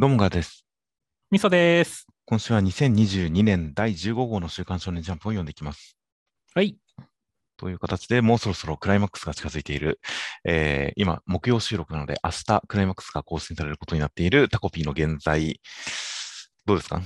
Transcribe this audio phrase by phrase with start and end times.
[0.00, 0.64] どうもがです。
[1.30, 2.06] みそです。
[2.24, 5.98] 今週は2022年第15号の週刊少年ジャンプを読んでいきます。
[6.54, 6.78] はい。
[7.58, 10.00] という形でもうそろそろクライマックスが近づいている、
[10.46, 15.60] えー今、木曜収録なので明日クライマックスが更新されることになっているタコピーの現在、
[16.64, 16.96] どうですか？
[17.00, 17.02] い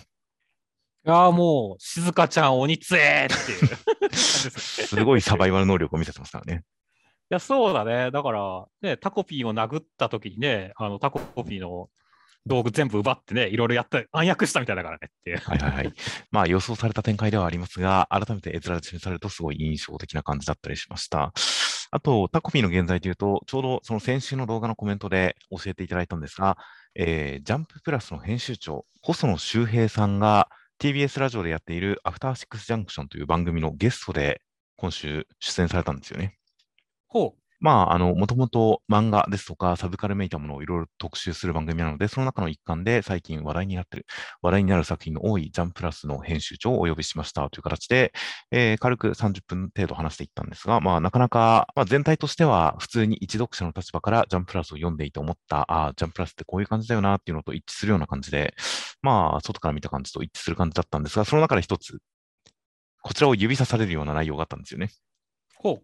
[1.02, 4.86] やーもう、静香ちゃん鬼つえーっていうすね。
[4.86, 6.62] すごいサバイバル能力を見せてますからね。
[7.28, 8.12] いや、そうだね。
[8.12, 11.90] だから、ね、タコピーを殴った時にね、あのタコピーの
[12.46, 15.38] 道具全部奪ってね、いろいろやって暗躍したみたいだからねっていう。
[15.38, 15.92] はいはいはい。
[16.30, 21.32] まあ予想された展開ではありますが、改めて絵面で示されるとすごい印象的な感じだったりしました。
[21.90, 26.58] あと、タコピーの現在というと、ちょうどその先週の動画のコメントで教えていただいたんですが、
[26.94, 30.48] えージャンププラスの編集長、細野修平さんが
[30.80, 34.42] TBS ラジオでやっているアフターシックスジャンクションという番組のゲストで
[34.76, 36.36] 今週出演されたんですよね。
[37.06, 44.06] ほまあ、あの、もともと漫画ですとかサブカルめいたものをいろいろ特集する番組なので、その中の一環で最近話題になってる、
[44.42, 48.12] 話題になる作品の多いジャンプラスの編集長をお呼びしましたという形で、
[48.50, 58.54] えー軽く30分程度話していったんですが、まあ、なかなか、まあ、全体としては普通に一読者の立場からジャンプラスを読んでいて思った、ああ、ジャンプラスってこういう感じだよなっていうのと一致するような感じで、
[59.00, 61.98] まあ、外から見た感じと一致する感じだったんですが、その中で一つ、
[63.02, 64.90] こちらを指さされるような内容があったんですよね。
[65.56, 65.82] ほう。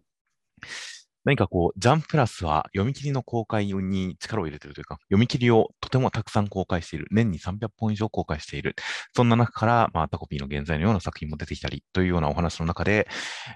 [1.25, 7.07] ほ何かこう、ジャンプラスは読み切りの公開に力を入れているというか、読み切りをとてもたくさん公開している。
[7.11, 8.75] 年に300本以上公開している。
[9.15, 13.07] そんな中から、まあ、タコピーの現在のような作品も出てきたりというようなお話の中で、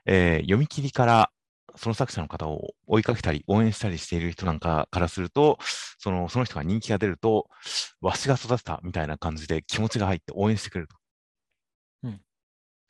[0.05, 1.31] えー読み切りから
[1.75, 5.57] その作者の方を追いかけたり、応援したりしている人なんかからすると、
[5.99, 7.47] そのその人が人気が出ると、
[8.01, 10.95] わしが育てたみたいな感じで気持ちが入って応援してくれると。
[12.03, 12.21] うん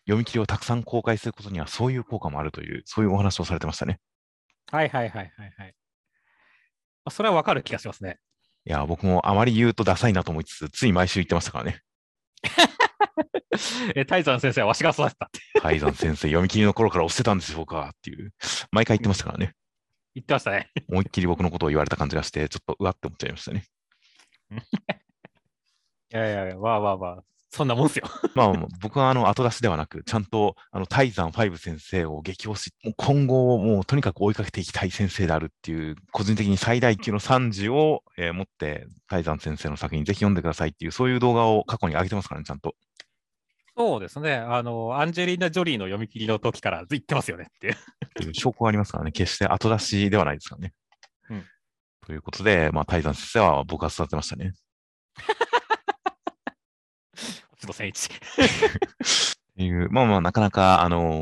[0.07, 3.99] 読み切りをたくさん公開することにはそういう効果もあるという、そういうお話をされてましたね。
[4.71, 4.75] う。
[4.75, 5.75] はいはいはいはいはい。
[7.05, 8.19] あそれはわかる気がしますね。
[8.67, 11.81] いや、僕もあまり言うとダサいなと思いつつ、つい毎週言ってましたからね。
[13.95, 17.89] え、泰山先生はわしが育てたって海山先生、読み切りの頃から押してたんですよ、僕は。
[17.89, 18.33] っていう。
[18.71, 19.53] 毎回言ってましたからね。
[20.15, 20.71] 言ってましたね。
[20.89, 23.65] 思いっきり僕のことを言われた感じがして、ちょっとうわって思っちゃいましたね。
[26.13, 27.23] いやいやいや、まあまあまあ、
[27.55, 28.05] そんなもんっすよ。
[28.35, 42.75] まあ、僕はあの後出しではなく、ちゃんとあの泰山5先生を激推し、もう今後もうとにかく追いかけていきたい先生であるっていう、個人的に最大級の賛辞を、えー持って、泰山先生の作品ぜひ読んでくださいっていう、そういう動画を過去に上げてますからね、ちゃんと。
[43.77, 44.35] そうですね。
[44.35, 47.73] あの、アンジェリーナ・ジョリーの読み切りの時から言ってますよねっていう。
[47.73, 47.77] っ
[48.15, 50.73] ていう証拠がありますからね、決して後出しではないですからね。
[51.29, 51.45] うん
[52.05, 54.53] ということで、まあ、泰山先生は僕は育てましたね。
[57.65, 58.09] 星野千一。
[59.55, 61.21] っていう、まあまあ、なかなか、あの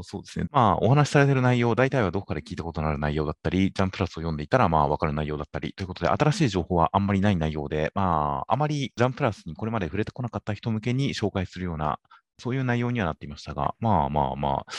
[0.00, 0.46] ーそうですね。
[0.50, 11.98] まあ、お話しされている内容、大体はどこかで聞いたことのある内容だったり、ジャンプラスを読んでいたら、まあ、わかる内容だったり、ということで、新しい情報はあんまりない内容で、まあ、あまりジャンプラスにこれまで触れてこなかった人向けに紹介するような、
[12.38, 14.72] そういう内容にはなっていましたが、まあまあまあ、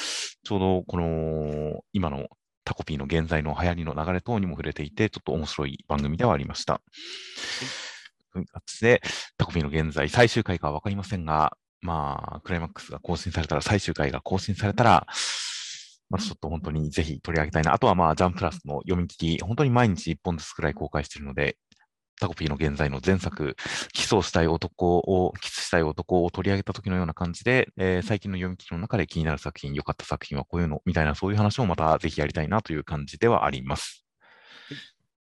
[0.43, 2.27] ちょうどこの、今の
[2.63, 6.81] タコピーの現在の流行りの流れ等にも触れていて、ちょっと面白い番組ではありました。
[7.59, 7.69] という
[8.31, 9.01] 形で、
[9.37, 15.07] タコピーの現在、最終回かはわかりませんが、まあ、クライマックスが更新されたら、最終回が更新されたら、
[16.09, 17.73] まあ、ちょっと本当にぜひ取り上げたいな。
[17.73, 21.57] あとはまあ、ジャンプラスの読み切り、本当に毎日1本ずつくらい公開しているので、
[22.21, 23.55] タコピーの現在の前作、
[23.93, 34.05] キスをしたい男を、キスしたい男を取り上げた時のような感じで、えー最近の読み切りの中で気になる作品、良かった作品はこういうの、みたいなそういう話をまたぜひやりたいなという感じではあります。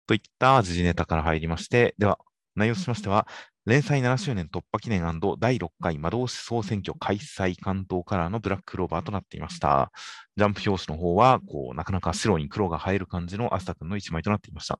[0.08, 2.18] といった時事ネタから入りまして、では、
[2.58, 3.28] 内容としましては、
[3.66, 5.02] 連載7周年突破記念
[5.40, 9.92] 第6回魔導士総選挙開催関東カラーのブラッククローバーとなっていました。
[10.36, 14.80] ジャンプ表紙の方は、こう、なかなか白に黒が映える感じのアスタ君の一枚となっていました。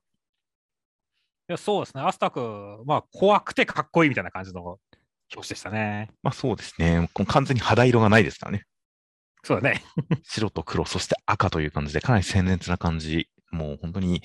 [1.50, 2.02] いやそうですね。
[2.02, 4.80] アスタ君、まあ、怖くてかっこいいみたいな感じの表
[5.34, 6.10] 紙でしたね。
[6.22, 7.08] まあそうですね。
[7.14, 8.64] この完全に肌色がないですからね。
[9.44, 9.82] そうだね。
[10.24, 13.28] 白と黒、そして赤という感じで、かなり鮮烈な感じ。
[13.50, 14.22] もう本当に、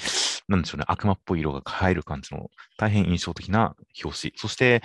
[0.47, 4.33] なんでしょうね、悪魔っぽい色が入る感じの大変印象的な表紙。
[4.35, 4.81] そして、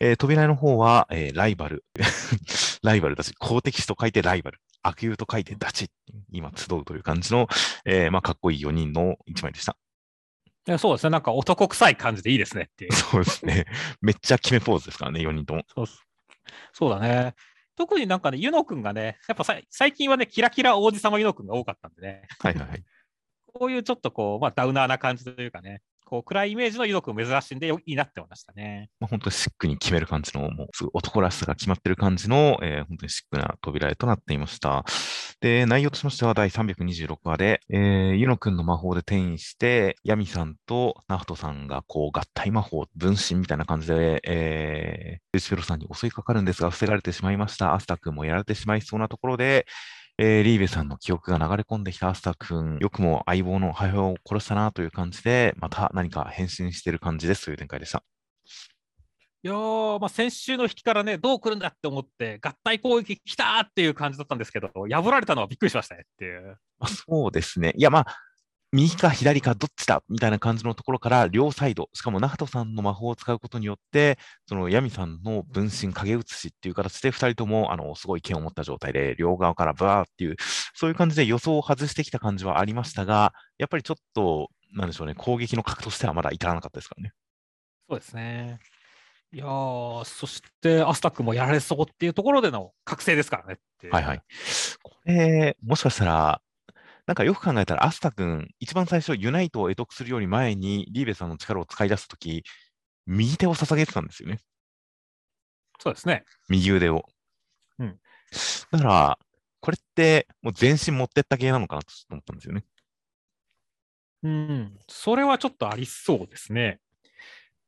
[0.00, 1.84] えー扉絵の方は、えーライバル。
[2.82, 4.60] ライバルだし、公敵視と書いてライバル。
[4.82, 5.90] 悪友と書いてダチ。
[6.32, 7.48] 今集うという感じの、
[7.84, 9.76] えーまあ、かっこいい4人の一枚でした。
[10.66, 11.10] いやそうですね。
[11.10, 12.92] なんか男臭い感じでいいですねっていう。
[12.92, 13.66] そうですね。
[14.00, 15.64] めっちゃ決めポーズですからね、4人とも。
[15.74, 15.86] そう
[16.72, 17.34] そうだね。
[17.76, 22.84] 特になんかね、ユノ君がね、やっぱさ最近はね、キラキラ王子様ユノ君が多かったんでね、はいはいはい。
[23.50, 28.90] こういうちょっとこう、まあ、ダウナーな感じというかね、こう暗いイメージのユノ君珍しいんでいいなって思いましたね。
[28.98, 34.84] まあ、本当にシックに決める感じの、もうすぐ男らしさが決まってる感じの、えー、本当にシックな扉絵となっていました。
[35.40, 47.74] で、内容としましては第326話で、えー、ユノ君の魔法で転移して、ヤミさんとナフトさんがこう合体魔法、分身みたいな感じで、えー、ルチフロさんに襲いかかるんですが、防がれてしまいました。
[47.74, 49.64] アスタ君もやられてしまいそうなところで、
[50.22, 58.04] えー、リーベさんの記憶が流れ込んできたアスタ君、よくも相棒の母親を殺したなという感じで、また何か変身している感じですという展開でした。
[59.42, 66.58] いやー、まあ、先週の引きからね、どう来るんだって思って、合体攻撃来たっていう感じだったんですけど、破られたのはびっくりしましたねっていう。
[66.78, 67.72] まあ、そうですね。
[67.74, 68.06] いや、まあ、
[68.72, 80.36] 右か左かどっちだみたいな感じのところから両サイド、しかもナハトさんの魔法を使うことによって、そのヤミさんの分身影写しっていう形で2人ともあのすごい剣を持った状態で両側からバーっていう、
[80.74, 87.12] そういう感じで予想を外してきた感じはありましたが、やっぱりちょっと、なんでしょうね、攻撃の核としてはまだ至らなかったですからね。
[87.88, 88.60] そうですね。
[89.32, 94.22] いやー、そしてアスタックもやられそうっていうところでの覚醒ですからねはいはい。
[94.82, 96.40] これ、もしかしたら、
[97.10, 102.44] なんかよく考えたら、アスタ君、一番最初、ユナイトを得得するより前に、リーベさんの力を使い出すとき、
[103.04, 104.38] 右手を捧げてたんですよね。
[105.80, 106.24] そうですね。
[106.48, 107.04] 右腕を。
[107.80, 107.98] うん。
[108.70, 109.18] だから、
[109.58, 112.64] これって、もう全身持ってった系なのかなと思ったんですよね。
[114.22, 116.78] うん、それはちょっとありそうですね。
[116.78, 117.10] っ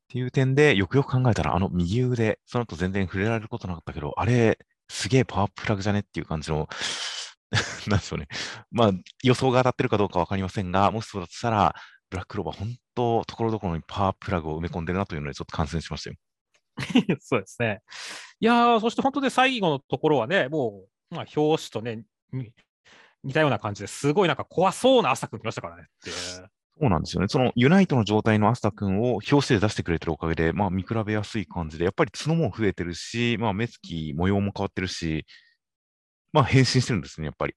[0.06, 6.68] ていう点で、よくよく考えたら、あの右腕、その後全然触れられることなかったけど、あれ、すげえパワープラグじゃねっていう感じの
[7.88, 8.28] なんでしょうね。
[8.70, 8.90] まあ、
[9.22, 11.74] 予想が当たってるかどうかわかりませんが、もしそうだとしたら、
[12.10, 16.16] ブラックローバー、本当、ところどころにパワープラグを埋め込んでるなというので、ちょっと感染しましたよ。
[17.20, 17.82] そうですね。
[18.40, 22.04] いやー、そして本当で最後のところはね、もう、まあ、表紙とね、
[23.22, 26.10] 似たような感じですごいなんか怖そうなアスタくん来ましたからねって。
[26.10, 27.28] そうなんですよね。
[27.28, 35.26] そのユナイトの状態のアスタ君を表紙で出してくれてるおかげで、まあ見比べやすい感じで、やっぱり角も増えてるし、まあ目つき、模様も変わってるし、
[36.32, 37.54] まあ変身してるんですね、やっぱり。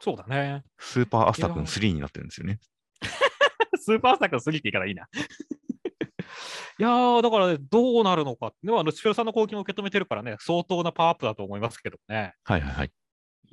[0.00, 0.64] そうだね。
[0.78, 2.58] スーパーアスタ君3になってるんですよね。
[3.80, 5.08] スーパーアスタ君3って言い方いいな。
[6.78, 8.52] いやー、だからね、どうなるのか。
[8.62, 12.34] では、ルチフェルさんの攻撃も受け止めてるからね、相当なパワーアップだと思いますけどね。
[12.44, 12.92] はいはいはい。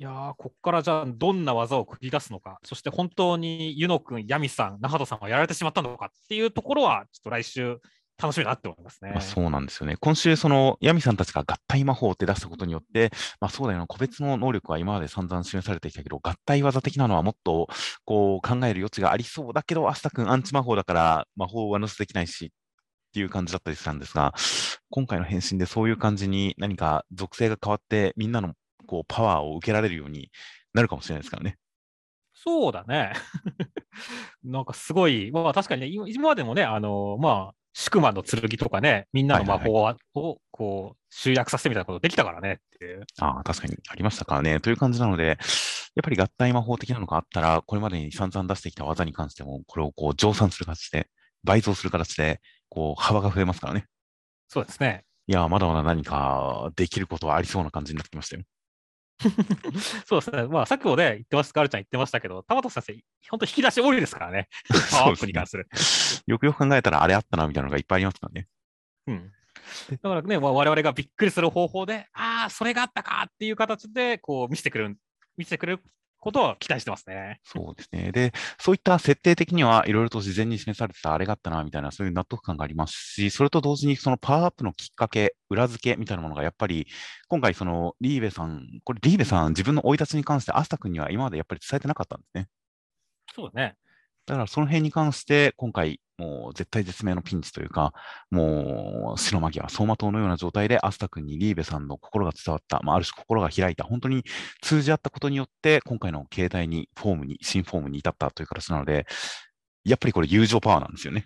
[0.00, 7.80] いやー、こっからじゃあ、どんな技を繰り出すのか、そして本当にユノ君、ヤミさん、ナハトさんがやられてしまったのかっていうところは、ちょっと来週、
[8.20, 9.12] 楽しみだって思いますね。
[9.12, 9.96] まあ、そうなんですよね。
[10.00, 17.68] 今週、その、ヤミさんたちが合体魔法って出したことによって、まあそうだよな、個別の能力は今まで散々示されてきたけど、合体技的なのはもっと、
[18.04, 22.52] こう、考える余地がありそうだけど、アスタ君アンチ魔法だから、魔法は乗せできないし、
[23.08, 24.34] っていう感じだったりしたんですが、
[24.90, 28.54] 今回の変身でそういう感じに何か属性が変わって、みんなの
[28.86, 30.30] こうパワーを受けられるように
[30.74, 31.56] なるかもしれないですからね。
[32.34, 33.12] そうだね。
[34.44, 39.72] なんかすごい、まあ確かにね、今までもね、あのまあ、宿魔の剣とかね、みんなの魔法
[40.14, 43.04] をこう集約させてみたいなことできたからねっていう。
[43.20, 44.60] ああ、確かにありましたからね。
[44.60, 45.36] という感じなので、やっ
[46.02, 51.08] ぱり合体魔法的なのがあったら、これまでに散々出してきた技に関しても、これをこう乗算する形で、
[51.44, 53.86] 倍増する形で、こう幅が増えますからね。
[54.48, 55.04] そうですね。
[55.26, 58.42] いや、まだまだ何かできることはありそうな感じになってきましたよ。
[60.06, 60.46] そうですね。
[60.46, 64.48] まあ、さっきもね、言ってました、ガルちゃん言ってましたけど、田畑先生、本当引き出し多いですからね。
[64.90, 65.68] パワーアップに関する。
[66.26, 68.48] よくよく考えたら、あれあったな、みたいなのがいっぱいありますからね。
[69.06, 69.32] うん。
[69.90, 74.96] だからね、まあ、我々がびっくりする方法で、ああ、それがあったかっていう形で、こう、見せてくれる、
[75.36, 75.82] 見せてくれる
[76.20, 77.40] ことを期待してますね。
[77.44, 78.12] そうですね。
[78.12, 86.86] で、そういった設定的にはいろいろと事前に示されてたあれがあったな、みたいな、そういう納得感がありますし、それと同時にそのパワーアップのきっかけ、裏付けみたいなものがやっぱり、
[87.28, 92.48] 今回そのリーベさん、これリーベさん自分の生い立ちに関してアスタ君には今までやっぱり伝えてなかったんですね。
[93.34, 93.76] そうだね。
[94.28, 97.94] だからその辺に関して、今回、もう絶対絶命のピンチというか、
[98.30, 104.24] もう白間際、走馬灯のような状態で、アスタ君にリーベさんの心が伝わった、まあ、ある種心が開いた、本当に
[104.60, 109.06] 通じ合ったことによって、今回の携帯に、フォームに、新フォームに至ったという形なので、
[109.84, 111.24] やっぱりこれ友情パワーなんですよね。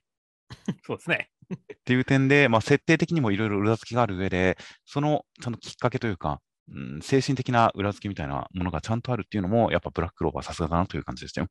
[0.87, 1.29] そうですね。
[1.53, 6.41] っていう点で、まあ、設定的にもいろいろ裏付けがある上で、そのちゃんときっかけというか、
[6.71, 11.49] うん、精神的な裏付けみたいなものがちゃんとあるっていうのも、やっぱブラッククローバーさすがだなという感じでしたよ。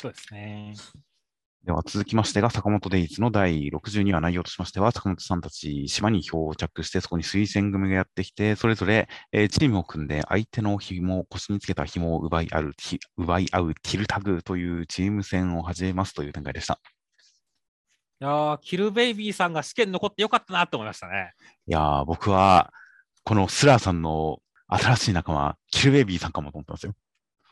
[0.00, 0.74] そうですね。
[1.62, 12.72] では続きましてが、坂本デイズの第62話内容としましては、坂本さんたち島に漂着して、そこに推薦組がやってきて、それぞれ、えー、チームを組んで、相手の紐、腰につけた紐を奪い合う、
[13.18, 16.80] 奪い合うキルタグというチーム戦を始めますという展開でした。
[18.22, 21.34] いやキルベイビーさんが試験残ってよかったなと思いましたね。
[21.66, 22.72] いや僕は、
[23.22, 26.94] このスラーさんの新しい仲間、キルベイビーさんかもと思ったんですよ。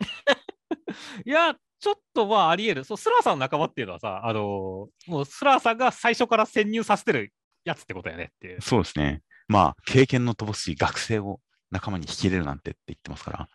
[1.26, 2.84] いや、ちょっとまああり得る。
[2.84, 7.32] そう、スラーさんの仲間っていうのはさ、あのーもうスラーさんが最初から潜入させてる
[7.64, 8.60] やつってことやねっていう。
[8.60, 9.22] そうですね。
[9.46, 13.48] まあ、経験の乏しい学生を仲間に引き入れるなんてって言ってますから。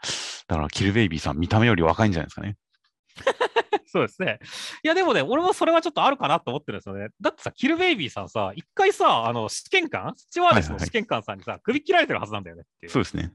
[0.48, 2.58] だから、キルベイビーさん、見た目より若いんじゃないですかね。
[3.86, 4.40] そうですね。
[4.84, 7.10] いや、でもね、俺もそれはちょっとあるかなと思ってるんですよね。
[7.22, 12.92] だってさ、キルベイビーさんさ、一回さ、あの、試験官スチュワーデスの試験官さんにさ、首切られてるはずなんだよねっていう。
[12.92, 13.32] そうですね。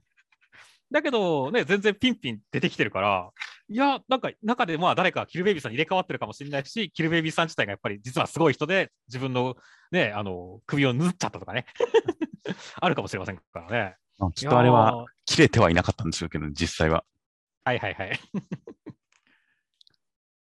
[0.90, 3.30] だけど、ね、全然ピンピン出てきてるから、
[3.70, 9.56] いや、なんか中でまあ誰かキルベイビーさんに入れ替わってるかもしれないし、キルベイビーさん自体がやっぱり実はすごい人で、自分の
[9.92, 11.66] ね、あの、首を縫っちゃったとかね、
[12.80, 13.96] あるかもしれませんからね。
[14.18, 17.04] まあ、きっとあれは切れてはいなかったんでしょうけど、実際は。
[17.64, 18.10] はいはいはい。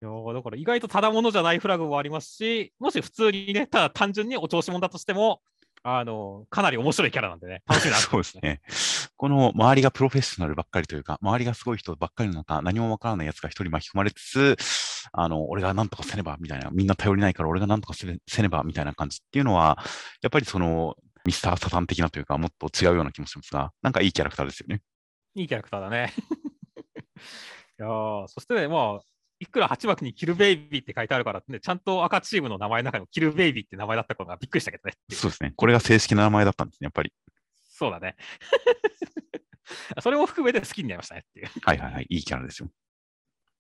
[0.02, 5.42] いやーだから意外とただものじゃないフラグもありますし、もし普通にね、ただ単純にお調子者だとしても、
[5.88, 8.60] あの、かなり面白いキャラなんでね、 楽しみだなとそうですね。
[9.18, 14.58] この周りがプロフェッショナルばっかりというか、周りがすごい人ばっかりの中、何もわからない奴が一人巻き込まれつつ、
[15.12, 19.78] あの、俺が何とかせねばみたいな、みんな頼りないから俺が何とかせねせねばみたいな感じっていうのは、
[20.24, 24.82] やっぱりその、ミスターサタン的なというか、もっと違うような気もしますが、なんかいいキャラクターですよね。
[25.36, 26.12] いいキャラクターだね。
[27.78, 34.94] いやーそしてね、まあ、いくら8枠にキルベイビーって書いてあるからってね、ちゃんと赤チームの名前の中にもキルベイビーって名前だったことがびっくりしたけどね。
[35.12, 35.54] そうですね。
[35.56, 37.12] これが正式な名前だったんですね、やっぱり。
[37.70, 38.16] そうだね。
[40.02, 41.48] それも含めて好きになりましたねっていう。
[41.62, 42.06] はいはいはい。
[42.10, 42.70] いいキャラですよ。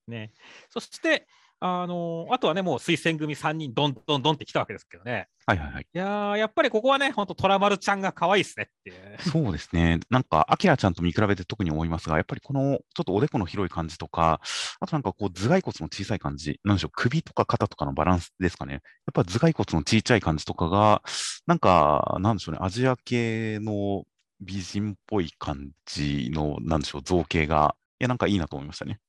[0.07, 0.31] ね。
[0.69, 1.27] そして、
[1.59, 5.27] あのーあとはね、もう推薦組3人、どんどんどんってきたわけですけどね。
[5.45, 5.83] はいはいはい。
[5.83, 9.17] いやーやっぱりここはね、本当トラマルちゃんが可愛いですねっていう。
[9.19, 9.99] そうですね。
[10.09, 14.41] なんか、アキラちゃんと見比べて特に思いますが、やっぱりこの、ちょっとおでこの広い感じとか、
[14.79, 18.73] あとなんかこう、頭蓋骨の小さい感じ、なんでしょう、首とか肩とかのバランスですかね。
[18.73, 18.81] やっ
[19.13, 21.01] ぱ頭蓋骨の小さい感じとかが、
[21.47, 24.03] なんか、なんでしょうね、アジア系の
[24.41, 28.99] 美人っぽい感じの、なんでしょう、造形が、いや、なんかいいなと思いましたね。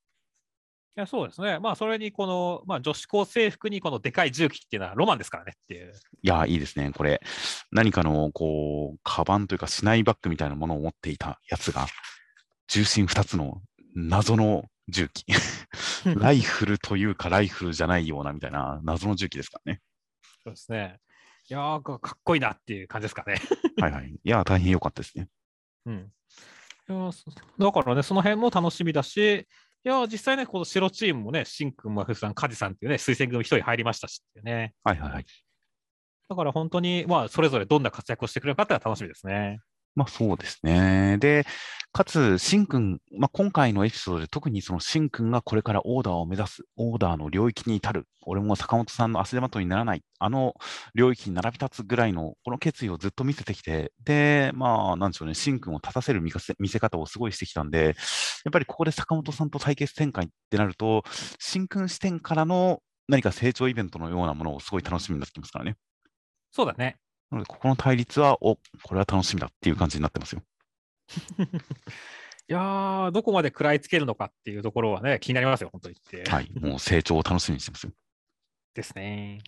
[0.96, 1.58] いやそうですね。
[1.58, 5.92] まあ、それにこの、まあ、女子高制服にこのでかい重機っていうのはロマンですからねっていう。
[6.22, 6.90] いや、いいですね。
[6.96, 7.20] これ、
[7.70, 11.86] 何かの、こう、カバンというか、市内バッグみたいなものを持っていたやつが、
[12.68, 13.60] 重心2つの
[13.94, 15.26] 謎の重機。
[16.16, 19.82] ライフルというか、ライフルじゃないようなみたいな謎の重機ですからね。
[20.44, 20.98] そうですね。
[21.50, 23.36] いやーかかっこいいなっていう感じですかね。
[23.80, 24.08] はいはい。
[24.10, 25.28] いや、大変良かったですね。
[25.84, 26.12] うん。
[26.88, 27.10] いや
[27.58, 29.46] だからね、その辺も楽しみだし、
[29.86, 34.74] いやー実際ね、この白チームもね、シンくん、マフさん、カジさんっていうね、推薦組一人入りましたしっていうね。
[34.82, 35.26] はいはいはい。
[36.28, 39.60] だから本当に、まあ、それぞれどんな活躍をしてくれるかっていうのは楽しみですね。
[39.96, 41.16] まあそうですね。
[41.18, 41.46] で、
[41.92, 50.54] かつ、シンくん、まあ今回のエピソードで特にそのシンくんがこれからオーダーを目指す、オーダーの領域に至る、俺も坂本さんの足手まといにならない、あの
[50.94, 57.94] 領域に並び立つぐらいの、この決意をずっと見せてきて、で、まあなんでしょうね、シンくんを立たせる見せ見せ方をすごいしてきたんで、やっ
[58.52, 61.04] ぱりここで坂本さんと対決展開ってなると、
[61.38, 65.76] シンくん視点からの何か成長イベントのようなものをすごい楽しみになってきますからね。
[66.50, 66.98] そうだね。
[67.30, 70.42] なので、ここの対立は、お、これは楽しみだっていう感じになってますよ。
[72.48, 76.28] いやーどこまで食らいつけるのかっていうところはね、気になりますよ、本当にって。
[76.30, 76.50] はい。
[76.60, 77.92] もう成長を楽しみにしてますよ。
[78.74, 79.40] ですね。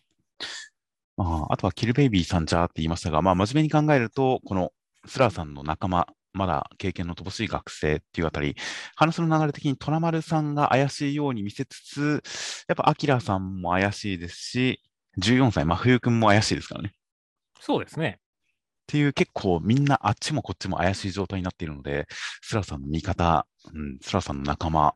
[1.16, 4.72] まあ、あとはキルベイビーさんじゃーって言いましたが、まあ、真面目に考えると、この
[5.06, 8.56] スラーさんの仲間、まだ経験の乏しい学生っていうあたり、
[8.96, 12.22] 話の流れ的にトラマルさんが怪しいように見せつつ、
[12.68, 14.80] やっぱアキラさんも怪しいですし、
[15.20, 16.94] 14歳、真冬くんも怪しいですからね。
[17.60, 18.20] っそうですね。
[18.88, 22.06] ていう結構みんなあっちもこっちも怪しい状態になっているので、
[22.40, 24.94] スラーさんの味方、うん、スラーさんの仲間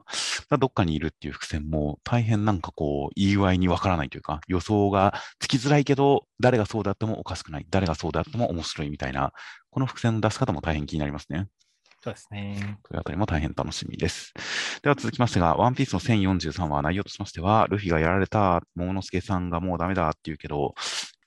[0.48, 9.32] がどっかにいるっていう伏線も大変なんかこう、言い具合にわからないというか、予想がつきづらいけど、誰がそうであってもおかしくない、誰がそうであっても面白いみたいな、
[9.70, 11.48] この伏線の出し方も大変気になりますね。
[12.02, 12.78] そうですね。
[12.82, 14.32] というあたりも大変楽しみです。
[14.82, 20.74] では続きましてが、ワンピースの1043話内容としましては、ルフィがやられた、桃之助さんがもうダメだって言うけど、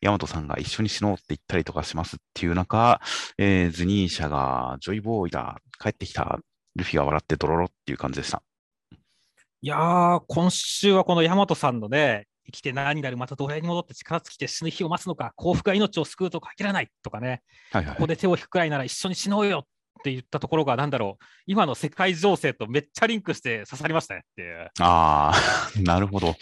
[0.06, 3.02] ヤマトさんが一緒に死のうって言ったりとかしますっていう中、
[3.40, 6.40] えーズニーシャがジョイボーイだ、帰ってきた、
[6.76, 8.44] ルフィが笑ってドロロっていう感じでした。
[9.62, 24.70] いやー、今週はこのヤマトさんのね、生きて何になる、また奴隷に戻って力尽きて死ぬ日を待つのか、幸福が命を救うとは限らないとかね、はいはいここで手を引くくらいなら一緒に死のうよって言ったところが、なんだろう、今の世界情勢とめっちゃリンクして刺さりましたねっていう。
[24.82, 25.34] ああ、
[25.82, 26.36] なるほど。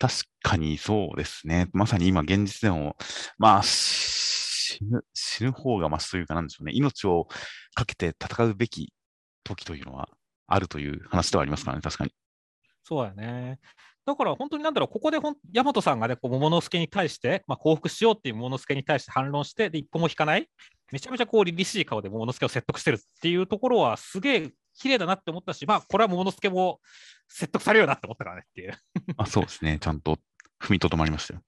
[0.00, 1.68] 確かにそうですね。
[1.74, 2.96] まさに今現実でも、
[3.36, 6.72] まあ、死ぬ、死ぬ方がマシというかなんでしょうね。
[6.74, 7.28] 命を
[7.74, 8.94] かけて戦うべき
[9.44, 10.08] 時というのは
[10.46, 12.12] あるという話ではありますからね、確かに。
[12.82, 13.58] そうだね。
[14.06, 20.48] だから本当になんだろう、ここで大和さんがね、こう桃之助に対して、まあ、降伏しようっていう桃之助に対して反論して、で、一歩も引かない、
[20.92, 26.80] めちゃめちゃこう、凛々しい顔で桃之助を説得してるっていうところは、すげえ綺麗だなって思ったし、まあ、これは桃之助も
[27.30, 28.74] 説得されるなって思ったからねっていう。
[29.16, 29.78] あそうですね。
[29.80, 30.18] ちゃんと
[30.60, 31.40] 踏みとどまりましたよ。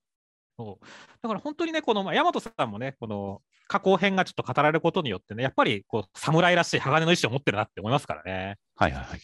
[0.57, 0.87] そう
[1.23, 8.57] だから本当にね、この、まあ、大和さんもね、この加工編がちょっと語られることによってね、やっぱりこう侍らしい鋼の意志を持ってるなって思いますからね。
[8.77, 9.21] はいはいはい。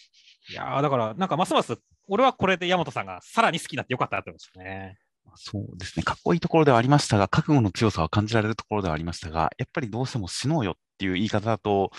[0.51, 1.77] いやーだから、なんかますます、
[2.09, 4.99] 俺はこれで大和さんがさらに好きになってよかったなって思いましたね。
[5.35, 6.03] そうですね。
[6.03, 11.91] かっこいいところではありましたが、覚悟の強さは感じられるところではありましたが、やっぱりどうしても死のうよっていう言い方だと、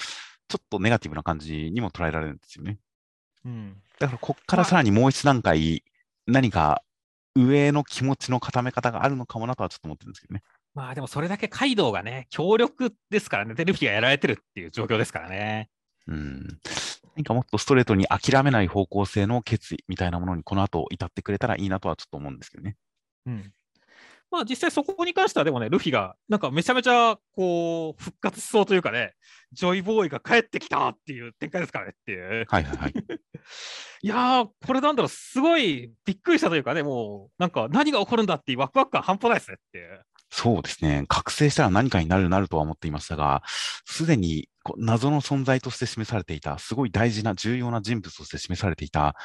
[0.48, 2.80] ちょっとネガティブな感じにも捉えられるんですよね。
[3.46, 3.82] うん。
[4.00, 5.84] だから、こっからさらにもう一段階、
[6.28, 6.84] 何か
[7.36, 10.44] 上の気持ちの固め方があるのかもなとはちょっと思ってるんですけどね。
[10.74, 15.70] まあでもそれだけカイドウがね、強力ですからね、テレビがやられてるっていう状況ですからね。
[16.08, 16.60] うん。
[17.16, 22.78] 何かもっとストレートに諦めない方向性の決意みたいなものにこの後至ってくれたらいいなとはちょっと思うんですけどね。
[23.26, 23.54] うん。
[24.32, 29.14] まあ実際そこに関してはでもね、ルフィがなんかめちゃめちゃこう復活しそうというかね、
[29.52, 32.46] ジョイボーイが帰ってきたっていう展開ですからねっていう。
[32.48, 32.94] はいはいはい。
[34.02, 40.06] いやー、これなんだろう、すごいびっくりしたというかね、もうなんか何が起こるんだっていうワクワク感半端ないですねっていう。
[40.32, 41.06] そうですね。
[41.08, 43.42] 覚醒したら何かになるなるとは思っていましたが、
[43.86, 49.16] すでに謎の存在として示されていた、すごい大事な重要な人物として示されていた、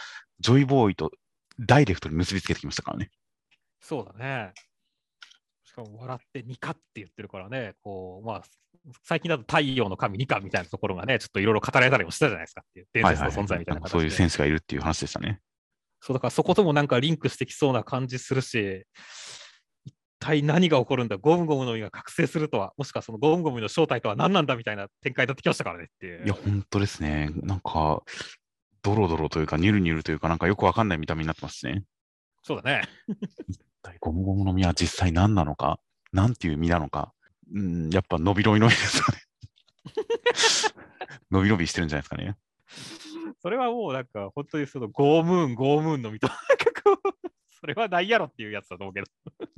[0.40, 1.12] ジョイボーイと
[1.60, 3.10] ダイレクトに結びつけてきましたからね。
[3.80, 4.52] そうだね。
[5.74, 8.42] しかも笑ってニカって言ってるからね、こう、まあ、
[9.02, 15.40] 最近だと太陽の神ニカみたいなところがね、ちょっといろいろ語られたりもしたじゃないですかっていう伝説の存在みたいな形で、んかそういうセンスがいるっていう話でしたね。
[16.00, 18.84] そうだからそこともなんかリンクしてきそうな感じするし、
[19.84, 26.24] 一体何が起こるんだ、ゴムゴムの実が覚醒するとは、もしくはそのゴムゴムの正体とは何なんだみたいな展開になってきましたからねっていう。
[26.24, 27.30] いや、本当ですね。
[27.42, 28.02] なんか、
[28.82, 31.82] ドロドロというか、ニュルニュルというか、なんかよくわかんない見た目になってますね。
[32.42, 32.82] そうだね。
[33.48, 35.78] 一体ゴムゴムの実は実際何なのか、
[36.12, 37.12] なんていう実なのか、
[37.52, 39.18] うん、やっぱ伸び伸びですかね。
[41.30, 42.36] 伸び伸びしてるんじゃないですかね。
[43.40, 49.06] それはもうなんか本当にそのゴームーン、ゴームーンの実と、なんかこう、 それはないやろっていうやつだと思うけど。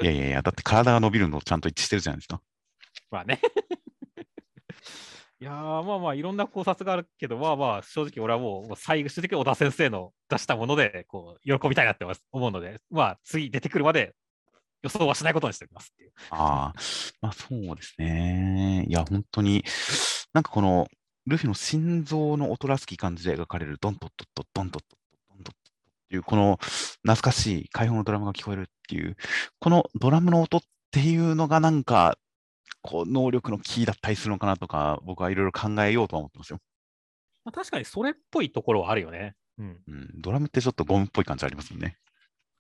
[0.03, 2.43] いやいやいや、だって体が伸びるのとちゃんと一致してるじゃないですか。
[3.11, 3.41] まあね。
[5.39, 14.15] いやまあまあいろんな考察があるけど、まあまあ正直俺はもうもう最終的に小田先生の出したものでこう喜びたいなって思うので、まあ次出てくるまで
[14.83, 16.13] 予想はしないことにしておきますっていう。
[16.31, 16.75] ああ、
[17.21, 18.87] まあそうですね。
[18.89, 19.65] いや、本当に、
[20.33, 20.87] なんかこの、
[21.27, 24.99] ルフィの心臓の音らしき感じで描かれる、ドントットット、ドントットッ、
[25.31, 25.55] ドントットットっ
[26.09, 26.59] ていう、この
[27.03, 29.17] 懐かしい解放のドラムが聞こえるっていう、
[29.59, 30.61] このドラムの音っ
[30.93, 32.17] ていうのがなんか、
[32.87, 36.59] こう、能力のキーだったりするのかなとか、僕はいろいろ考えようとは思ってますよ。
[37.45, 39.35] まあ、確かにそれっぽいところはあるよね。
[39.59, 39.81] うん。
[39.87, 41.97] うん、ドラムってちょっとゴムっぽい感じありますよね。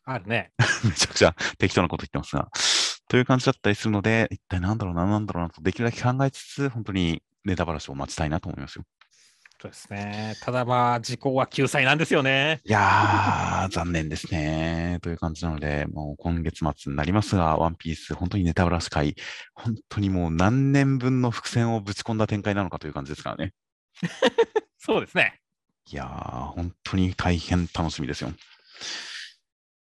[0.05, 0.53] あるね。
[0.85, 2.49] めちゃくちゃ適当なこと言ってますが。
[3.09, 8.85] という感じだったりするので、一体なんだろうな、なんだろうなと、できるだけ考えつつ、本当にネタバラシを待ちたいなと思いますよ。
[9.59, 10.35] そうですね。
[10.43, 12.61] ただまあ、時効は救済なんですよね。
[12.65, 14.99] いやー、残念ですね。
[15.01, 19.17] という感じなので、もう今月末になりますが、ワンピース、本当にネタバラシ会、
[19.55, 23.55] 本当にもう何年分の伏線をぶち込んだ展開なのかという感じですからね。
[24.79, 25.41] そうですね。
[25.91, 28.33] いやー、本当に大変楽しみですよ。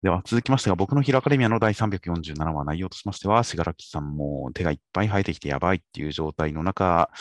[0.04, 7.12] では続きましてが、僕のヒーローアカデミアの第347話内容としましては、信楽さんも手がいっぱい生えてきてやばいっていう状態の中、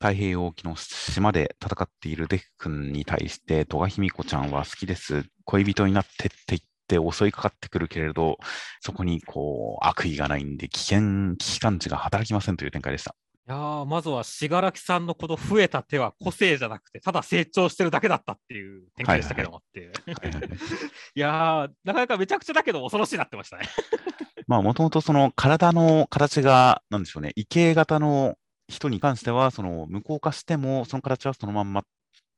[0.00, 5.24] 太平洋沖の島で戦っているデク君に対して、戸賀卑弥子ちゃんは好きです。
[5.44, 8.38] 恋人になってって言って襲いかかってくるけれど、
[8.80, 13.16] そこにこう悪意がないんで危険、危機感知が働きませんという展開でした。
[13.48, 19.92] いやーまずは信楽さんのこの増えた手は個性じゃなくて、ただ成長してるだけだったっていう展開でしたけどもっていう。
[20.06, 20.50] はい
[21.18, 23.64] やー、なかなかめちゃくちゃだけど恐ろしいなってましたね。
[24.46, 28.36] まあ、もともとその体の形が、なんでしょうね、異形型の
[28.68, 31.84] 人に関しては、その無効化しても、その形はそのまんまっ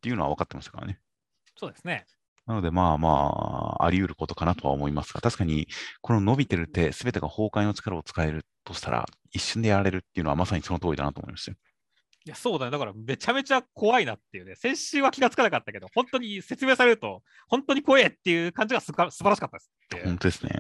[0.01, 1.01] ていうのは分かってましたからね。
[1.57, 2.07] そうですね。
[2.47, 5.69] なので、まあまあ、あり得ることかなとは思いますが、確かに、
[6.01, 11.59] この伸びてる手、すべてが崩壊の力を使えるとしたら、一瞬でやられるっていうのはまさにその通りだなと思いましたよ。
[12.27, 12.71] いや、そうだね。
[12.71, 14.55] だからめちゃめちゃ怖いなっていうね。
[14.55, 20.07] 先週は気がつかなかったけど、本当に説明されると、本当に怖いっていう感じがすば素晴らしかったです。
[20.07, 20.51] 本当ですね。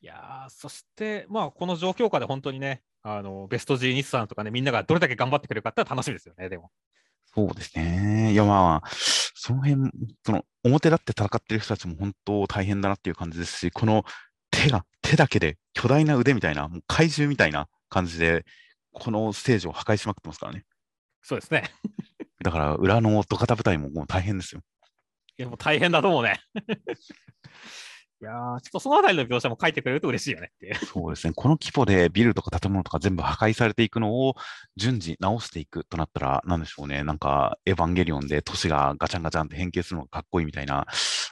[0.00, 6.70] いやーそして、まあ、この状況下で本当にね、あのベスト G 日産とかね、みんながどれだけ頑張ってくれるかって楽しみですよね、でも。
[7.34, 8.32] そうですね。
[8.32, 8.88] いや、まあ、
[9.34, 9.90] その辺、
[10.24, 14.04] その、表立って戦ってる人たちも本当大変だなっていう感じですし、この
[14.50, 18.46] 手が、手だけで巨大な腕みたいな、もう怪獣みたいな感じで、
[18.92, 20.64] このステージを破壊しまくってますからね。
[21.20, 21.70] そうですね。
[22.42, 24.62] だから、裏の土方部隊ももう大変ですよ。
[25.36, 26.40] いや、もう大変だと思うね。
[28.24, 30.74] いいやーちょっとそのあたりの描写も書いてくれると嬉しいよねっていう。
[30.76, 31.34] そうですね。
[31.36, 34.34] この規模でビルとか建物とか全部破壊されていくのを
[34.76, 37.04] 順次直していくとなったら、なんでしょうね。
[37.04, 40.86] なんか、エヴァンゲリオンで都市がガチャンガチャンって変形するのがかっこいいみたいな、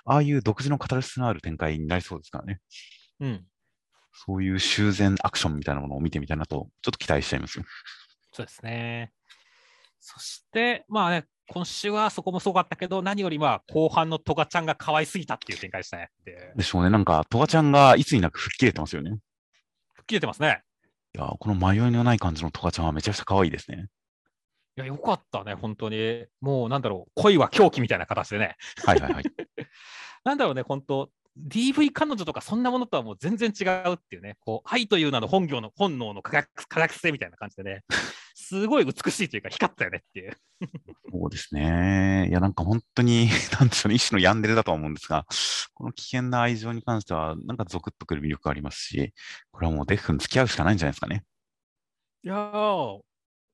[0.04, 2.60] ああいう独自のカタルシスのある展開になりそうですからね。
[3.20, 3.46] うん。
[4.12, 7.64] そういう修繕アクションみたいなものを見てみたいなと、ちょっと期待しちゃいますよ。
[8.32, 9.12] そうですね。
[9.98, 16.10] そして、まあね、今週はそこもすごかったけど、何よりまあ後半のトガちゃんが可愛すぎたっていう展開でしたね。
[16.24, 16.90] で、でしょうね。
[16.90, 19.10] なんか、トガちゃんがいつになく吹っ切れてますよね。
[19.94, 20.62] 吹っ切れてますね。
[21.14, 23.88] いやー、この迷いのない感じのトガちゃんはめちゃくちゃ可愛いですね。
[24.76, 26.24] いや、よかったね、本当に。
[26.40, 28.56] もうなんだろう、恋は狂気みたいな形でね。
[28.86, 29.24] はいはいはい。
[30.24, 37.84] なんだろうね、本当 DV 彼女とかそんなものとはもう全然違うっていうね、こう愛という名の本業の本能の科学科学性みたいな感じでね、
[38.34, 40.36] すごい美しいというか光ったよねっていう。
[41.10, 42.28] そうですね。
[42.28, 45.26] いや、なんか本当に、 なんでしょうね、一種のヤンデレだとは思うんですが、
[45.74, 49.12] この危険な愛情に関しては、なんかゾクッとくる魅力がありますし、
[49.50, 51.24] これはもうデフ君付き合うしかないんじゃないですかね。
[52.24, 53.00] いやー、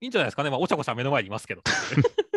[0.01, 1.63] いいんじゃないですかね、まあ、お茶子さん目の前にいますけど。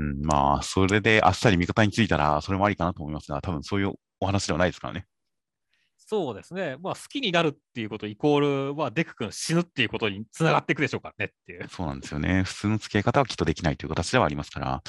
[0.00, 5.06] うん、まあ、それであっさり味方についたら、それもありかなと思いますが、多分そういうお話ではないですからね。
[5.96, 11.68] そうですね、まあ、好きになるっていうことイコール、まあ、デク君死ぬっていうことにつながっていくでしょうからねっていう。
[11.68, 12.42] そうなんですよね。
[12.42, 14.82] 普通の付き合い方はきっとできないという形ではありますから。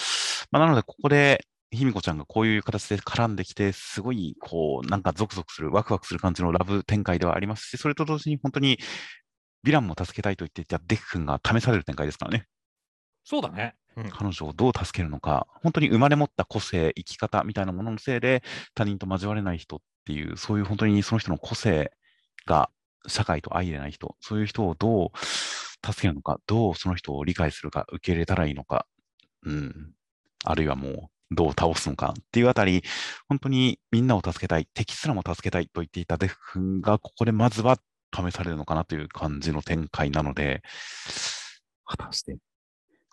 [0.49, 8.77] まあ、なので、ここで、卑弥呼ちゃんがこういう形で絡んできて、すごい、こう、なんかゾクゾクする、ワクワクする感じのラブ展開ではありますし、それと同時に本当に、
[9.63, 12.47] ヴィランも助けたいと言っていたデク君が試される展開ですからね。
[13.23, 13.75] そうだね。
[14.11, 21.91] 彼女をどう助けるのか、本当に生まれ持った個性、生き方みたいなもののせいで他人と交われない人っていう、そういう本当にその人の個性
[22.45, 22.69] が
[23.07, 25.17] 社会と相入れない人、そういう人をどう
[25.85, 28.85] 助けるのか、どうその人を理解するか、受け入れたらいいのか、
[29.43, 29.91] うん、
[30.43, 30.89] あるいはも
[31.31, 32.83] うどう倒すのかっていうあたり、
[33.27, 37.77] 本当にみんなを助けたい、敵すらも助けたいと言っていたデフ君が、ここでまずは
[38.13, 40.61] 試されるのかなという感じの展開なので、
[41.85, 42.37] 果たして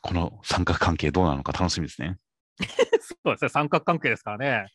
[0.02, 2.18] この三角関係どうなのか楽しみですね。
[3.24, 4.68] そうですね、三角関係ですからね。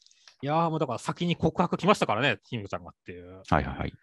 [0.43, 3.31] いやーもうだから先に告白来ましたからね、キムちゃんがっていう。
[3.31, 3.93] もうはいはいはい。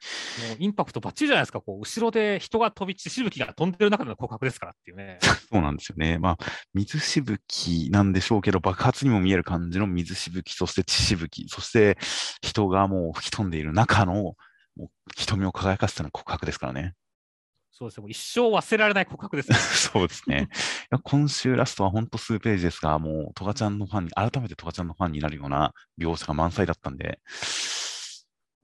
[0.59, 5.19] インパクトばっちりじゃないですか、こう後ろで人が飛び散しぶきが飛んでる中での告白ですからっていうね。
[5.53, 6.19] そうなんですよね。
[6.19, 6.39] まあ、
[6.73, 11.99] 水しぶきなんでしょうけど、爆発にも見える感じの水しぶき、そして血しぶき、そして
[12.41, 14.37] 人がもう吹き飛んでいる中の、も
[14.79, 16.95] う瞳を輝かせての告白ですからね。
[17.81, 19.57] そうですね、もう一生忘れられない告白ですね。
[19.57, 20.51] そうですね。
[21.03, 27.21] 今週ラストは本当数ページですが、もうトガちゃんのファンに、改めてトガちゃんのファンになるような描写が満載だったんで、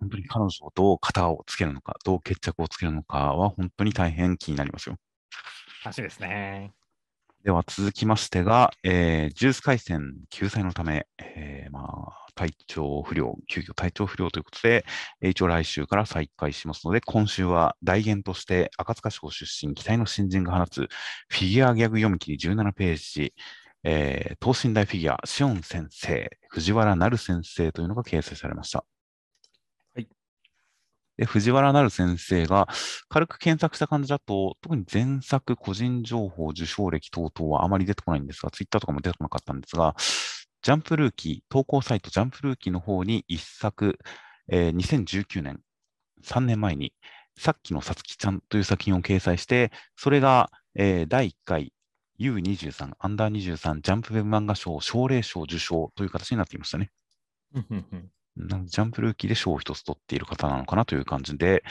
[0.00, 4.96] 本当に彼女をどう型をつけるのか、どう決着をつけるのかは本当に大変気になりますよ。
[5.82, 6.74] 楽しみですね。
[7.46, 14.84] では続きましてが、えー、ジュース回線救済のため、えー、まあ、体調不良、急遽体調不良ということで、
[15.22, 20.88] 一応来週から再開しますので、今週は大言として赤塚省出身、期待の新人が放つ
[21.28, 23.32] フィギュアギャグ読み切り17ページ、
[23.84, 28.84] えー、等身大フィギュア、シオン先生、藤原なる先生というのが掲載されました。
[31.16, 32.68] で、藤原なる先生が
[33.08, 39.94] 軽く検索した感じだと、特に前作、個人情報、受賞歴等々はあまり出てこないんですが、ツイッターとかも出てこなかったんですが、
[40.62, 43.98] ジャンプルーキー、投稿サイトジャンプルーキーの方に一作、
[44.48, 45.60] えー、2019年、
[46.24, 46.92] 3年前に、
[47.38, 51.72] さっきのさつきちゃんという作品を掲載して、それが、えー、第1回
[52.18, 56.90] U23、アンダー23ジャンプウェブ漫画賞奨励賞受賞という形になっていましたね。
[58.36, 61.62] なのでジャンプルーキーで賞を一つ取っている方なのかなという感じで、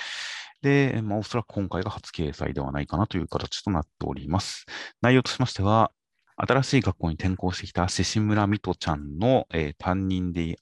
[0.62, 4.66] で、まあ、おそらく今回が初掲載ではないかなという形となっております。
[5.02, 5.92] 内容としましては、
[6.38, 10.58] 新しい学校に転校してきた獅子村美斗ちゃんの、えー、担任で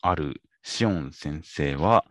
[0.00, 2.04] あるシオン先生は、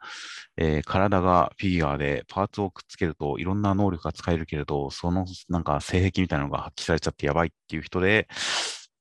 [0.57, 8.27] えー、体がフィギュアでパーツをくっつけるといろんな能力が使えるけれど、そのなんか性癖みたいなのが発揮されちゃってやばいっていう人で、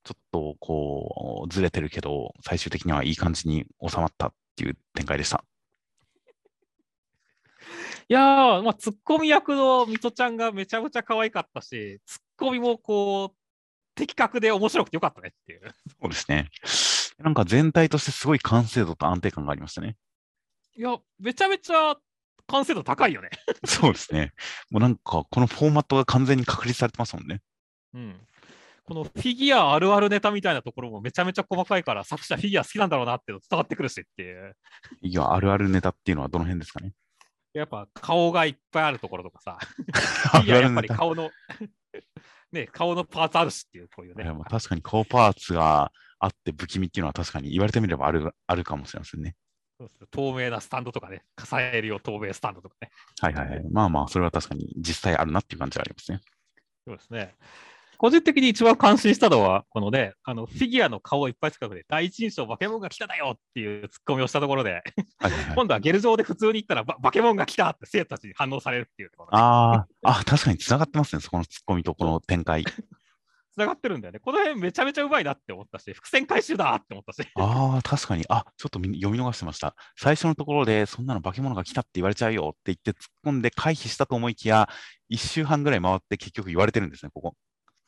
[0.07, 5.45] ちょっとこうずれてるけど、最終的にはいい感じに収まったっていう展開でした。
[8.09, 13.37] いやー、まあ、ツッコミ役のミトちゃんがめちゃくちゃ可愛かったし、ツッコミもこう、
[13.97, 15.75] 的確で面白くてよかったねっていう。
[16.01, 16.51] そうですね。
[17.19, 19.97] なんか全体としてすごい完成度と安定感がありましたね。
[20.77, 21.97] いや、めちゃめちゃ
[22.47, 23.31] 完成度高いよね。
[23.64, 24.35] そうですね。
[24.71, 27.40] もうなんかこのフォーマットが完全に確立されてますもんね。
[27.95, 28.21] うん。
[28.87, 34.57] このフィギュアあるあるネタみたいなところもめちゃめちゃ細かいから、作者フィギュア好きなんだろうなって伝わってくるしっていう。
[35.01, 36.92] フィギュアあるあるネタっていうのはどの辺ですかね？
[37.53, 39.59] やっぱ顔がいっぱいあるところとかさ。
[40.31, 41.31] フィギュアやっぱり顔の
[42.53, 44.25] ね、顔のパーツあるしっていう、こういうね。
[44.33, 49.35] まあ、確かに顔パーツがあって不気味っていうのは確かに言われてみればあるあるかもしれませんね。
[49.79, 52.90] そうです透明なスタンドとかね、支えるよ透明スタンドとかね。
[53.20, 53.62] はいはいはい。
[53.70, 56.20] まあまあ、それは確かに実際あるなっていう感じはありますね。
[56.87, 57.35] そうですね。
[57.98, 64.82] 個人的に一番感心したのは、このね、あのフィギュアの顔いっぱい近くで、第一印象、バケモンが来ただよっていうツッコミをしたところで、
[65.18, 72.64] はい今度はゲル上で普通に言ったらバ、バケモンが来たって生徒たちに反応されるっていうところ、ね、ああ、確かにつながってますね、そこのツッコミとこの展開。
[73.56, 74.18] つながってるんだよね。
[74.18, 77.26] この辺めちゃめちゃうまいなって思ったし、伏線回収だって思ったし。
[77.37, 78.24] ああ、確かに。
[78.28, 79.74] あ、ちょっと読み逃してました。
[79.96, 84.68] 最初のところで、そんなの化け物が来たって言われちゃうよって言って突っ込んで回避したと思いきや、
[85.11, 87.35] 1週半ぐらい回って結局言われてるんですね、ここ。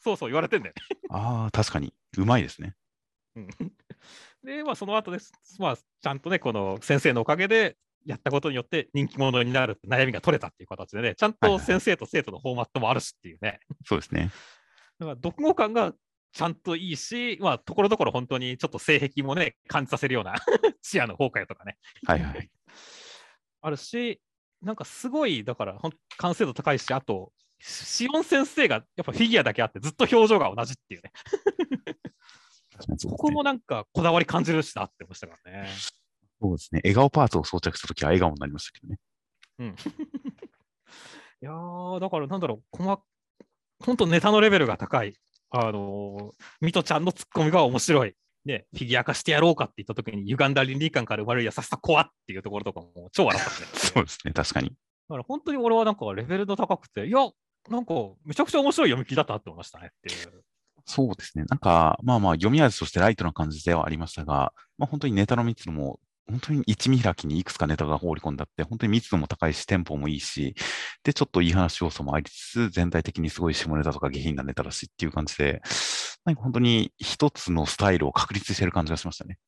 [0.08, 0.82] そうそう、言われてんだよね。
[1.10, 1.92] ああ、確かに。
[2.16, 2.74] うまいですね。
[3.36, 3.48] うん、
[4.42, 5.32] で、まあ、その後です。
[5.58, 13.48] まあ、ちゃんとね、この先生のおかげで、やったことによって人気者になる悩みが取れたっていう形でね、ちゃんと先生と生徒のフォーマットもあるしっていうね。
[13.48, 14.30] はいはい、そうですね。
[14.98, 15.92] だから読後感が
[16.32, 20.36] ちゃんといいし、まあ、ところどころ本当にちょっと性癖もね、感じさせるような
[20.80, 21.76] 視野の崩壊とかね。
[22.06, 22.50] はいはい。
[23.60, 24.22] あるし、
[24.62, 25.78] なんかすごい、だから、
[26.16, 31.12] 完成度高いし、あと、シオン先生がやっぱフィギュアだけあって、ずっと表情が同じっていう ね。
[33.08, 35.68] ここもなんかこだわり感じるしなって思いましたからね。
[36.40, 36.80] そうですね。
[36.84, 38.98] 笑顔パーツを装着したときは笑顔になりましたけどね。
[39.58, 39.66] うん。
[41.40, 43.02] いやー、だからなんだろう、細
[43.84, 45.14] 本当ネタのレベルが高い。
[45.50, 48.14] あのー、ミトちゃんのツッコミが面白い。
[48.44, 53.66] ね、フィギュア化してやろうかって言ったときに、歪んだ倫理観から生まれる優しさ怖っていうところとかも超笑ったね。
[53.74, 54.68] そうですね、確かに。
[54.70, 54.74] だ
[55.08, 57.18] から本当に俺はなんかレベルの高くて、いや、
[57.70, 60.44] なんかめちゃくちゃ面白い読み切りだったなって思いましたねっていう。
[60.84, 61.44] そうですね。
[61.44, 66.00] なんか、まあまあ、読み味としてライトな感じではありましたが、まあ本当にネタの密度も
[66.30, 70.54] 本当に一見開きにいくつかネタが放り込んであって、本当に密度も高いし、テンポもいいし、
[71.02, 75.62] で、ちょっといい話要素もありつつ、全体的にすごい下ネタとか下品なネタだしっていう感じで、
[76.24, 79.38] なんか本当に一つのスタイルを確立してる感じがしましたね。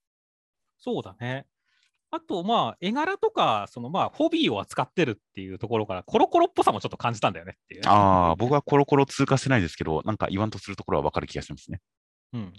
[0.79, 1.45] そうだね。
[2.13, 7.83] あと、まあ、絵柄とか、そのまあ、ホビーを扱ってるっていうところから、コロコロっぽさもちょっと感じたんだよねっていう。
[7.87, 11.81] ああ、僕はコロコロ通過してないですけど、なんか言わんとするところはわかる気がしますね。
[12.33, 12.53] うん。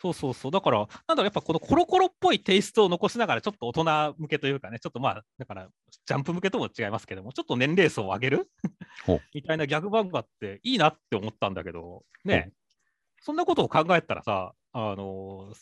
[0.00, 0.50] そうそうそう。
[0.50, 5.68] だから、なんだろう、やっぱこのコロコロっぽいテイストを残しながら、ちょっと大人向けというかね、ちょっとまあ、だから、
[6.06, 8.50] ジャンプ向けとも違いますけども、ちょっと年齢層を上げる
[9.34, 12.52] みたいなギャグ漫画っていいなって思ったんだけど、ね、
[13.20, 15.54] そんなことを考えたらさ、あのー、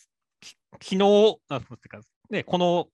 [0.80, 2.88] 昨日、あてかね、この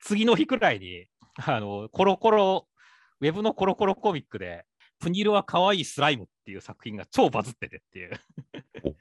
[0.00, 1.06] 次の日くらいに、
[1.44, 2.68] あのコロコロ、
[3.20, 4.64] ウェブのコロコロコミックで、
[5.00, 8.20] プニルは可愛いスライムっていう作品が超バズっててっていう。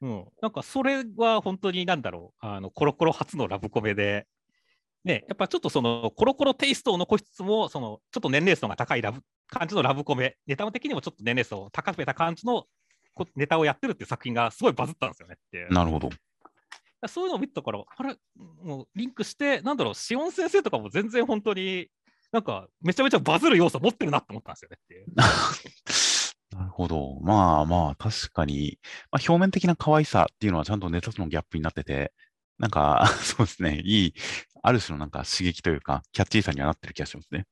[0.00, 4.28] うん、なんかそれは本当になんだろう、あのコロコロ初のラブコメで、
[5.04, 12.66] ね、やっぱちょっとそのコロコロテイストを残しつつも、そのちょっと年齢層が高いラブ感じのラブコメ、ネタ的にもちょっと年齢層を高めた感じの
[13.34, 16.10] ネタをやってるっていう作品がすごいバズったんですよねってなるほど。
[17.06, 21.88] そういうのを見たから、あれ、もうリンクして、なんだろう、シオン先生とかも全然本当に、
[22.32, 24.78] なんかめちゃめちゃバズる要素持ってるなって思ったんですよね。
[26.58, 27.20] なるほど。
[27.20, 28.78] まあまあ、確かに、
[29.10, 32.12] まあ、表面的な可愛さっていうのはちゃんとネタとのギャップになってて、
[32.58, 34.14] なんか、 そうですね、いい、
[34.62, 37.46] ある種のなんか刺激というか、キャッチーさにはなってる気がしますね。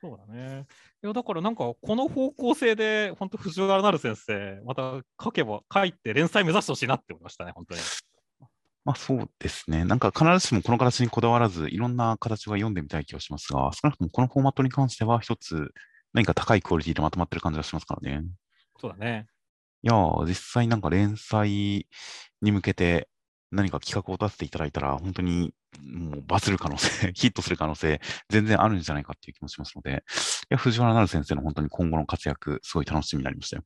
[0.00, 0.66] そうだね。
[1.02, 7.80] いや、だからなんか、この方向性で、本当、藤原なる先生、また書けば、書いて連載目指してほしいなって思いましたね、本当に。
[8.86, 9.84] まあそうですね。
[9.84, 15.74] なんか必ずしもこの形にこだわらず、いろんな形は読んでみたい気がしますが、少なくともこのフォーマットに関しては、一つ
[16.12, 18.24] 何か高いクオリティでまとまってる感じがしますからね。
[18.78, 19.26] そうだね。
[19.82, 19.94] いや
[20.24, 21.86] 実際なんか連載
[22.42, 23.08] に向けて
[23.50, 29.92] 何か企画を立てていただいたら、本当にもうバズる可能性、 ヒットする可能性、全然あるんじゃないかっていう気もしますので、い
[30.50, 33.64] や、藤原なる先生の本当に今後の活躍、すごい楽しみになりましたよ。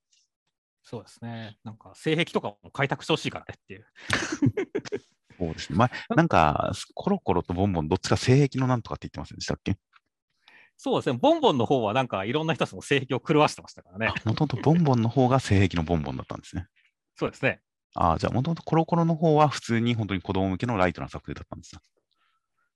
[0.82, 1.58] そうですね。
[1.62, 3.86] なんか、性癖とかも開拓してほしいからねっていう。
[5.40, 5.78] そうですね。
[5.78, 9.78] まあ、なんか、コロコロとボンボン、どっちか性癖のなんとかって言ってませんでしたっけ？
[10.76, 14.12] そうですね、ボンボンの方はなんかいろんな人たちの性癖を狂わしてましたからね。
[14.24, 16.66] もともとボンボンの方が性癖のボンボンだったんですね。
[17.16, 17.60] そうですね。
[17.94, 21.76] ああ、じゃあもともとコロコロの方は普通に本当に子供向けのライトな作品だったんです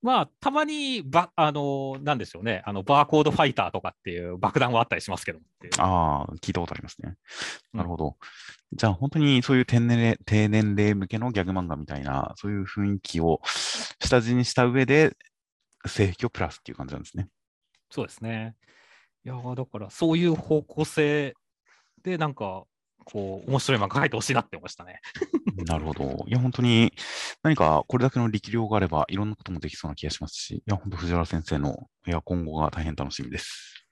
[0.05, 5.38] まあ、たまにば、あの、なんでしょうね、あの、バーコードファイターとかっていう爆弾はあったりしますけど
[5.79, 7.14] ああ、聞いたことありますね。
[7.73, 8.09] なるほど。
[8.09, 8.11] う
[8.75, 13.40] ん、じゃあ、本当にそういう低年齢低年齢向けのギャグ漫画みたいな、そういう雰囲気を
[13.99, 15.17] 下地にした上で、
[15.87, 17.29] 性癖をプラスっていう感じなんですね。
[17.88, 18.57] そうですね。
[19.25, 21.33] いやだからそういう方向性
[22.03, 22.64] でなんか
[23.05, 25.01] こう面白い漫画描いてほしいなって思いましたね。
[25.67, 26.25] なるほど。
[26.27, 26.93] いや、本当に
[27.43, 33.87] 何かこれだけの力量があればいろんなこともできそうな気がしますし、いや、本当藤原先生のいや今後が大変楽しみです。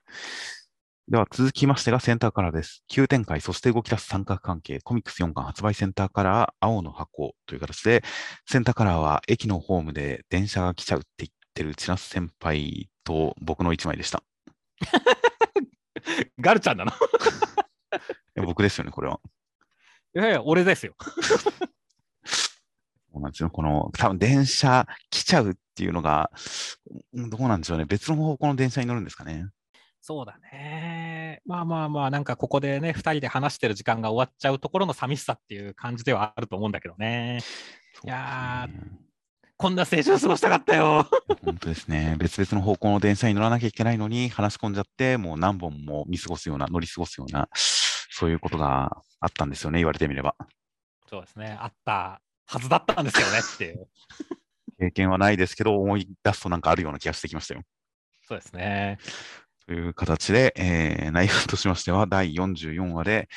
[1.09, 2.85] では続きましてがセンターカラーです。
[2.89, 8.03] 急展開、そして動き出す三角関係、コミックス4巻発売センターカラー、青の箱という形で、
[8.47, 14.23] センターカラーは駅のホームで電車が来ちゃうってってる千夏先輩と僕の一枚でした。
[16.41, 16.95] ガルちゃんなのい
[18.35, 19.21] や僕ですよね、これは。
[20.15, 20.95] いやいや、俺ですよ。
[23.13, 23.51] そうなんですよ。
[23.51, 26.31] この、多分電車来ちゃうっていうのが、
[27.13, 27.85] うんどうなんでしょうね。
[27.85, 29.47] 別の方向の電車に乗るんですかね。
[30.01, 31.41] そうだね。
[31.47, 37.41] まあまあまあ、なんかここでね、2人で話してる時間が終わっちゃうところの寂しさっていう感じではあると思うんだけどね。
[38.05, 38.69] いや
[39.63, 41.09] こんな青春過ごしたかったよ。
[41.45, 42.17] 本当ですね。
[42.19, 47.49] 別々の方向の電車に乗らなきゃいけないのに、話し込んじゃって、もう何本も見過ごすような、乗り過ごすような、
[48.15, 50.37] そういうことがあったんですよね、言われてみれば。
[51.09, 51.57] そうですね。
[51.59, 53.89] あったはずだったんですよねっていう。
[54.79, 57.63] 経験はないですけど、思い出すとなんかあるような気がしてきましたよ。
[58.29, 58.99] そうですね。
[59.67, 63.29] という形で、えー内容としましては、第44話で、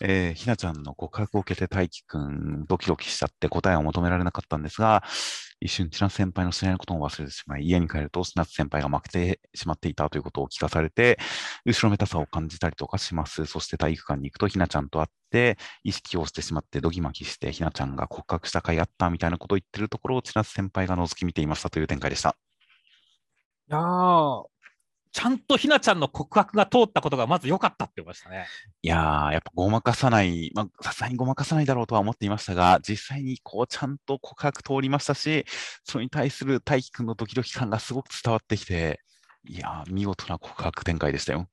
[0.00, 5.04] えーひなちゃんの告白を受けて大輝くん、ドキドキしちゃって答えを求められなかったんですが、
[5.64, 11.18] 一瞬、千夏先輩の知らないことも忘れてしまい、家に帰ると、千夏先輩が負けてしまっていたということを聞かされて、
[11.64, 13.46] 後ろめたさを感じたりとかします。
[13.46, 22.36] そして体育館に行くと、ひなちゃんと会って、意識をしてしまって、ドギマギして、ひなちゃんが骨格した甲斐あったみたいなことを言ってるところを、千夏先輩が覗き見ていましたという展開でした。
[23.70, 24.53] いやー
[25.14, 28.46] ちゃんとひなちゃんの告白が通ったことがまず良かったって言いましたね。
[28.82, 35.46] いやー、やっぱごまかさない、まあ、さすがにごまかさないだろうとは思っていましたが、実際にこうちゃんと告白通りましたし、
[35.84, 39.00] それに対する大輝くんのドキドキ感がすごく伝わってきて、
[39.44, 41.46] いやー、見事な告白展開でしたよ。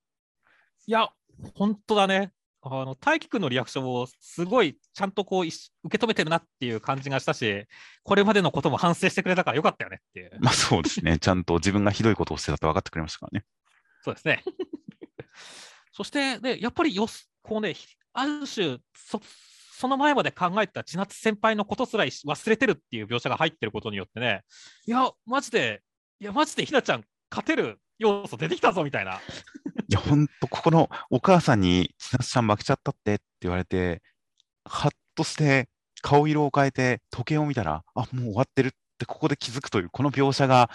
[0.88, 1.10] いや、
[1.54, 2.34] 本当だね。
[2.64, 7.66] あの大輝くんのリアクションをすごいちゃんとこう受け止めてるなっていう感じがしたし、
[8.04, 10.32] これまでのことも反省してくれたからよかったよねっていう。
[10.40, 13.46] まあそうですね、ちゃんと自分がひどいことをしてたと分かってくれましたからね。
[14.04, 14.44] そうですね。
[15.92, 17.76] そして、ね、やっぱりよす、こうね、
[18.14, 19.20] ある種そ、
[19.74, 24.44] その前まで考えてた千夏先輩のことすら忘れてるっていう描写が入ってることによってね、
[24.86, 25.82] いや、マジで、
[26.20, 29.20] いや、マジでひなちゃん、勝てる要素出てきたぞみたいな。
[29.92, 34.02] いや、ほんと、ここのお母さんに、千夏ちゃん負けちゃったってって言われて、
[34.64, 35.68] はっとして
[36.02, 40.70] 顔色を変えて時計を見たら、あ、もう終わってるってここで気づくという、この描写が、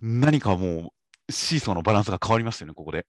[0.00, 0.92] 何かも
[1.28, 3.04] う、シーソーのバランスが変わりましたよね、ここで。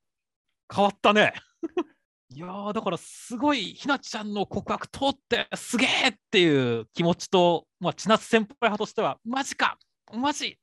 [0.74, 1.34] 変わったね。
[2.34, 9.78] いやーだからすごいひなちゃんの告白通ってすげえっていう気持ちと、まあ、千夏先輩派としてはマジか
[10.14, 10.58] マジ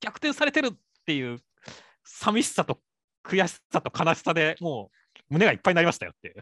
[0.00, 1.40] 逆転されてるっていう
[2.04, 2.78] 寂しさと
[3.28, 6.34] 悔しさと悲しさでもう胸がいっぱいになりましたよって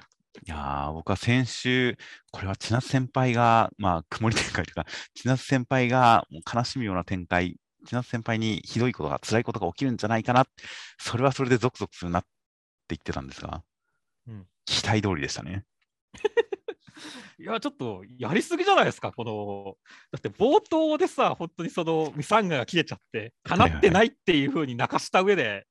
[0.47, 1.97] いやー、僕は先週、
[2.31, 10.47] これは千夏先輩が、まあ、曇り展開というか、 千夏先輩がもう悲しむような展開、千夏先輩にひどいことが、辛いことが起きるんじゃないかな、
[10.99, 12.29] それはそれでゾクゾクするなって
[12.91, 13.63] 言ってたんですが、
[14.27, 15.65] うん期待通りでしたね。
[17.39, 19.77] いや、ちょっとやりすぎじゃないですか、この。
[20.11, 25.67] だって冒頭でさ、本当にそのミサンガが切れちゃって、かなってないっていうふうに泣かした上で、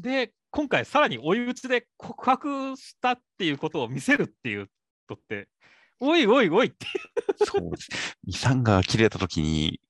[0.00, 4.68] で、今回さらに追い打ちで告白したっていうことを見せるっていう
[5.06, 5.48] とって、
[6.00, 6.86] おいおいおいって。
[7.44, 8.16] そうです。
[8.24, 9.80] ミサンガが切れたときに、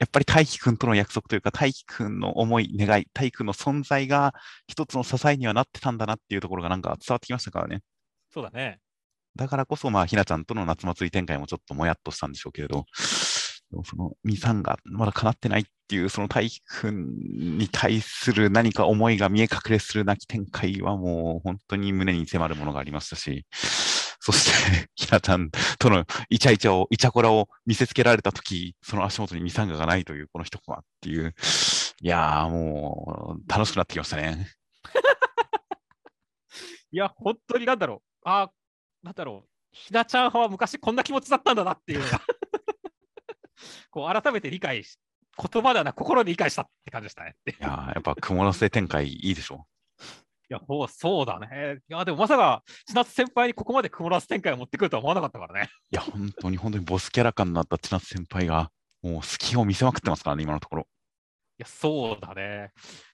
[0.00, 4.34] やっぱり大輝くんとの約束というか、大輝くんの思い、願い、大輝くんの存在が
[4.66, 7.82] 一つの支えにはなってたんだなっていうところがなんか伝わってきましたからね。
[8.30, 8.80] そうだね。
[9.36, 12.84] だからこそ、まあ、ひなちゃんとの夏祭り展開もちょっともやっとしたんでしょうけれど、
[13.72, 23.46] でもその、ミサンがまだ叶ってないっていう、その大輝くんに対する何か思いが見え隠れする泣き展開はもう本当に胸に迫るものがありましたし、
[24.20, 31.34] そして、ひなちゃんとのイチャイチャを、イチャコラを見せつけられたとき、その足元にミサンガがないという、この一コマっていう、
[32.02, 34.48] いやーもう、楽しくなってきましたね。
[36.92, 37.98] いや、本当になんだろう。
[38.24, 38.50] あ
[39.02, 39.48] なんだろう。
[39.72, 42.02] ひなちゃん派は昔こんな気持ちだったんだなっていう
[43.90, 44.98] こう改めて理解し、
[45.36, 47.36] 言葉ではなく心で理解したって感じでしたね。
[47.46, 49.66] いいやーやっぱ雲のせ展開いいでしょ
[50.52, 51.78] や、そうそうだね。
[51.88, 55.70] いや、でもまさか、千夏先輩にここまで曇らす展開を持ってくるとは思わなかったからね。
[55.90, 58.70] いや、本当に本当にボスキャラ感になった千夏先輩が、
[59.02, 60.82] もう隙を見せまくってますからね、今のところ。
[60.82, 60.84] い
[61.58, 62.70] や、そうだね。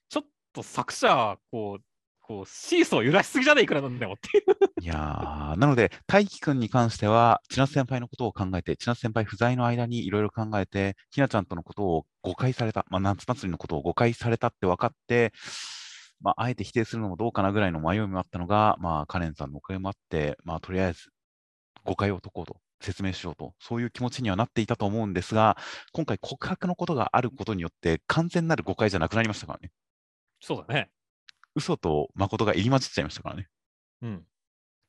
[0.09, 1.83] ちょっと作者、こう、
[2.29, 4.83] こうシーソー揺らしすぎじゃねえくらいなんだよっていう。
[4.83, 15.33] いやー、なので、大輝くんに関しては、千夏先輩のことを考えて、千夏先輩不在の間にいろいろ考えて、ひなちゃんとのことを誤解された、まあ、夏祭りのことを誤解されたって分かって、
[16.21, 21.09] まあ、あえて否定するのもどうかなぐらいの迷いもあったのが、まあ、カレンさんのおかげもあって、まあ、とりあえず
[21.83, 25.57] 誤解を解こうと、説明しようと、そういう気持ちにはなっていたと思うんですが、
[25.93, 29.71] 今回告白のことがあることによって、完全なる誤解じゃなくなりましたからね。
[30.39, 30.91] そうだね。
[31.55, 33.47] 嘘と誠が入り混じっちゃいましたからね。
[34.01, 34.25] うん。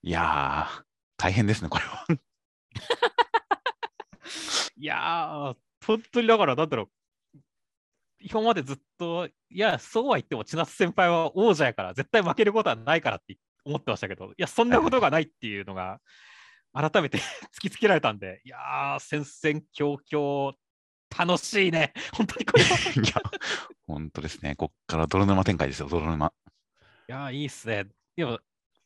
[0.03, 0.83] いやー、
[1.17, 2.07] 大変ですね、これは。
[4.77, 6.91] いやー、本当にだから、なんだろう。
[8.21, 16.01] 今までずっと、いや、そうは言っても、千夏先輩は王者やから、絶対負けることはないからって思ってましたけど、いや、そんなことがないっていうのが、
[16.73, 17.19] 改めて
[17.57, 20.55] 突きつけられたんで、いやー、戦々恐々、
[21.19, 21.93] 楽しいね。
[22.13, 22.77] 本当にこれは。
[22.95, 23.23] いや、
[23.87, 24.55] 本当ですね。
[24.55, 26.33] こっから泥沼展開ですよ、泥沼。
[27.11, 27.87] いやー、いいっすね。
[28.15, 28.39] でも、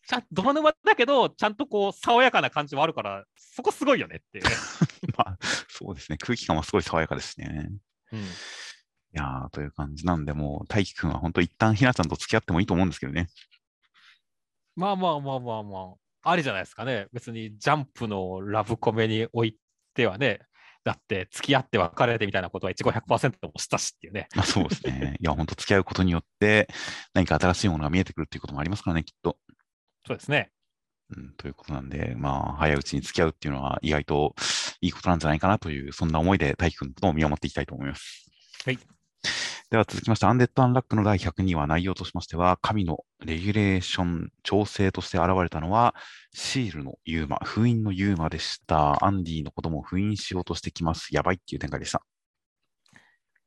[0.06, 4.50] ちゃん泥沼だけど、ちゃんとこう、爽やかな感じもあるから、そこすごいよねっていうね。
[5.14, 6.16] まあ、そうですね。
[6.16, 7.68] 空気感はすごい爽やかですね。
[8.12, 8.24] うん、い
[9.12, 13.28] やー、という感じなんで、もう、大輝くんは本当一旦ひなちゃんと付き合ってもいいと思うんですけどね。
[14.74, 17.08] まあまあまあまあまあ、ありじゃないですかね。
[17.12, 19.58] 別にジャンプのラブコメにおい
[19.92, 20.40] てはね、
[20.84, 24.28] だって付き合って別れてみたいなことは一語100%もしたしっていうね。
[24.36, 25.16] まあそうですね。
[25.18, 26.68] いや、本当付き合うことによって、
[27.14, 29.38] 何か新しいものが見えてくるっていうこともありますからね、きっと。
[30.06, 30.50] そうですね。
[31.16, 34.34] うん、ということなんで、まあ、早いうちに付き合うっていうのは意外と
[34.80, 38.26] いいことなんじゃないかなという、そんな思いで大輝くんと見守っていきたいと思います。
[38.64, 38.78] はい。
[39.74, 45.96] では続きまして、アンデッド・アンラックの第102話、内容としましては、神のレギュレーション調整として現れたのは、
[46.32, 49.04] シールのユーマ、封印のユーマでした。
[49.04, 51.08] アンディのことも封印しようとしてきます。
[51.10, 52.02] やばいっていう展開でした。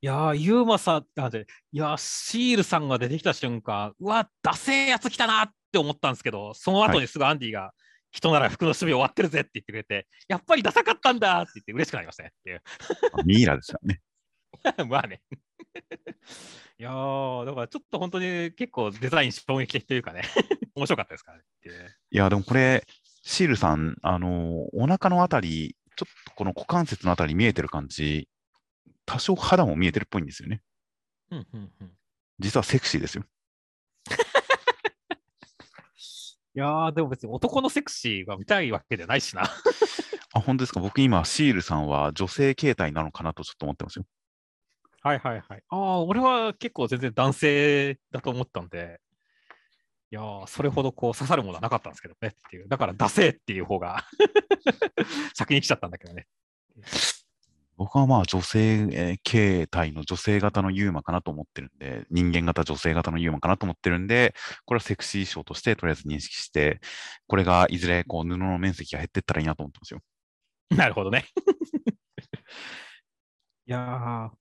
[0.02, 7.72] いやー、ユーマさん、あでいやー、シールさんが出てきた瞬間、うわ、ダセえやつ来たなって思ったんですけど、その後にすぐアンディが、
[8.12, 12.62] 人なら服の守備終わってるぜって言ってくれて、やっぱりダサかったんだって言って嬉しくなりましたねっていう。
[13.26, 14.02] ミイラですよね。
[14.90, 15.22] まあね。
[16.80, 20.22] いやー、だからちょっと本当に結構デザイン衝撃的というかね、
[20.76, 21.44] 面白かったですからね
[22.12, 22.86] いや、でもこれ、
[23.24, 28.30] シールさん、あの、お腹のあたり、ちょっとこの股関節のあたり見えてる感じ、
[29.06, 30.62] 多少肌も見えてるっぽいんですよね。
[31.32, 31.92] うんうんうん。
[32.40, 33.24] 実はセクシーですよ。
[36.56, 39.44] いやー、でも別に男のセクシーが見たいわけじゃないしな。
[40.34, 40.80] あ、本当ですか？
[40.80, 44.06] 僕今、シールさんは女性形態なのかなとちょっと思ってますよ。
[45.08, 45.64] はいはいはい。
[45.70, 49.00] ああ、俺は結構全然男性だと思ったんで、
[50.12, 52.68] いやー、それほどこう刺さるものはなかったんですけどねっていう。
[52.68, 54.04] だから、ダセーっていう方が
[55.34, 56.28] 先に来ちゃったんだけどね。
[57.78, 64.36] 僕はまあ女性えー形態の女性型のユーマかなと思ってるんで、人間型女性型のユーマかなと思ってるんで、
[64.66, 66.82] これはセクシー賞としてとりあえず認識して、
[67.28, 70.02] これがいずれこう布の面積が減っていったらいいなと思ってますよ。
[70.76, 71.26] なるほどね。
[73.70, 73.82] いやー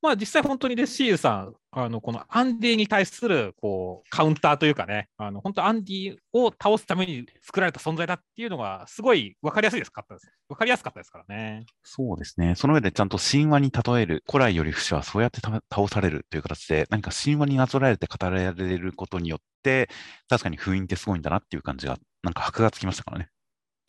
[0.02, 10.30] まあ実際本当にでシールさん、あのこのアンディに対するこうカウンターというかね、あの本当アンディを倒すために作られた存在だっていうのがすごい分かりやすいですかったです。
[10.48, 11.66] 分かりやすかったですからね。
[11.82, 12.54] そうですね。
[12.54, 19.90] その上でちゃんと神話に例える、古来より不死はそうやってた倒されるという形で、何か神話になぞらえて語られることによって、
[20.28, 23.28] 確かに封印ってすごいんだなっていう感じが、なんか箔がつきましたからね。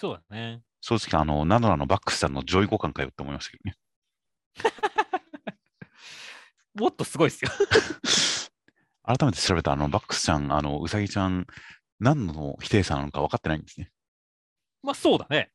[0.02, 0.62] そうだね。
[0.82, 3.76] 正直、あの、ナドラのバックスさんの上位互換かよって思いましたけどね。
[6.78, 7.52] もっとすごいですよ。
[9.04, 11.48] 改めて調べたあの、バックスちゃん、あの、うさぎちゃん、
[12.00, 13.92] 何の否定者なのか分かってないんですね。
[14.84, 15.52] まあそうだね。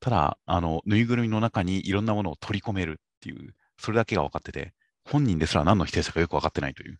[0.00, 4.74] ただ、あの、ぬいぐるみの中にいろんなものを取り込めるっていう、それだけが分かってて、
[5.04, 6.98] 本人ですら何の否定者かよく分かってないという、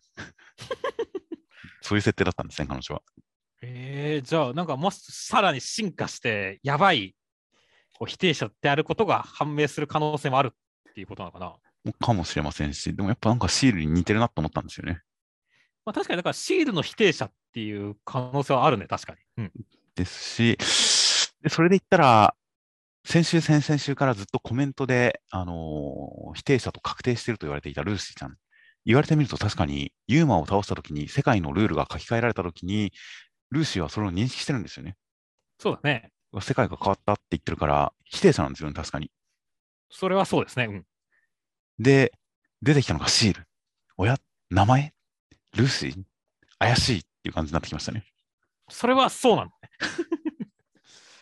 [1.81, 3.01] そういう設定だったんですね、彼女は。
[3.61, 7.15] えー、じゃあなんかもしさらに進化してやばい
[7.97, 10.51] こう否定者であることが判明する可能性もある
[10.89, 11.55] っていうことなのかな。
[11.91, 15.01] かもしれませんし、でもやっぱなんかシールに似てるなと思ったんですよね。
[15.85, 19.43] まあ確かにだからシールの否定者っていう可能性はあるね、確かに。
[19.43, 19.51] うん。
[19.95, 20.57] ですし、
[21.41, 22.35] でそれで言ったら、
[23.05, 28.37] 先週、先々週からずっとコメントで、あのー否定者と確定していると言われていたルーシーちゃん。
[28.85, 32.91] 言われてみると確かに、ユーマを倒したときに、世界のルールが書き換えられたときに、
[33.51, 34.95] ルーシーはそれを認識してるんですよね。
[35.59, 36.11] そうだね。
[36.41, 39.11] 世界が変わったって言ってるから、否定者なんですよね、確かに。
[39.89, 40.65] それはそうですね。
[40.65, 40.85] うん。
[41.79, 42.13] で、
[42.61, 43.47] 出てきたのがシール。
[43.97, 44.17] おや？
[44.49, 44.93] 名前？
[45.55, 46.03] ルーシー？
[46.59, 46.99] 怪しい？
[46.99, 48.05] っていう感じになってきましたね。
[48.69, 49.69] それはそうなんだね。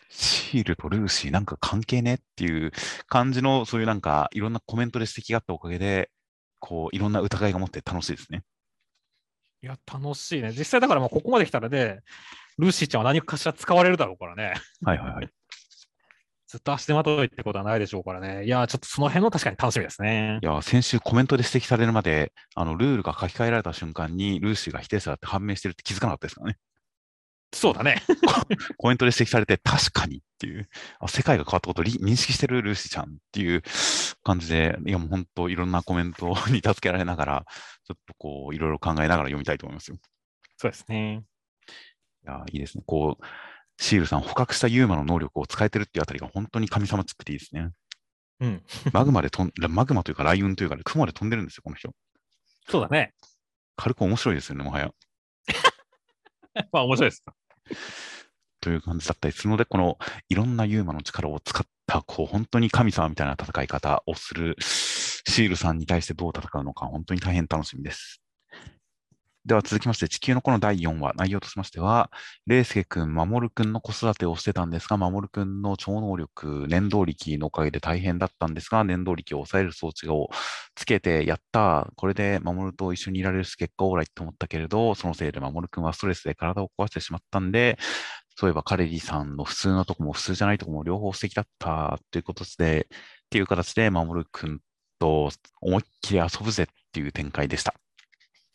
[0.08, 1.30] シールとルーシー？
[1.30, 2.14] なんか関係ね？
[2.14, 2.70] っていう
[3.06, 6.10] 感じの、そういうなんかいろんなコメントで指摘があったおかげで、
[6.60, 8.42] こういろんな疑いが持って楽しいですね。
[9.62, 10.52] いや、楽しいね。
[10.52, 12.00] 実際だからもうここまで来たらね、
[12.58, 14.54] ルーシーちゃんは何かしら使われるだろうからね。
[14.84, 15.28] はいはいはい。
[16.52, 18.44] ずっと足手まといってことはないでしょうからね。
[18.44, 20.44] いや、ちょっとその辺の確かに楽しみですねい。
[20.44, 26.58] や、先週コメントで指摘されるまで、あの、ルールが書き換えられた瞬間に、ルーシーが否定者だって判明してるって気づかなかったですからね。
[27.54, 28.02] そうだね。
[28.76, 30.68] コメントで指摘されて、確かにっていう、
[31.00, 33.62] あ世界が変わったことをり認識してるルーシーちゃんっていう
[34.22, 37.46] 感じで、いやもう本当いろんなコメントに助けられながら、
[37.84, 39.96] ちょっとこう、いろいろ考えながら読みたいと思いますよ。
[40.58, 41.24] そうですね。
[42.24, 42.84] いや、いいですね。
[42.86, 43.24] こう、
[43.78, 47.70] シールさん、捕獲したユーマの能力を使えてるっていうあたりが本当に神様つくていいですね。
[48.40, 48.62] うん。
[48.92, 51.90] マグマで飛ん、マグマというか、雷雲というか、雲で飛んでるんですよ、この人。
[52.68, 53.14] そうだね。
[53.76, 54.90] 軽く面白いですよね、もはや。
[56.72, 57.24] まあ面白いです。
[58.60, 59.98] という感じだったりするので、この
[60.28, 68.21] いろんなユーマの力を使った、こう、本当に神様みたいな戦い方をするシールさんに対してどう戦うのか、本当に大変楽しみです。
[69.44, 72.12] では続きまして、地球の子の第4話、内容としましては、
[72.46, 80.30] レイスケ君、マモル君の子育てをしてたんですが、マモル君の超能力、念動力のおかげで大変だったんですが、念動力を抑える装置を
[80.76, 87.78] つけて、やった、これでマモルと一緒にいられるし、結果オーライと思ったけれど、そのせいでマモル君はストレスで体を壊してしまったんで、
[88.36, 94.60] そういえばカレリーさんの普通のとこも普通じゃないとこも両方素敵だったということで、っていう形で、マモル君
[95.00, 95.30] と
[95.60, 97.74] 思いっきり遊ぶぜっていう展開でした。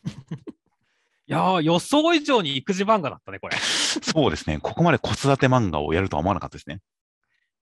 [1.29, 3.57] いやー、予想以上に育児漫画だったね、これ。
[3.57, 4.59] い そうですね。
[4.59, 6.79] ここまで子育て漫画をやるとは思わなかったですね。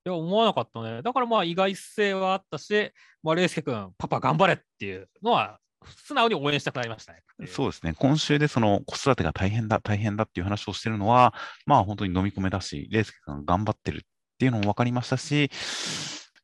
[0.05, 1.01] や、思わなかったね。
[1.01, 2.91] だからまあ意外性はあったし、
[3.23, 5.59] まあ、レイスケ君、パパ頑張れっていうのは、
[6.03, 7.21] 素直に応援したくなりましたね。
[7.47, 7.93] そうですね。
[7.97, 11.33] 今週でその子育てが大変だ、大変だっていう話をしてるのは、
[11.65, 14.01] まあ本当に飲み込めだし、レイスケ君が頑張ってるっ
[14.39, 15.51] ていうのも分かりましたし、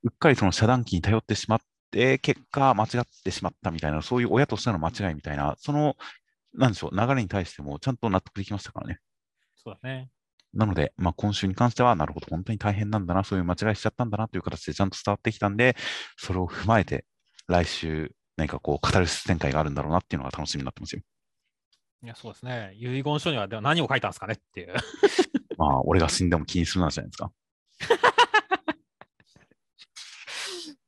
[0.04, 1.60] うっかりその遮断機に頼ってしまっ
[1.92, 5.96] て、結果間違ってしまったみたいな、そういう親としての間違いみたいな、その、
[6.54, 9.00] なんでしょう、流れに対してもちゃんと納得できましたからね。
[9.56, 10.10] そうだね。
[10.54, 15.78] なので、まあ、今週に関しては、なるほど、本当に大変なんだな、そういう間違いしちゃったんだなという形でちゃんと伝わってきたんで、
[16.18, 17.06] それを踏まえて、
[17.48, 21.02] 来週、何かこう、語る展開があるんだろうなっていうのが楽しみになってますよ。
[22.04, 22.74] いや、そうですね。
[22.76, 24.74] 遺言書にはでは何を書いたんですかねっていう。
[25.58, 27.32] まあ、俺が死んでも気にするなじゃないですか。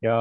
[0.03, 0.13] いや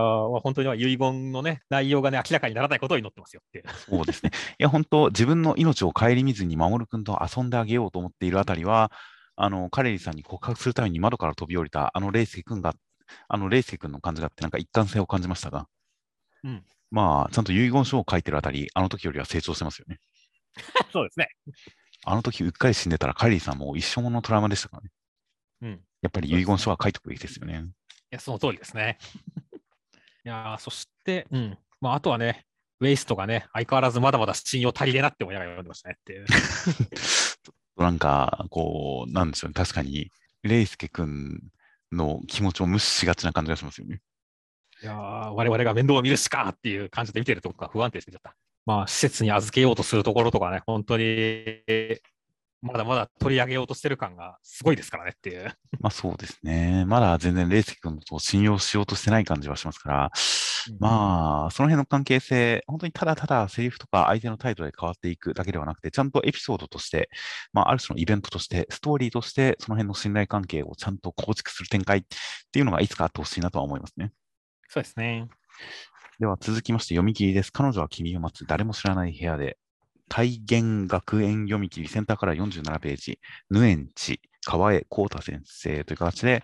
[0.45, 3.65] 本当には遺言のね、内容がね、明らかにならないことを祈ってますよって。
[3.85, 4.31] そうですね。
[4.61, 8.93] いや、本当、自分の命を顧みずに守君と遊んであげようと思っているあたりは、
[9.35, 12.77] あの、カレリさんに告白するために窓から飛び降りた、あのレイスケ君が、
[13.27, 15.67] あのレイスケ君の感じがあって、なんか一貫性を感じましたが、
[16.45, 16.63] うん
[16.93, 19.99] まあ、ちゃんと遺言書を書いてるあたり、あの時よりは成長してますよね。
[20.93, 21.27] そうですね。
[22.05, 24.91] あの時うっかり死んでたら、カレリさんもう一生ものトラウマでしたからね。
[25.63, 25.71] うん。
[25.73, 27.65] いやっぱり遺言書は書いておくべきですよね。
[28.13, 28.99] や、その通りですね。
[30.25, 31.59] いやー、そして、うん。
[31.81, 32.45] まあ、あとはね、
[32.81, 36.27] ウェイストがね、相変わらずまだまだ信用足りねえなって思いながら読んでましたねっていう。
[37.77, 39.55] なんか、こう、なんでしょうね。
[39.55, 40.11] 確かに、
[40.43, 41.41] レイスケ君
[41.91, 44.01] の気持ちを無視しがちな感じがしますよね。
[44.83, 44.97] いやー、
[45.29, 48.37] 我々が面倒を見るしかっていう感じで見てるとこが不安定してきちゃった。
[48.67, 51.05] まあ、施設に預けようとするところとかね、本当に、
[52.63, 55.53] まだまだ取り上げようとしてる感がすごいですからねっていう。
[55.81, 56.85] まあそうですね。
[56.87, 60.11] まだ全然レイスケ君のことを信用しようとしてない感じはしますから、
[60.79, 67.11] まあ、その辺の関係性、本当にただただセリフとか相手の態度で変わっていくだけではなくて、ちゃんとエピソードとして、
[67.53, 72.03] まあ、ある種のイベントとして、ストーリーとして、その辺の信頼関係をちゃんと構築する展開っ
[72.53, 74.13] ていうのがいつかあってほしいなとは思いますね。
[74.69, 75.29] そうですね。
[76.21, 77.53] では続きまして読み切りです。
[77.53, 79.59] 彼女は君を待つ誰も知らない部屋で、
[80.13, 86.43] 体現学園読み切りセンターから47ページ、ヌエンチ、河江幸太先生という形で、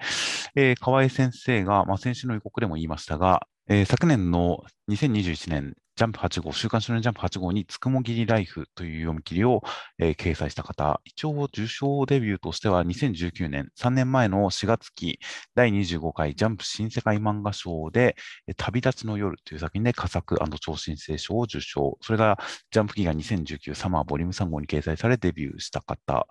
[0.55, 9.65] えー河江先生が、まあ、先週の予告でも言いましたが、えー昨年の2021年、ジャンプ8号、週刊少年ジャンプ8号に、つくもぎりライフという読み切りを、
[9.99, 15.19] えー掲載した方、一応受賞デビューとしては2019年、3年前の4月期
[15.57, 18.15] 第25回ジャンプ新世界漫画賞で、
[18.47, 21.99] え旅立ちの夜という作品で佳作超新星賞を受賞。
[22.01, 22.39] それが
[22.71, 26.29] ジャンプギガ2019サマーボリューム3号に掲載されデビューした方。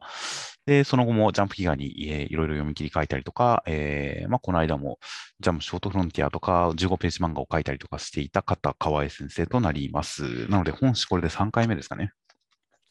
[0.65, 4.99] で、その後もジャンプギガに、えーいろいろ読み切り書いたりとか、えーまあ、この間も
[5.39, 10.47] ジャンプショートフロンティアとか15ページ漫画を書いたりとかしていた方、河合先生となります。
[10.49, 12.11] なので、本誌これで3回目ですかね。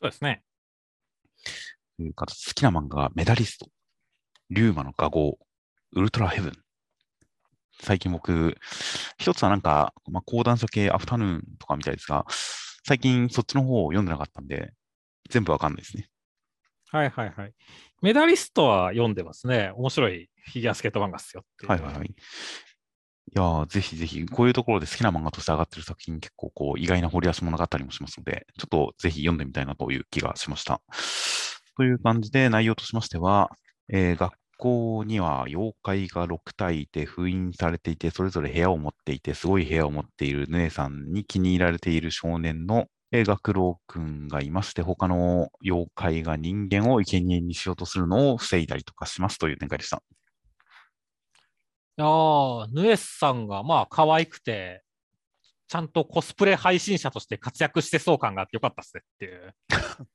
[0.00, 0.42] そうですね。
[1.96, 3.68] という方、好きな漫画がメダリスト、
[4.50, 5.38] リューマの画号、
[5.92, 6.52] ウルトラヘブン。
[7.82, 8.56] 最近僕、
[9.18, 12.26] 一つはなんか、まあ、講談社系アフタヌーンとかみたいですが、
[12.86, 14.72] 最近そっちの方を読んでなかったんで、
[15.28, 16.08] 全部わかんないですね。
[16.88, 17.52] はいはいはい。
[18.02, 19.72] メダリストは読んでますね。
[19.74, 22.14] 面白いフィギュアスケート漫画っすよはいはい。
[23.34, 30.80] いやぜひぜひ、こういうところで好きな漫画として上がってる作品、結構こう、意外な掘り出し物があったりもしますので、ちょっとぜひ読んでみたいなという気がしました。
[31.76, 33.50] という感じで、内容としましては、
[33.92, 50.02] えー学校には妖怪が6体いて封印されていて、それぞれ部屋を持っていて、すごい部屋を持っている姉さんに気に入られている少年の、学郎くんがいまして、他の妖怪が人間を生贄にしようとするのを防いだりとかしますという展開でした。
[51.98, 54.82] いやーヌエスさんがまあ可愛くて、
[55.68, 59.54] ちゃんとコスプレ配信者として活躍してそう感があってよかったっすねっていう。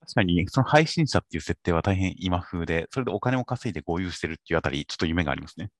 [0.00, 5.70] 確かに、その配信者っていう設定は大変今風で、それでお金を稼いで合流してるっていうあたり、ちょっと夢がありますね。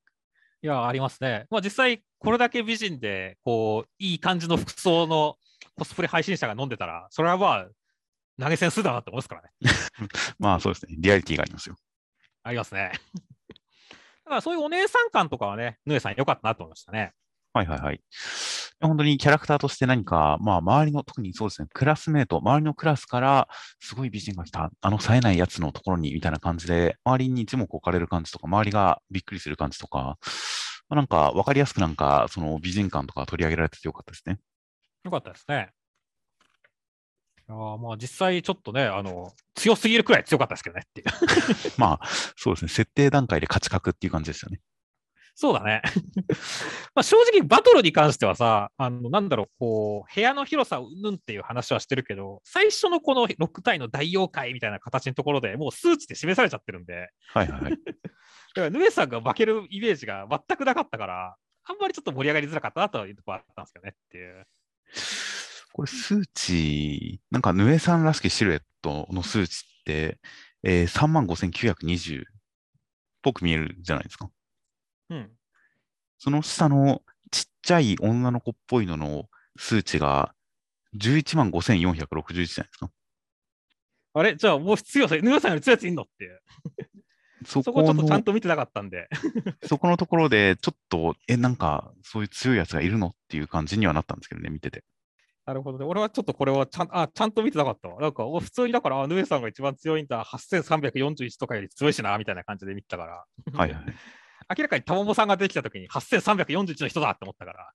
[0.63, 1.47] いや、ありますね。
[1.49, 5.39] まあ実際、これだけ美人で、こう、いい感じの服装の
[5.75, 7.69] コスプレ配信者が飲んでたら、それはまあ、
[8.39, 9.51] 投げ銭するだなって思いますからね。
[10.39, 10.97] まあそうですね。
[10.99, 11.77] リアリティがありますよ。
[12.43, 12.93] ありますね。
[14.31, 17.13] だからそういうお姉さん感とかはね、ヌエさん良かったなと思いましたね。
[17.53, 18.01] はいはいはい。
[18.81, 23.49] 本当にキャラクターとして何か、まあ周りの、特にそうですね、クラスメート、周りのクラスから
[23.81, 30.17] すごい美人が来た、あの冴えないやつのところにみたいな感じで、周りに一目置かれる感じとか、周りがびっくりする感じとか、
[30.89, 34.39] まあ、なんか分かりやすくなんか、その美人感とか取り上げられててよかったですね。
[35.03, 35.73] よかったですね。
[37.55, 41.07] あまあ実際ちょっとね、あの、強すぎるくらい強かったですけどねっていう。
[41.79, 44.61] まあ、そうですね、設定段階で勝ち確っていう感じですよね。
[45.35, 45.81] そうだね。
[46.95, 57.73] まあ正直、バトルに関してはさ、あの、なんだろう、こう、部屋の広さをうんっていう話はしてるけど、最初のこの6体の大妖怪みたいな形のところでもう数値で示されちゃってるんで、はいはいはい。
[58.55, 64.47] だからヌエさんが負けるイメージが全くなかったから、あんまりちょっと盛り上がりづらかったなというところあったんですけどねっていう。
[65.73, 70.19] これ数値、なんかヌエさんらしきシルエットの数値って、
[70.63, 72.25] えー、35,920っ
[73.23, 74.31] ぽく見えるじゃないですか。
[75.11, 75.31] うん。
[76.19, 79.25] その下のちっちゃい女の子っぽいのの
[79.57, 80.35] 数値が
[80.99, 82.91] 11万5461じゃないですか。
[84.13, 84.37] あれ？
[84.37, 86.41] じゃあもう強さ、ヌエさんより強いやついんのっていう。
[87.47, 89.09] そそこちょっとちゃんの、と見てなかったんで。
[89.67, 94.85] そこのところで、ちょっと、え、なんか、そういう強いやつがいるのっていう感じにはなったんですけどね、見てて。
[95.47, 95.85] なるほどね。
[95.85, 98.01] 俺はちょっとこれはちゃんあちゃんと見てなかったわ。
[98.01, 103.25] なんか、お普通にだから、あヌエさんが一番強いんだ、8341とかより強いしな、みたいな感じで見てたから。
[103.55, 103.85] はいはい。
[104.57, 107.73] 明らかにタモモさんが出てきたときに8341の人だって思ったから。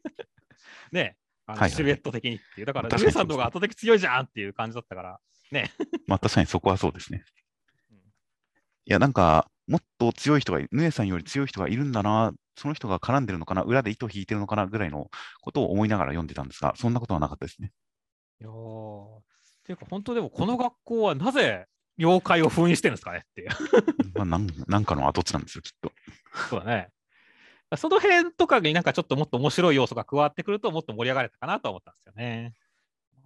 [0.90, 1.16] ね
[1.46, 2.66] あのはいはいシルエット的にっていう。
[2.66, 5.20] だから、ヌエさんの方が圧倒的強いじゃんっていう感じだったから。
[6.06, 7.24] まあ確かにそこはそうですね
[7.90, 7.96] うん。
[7.98, 8.00] い
[8.86, 14.66] や、なんか、もっと強い人がい、ヌエさんより強い人がいるんだな、その人が絡んでるのかな、裏で糸を引いてるのかな？
[14.66, 17.72] ぐらいのことを思いながら読んでたんですが、そんなことはなかったですね。
[18.40, 18.50] いや
[19.64, 21.66] ていうか、本当でもこの学校はなぜ
[21.98, 23.48] 妖怪を封印してるんですかねっていう。
[24.14, 25.92] まあ、なんなんかの跡地なんですよ、きっと。
[26.50, 26.88] そうだね。
[27.76, 32.54] その辺とかになんかちょっともっと面白い要素が加わってくるともっと盛り上がれたかなと思ったんですよね。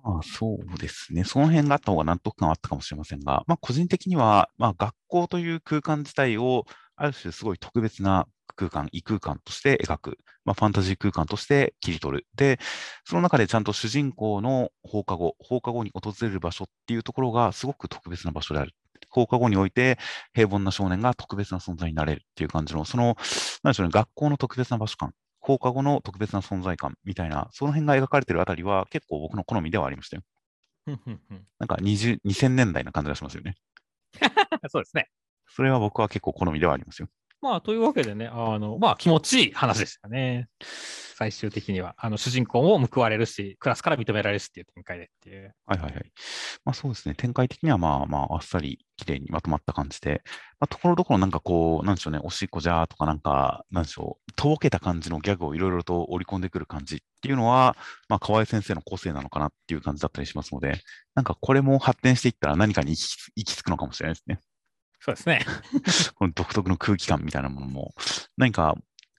[0.04, 1.24] まあ、そうですね。
[1.24, 6.64] その辺があった方が納得感はあったかもしれませんが、まあ、個人的には、まあ、学校という空間自体を、
[6.94, 8.26] ある種すごい特別な
[8.56, 12.26] 空間、異空間として描く、まあ、ファンタジー空間として切り取る。
[12.34, 12.58] で、
[13.04, 18.72] その中でちゃんと主人公の放課後、放課後に訪れる場所っていうところがすごく特別な場所である。
[19.10, 19.98] 放課後において
[20.34, 23.16] 平凡な少年が特別な存在になれるっていう感じの、その、
[23.62, 30.22] なんでしょうね、学校の特別な場所感、放課後の特別な存在感みたいな、その辺が描かれてるあたりは結構僕の好みではありましたよ。
[31.58, 33.54] なんか20 2000年代な感じがしますよね。
[34.70, 35.08] そうですね。
[35.48, 37.08] それは僕は結構好みではありますよ。
[37.46, 40.48] まあ、というわけでね、あの、まあ、気持ちいい話でしたね。
[40.60, 41.94] 最終的には。
[41.96, 45.54] あの、主人公も報われるし、クラスから認められるしっていう展開でっていう。
[45.64, 46.12] はいはいはい。
[46.64, 47.14] まあそうですね。
[47.14, 50.22] 展開的にはまあまああっさり綺麗にまとまった感じで、
[50.58, 57.76] まあところどころなんかこう、なんでしょうね、おしっこじゃーとかなんか、なんでしょう、とぼけた感じのギャグをいろいろと織り込んでくる感じっていうのは、
[58.10, 60.80] まあ河合先生の個性なのかなっていう感じだったりしますので、
[61.14, 64.40] なんかこれも発展していったら何かに行き行き着くのかもしれないですね。
[65.00, 65.44] そうですね。
[66.16, 67.94] この独特の空気感みたいなものも、
[68.36, 68.76] 何か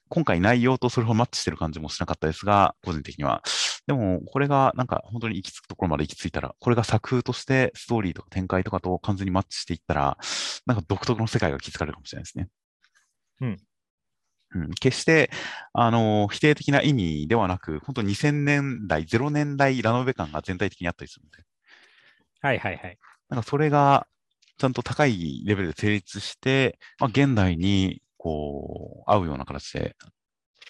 [0.08, 3.42] 今回内容とそれをマッチしてる感じもしなかったですが、個人的には。
[3.86, 10.18] でも、これがなんか本当に行き着くところまで行き着いたら、これが作風としてストーリーとか展開とかと完全にマッチしていったら、
[10.66, 12.48] なんか独特の世界が築かれるかもしれないですね。
[13.40, 13.56] うん。
[14.54, 15.30] うん、決して、
[15.74, 21.44] あの、否定的な意味ではなく、本当2000年代、0年代ラノベ感が全体的にあったりするので、
[22.40, 22.98] はいはいはい。
[23.28, 24.06] なんかそれが
[24.58, 29.96] ちゃんと高いレベルで成立して、まあ、現代にこう合うような形で、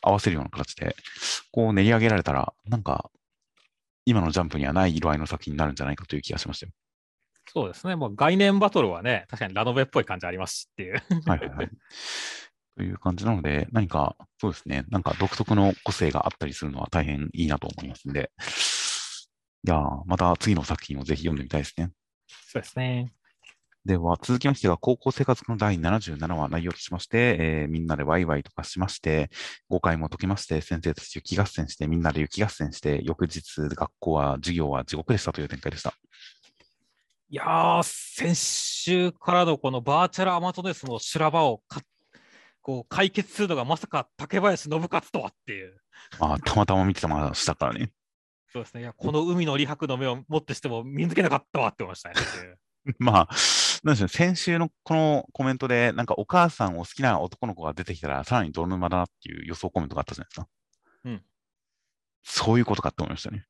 [0.03, 0.95] 合わせるような形で、
[1.51, 3.11] こう練り上げられたら、なんか
[4.05, 6.73] 今のジャンプにはない色合いの作品になるんじゃないかという気がしましたよ。
[7.53, 7.97] そうですね。
[7.97, 11.03] もう概念バトルはね、確かにラノベっぽい感じありますしっていう。
[11.27, 11.71] はいはいはい。
[12.77, 18.31] という感じなので、何かそうですね、なんか独特の個性があったりするのは大変いいなと思いますんで、
[19.65, 21.91] いやーまた次の作品をぜひ読んでみたいですね。
[22.29, 23.13] そうですね。
[23.89, 29.31] では、続きましてが、高校生活の第77話内容としまして、えーみんなでワイワイとかしまして、
[29.71, 33.43] 誤解も解きまして、先生たち雪合戦して、みんなで雪合戦して、翌日、
[33.75, 35.95] 学校は、授業は地獄でしたという展開でした。
[37.31, 41.81] いやー、先週からのこのバーチャルアマゾネスの修羅場をか
[42.61, 45.75] こう解決するのがまさか竹林信勝とはっていう。
[46.21, 47.91] まあ、たまたま見てたましたからね。
[48.53, 48.83] そうですね。
[48.83, 52.15] いやこの海の李白の目をもってしても見抜けなかったわって思いましたね。
[52.99, 53.35] まあ、
[53.85, 60.49] なんでしょう、先週のこのコメントで、なんかお母さんを好きな男の子が出てきたら、さらに泥沼だなっていう予想コメントがあったじゃないですか。
[61.05, 61.23] うん。
[62.23, 63.47] そういうことかって思いましたね。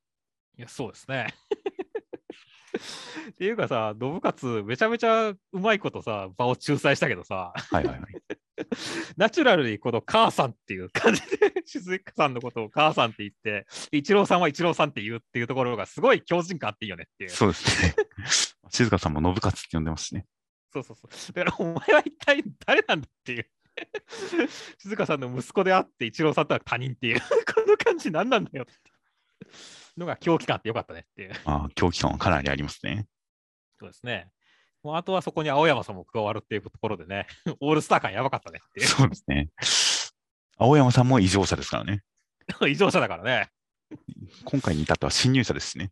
[0.57, 1.27] いや、そうですね。
[3.31, 8.38] っていうかさ、信勝、めちゃめちゃうまいことさ、場を仲裁したけどさ、はいはいはい。
[9.17, 17.29] ナチュラルにこの母さんっていう感じで、静香さんのことを母さんって言って、一郎さんは一郎さんって言うっていうところがすごい強靭感あっていいよねっていう。
[17.29, 17.95] そうですね。
[18.69, 20.25] 静香さんも信勝って呼んでますしね。
[20.71, 21.33] そうそうそう。
[21.33, 23.49] だからお前は一体誰なんだっていう。
[24.77, 28.73] 静香さんの息子であって、一郎さんとは他人っていう、この感じ何なんだよって
[29.97, 31.31] のが狂気感あってよかったねっていう。
[31.45, 33.07] ああ、狂気感はかなりありますね。
[33.79, 34.29] そうですね。
[34.83, 37.27] もうあとはそこに青山さんも加わるっていうところでね、
[37.59, 38.87] オールスター感やばかったねっていう。
[38.87, 39.49] そうですね。
[40.57, 42.03] 青山さんも異常者ですからね。
[42.67, 43.49] 異常者だからね。
[44.45, 45.91] 今回に至っては新入社ですしね。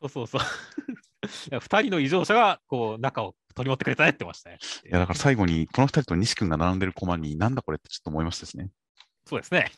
[0.00, 0.40] そうそうそう。
[1.50, 4.58] いや二人の異常者がこう中を取り持ってくれたねってましたね。
[4.86, 8.70] いや、だから最後に、この二人と西君が並んでるコマに、なんだこれってちょっと思いましたですね。
[9.26, 9.72] そうですね。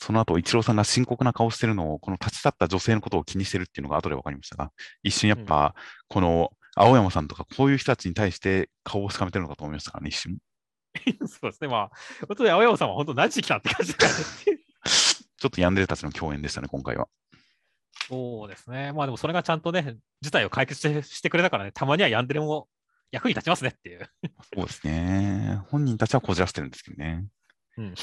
[0.00, 4.70] その後、一郎さんが深刻な顔してるのを、この立ち去った女性のことを気にしてるっていうのが後で分かりましたが、
[5.02, 5.74] 一瞬やっぱ、
[6.06, 10.38] この青山さんとか、こういう人たちに対して顔をしかめてるのかと思いましたからね、一瞬。
[11.26, 11.68] そうですね。
[11.68, 11.90] まあ、
[12.26, 14.24] 本当に青山さんは本当何時来たって感じだからね。
[15.38, 17.08] ちょっとヤンデレたちの共演でしたね、今回は。
[18.08, 18.92] そうですね。
[18.92, 22.68] まあでもそれがちゃんとね、事態を解決してしてくれたからね、たまにはヤンデレも
[23.10, 24.10] 役に立ちますねっていう。
[24.54, 25.62] そうですね。
[25.68, 27.26] 本人たちはこじらせてるんですけどね。
[27.76, 27.94] うん。
[27.94, 27.96] い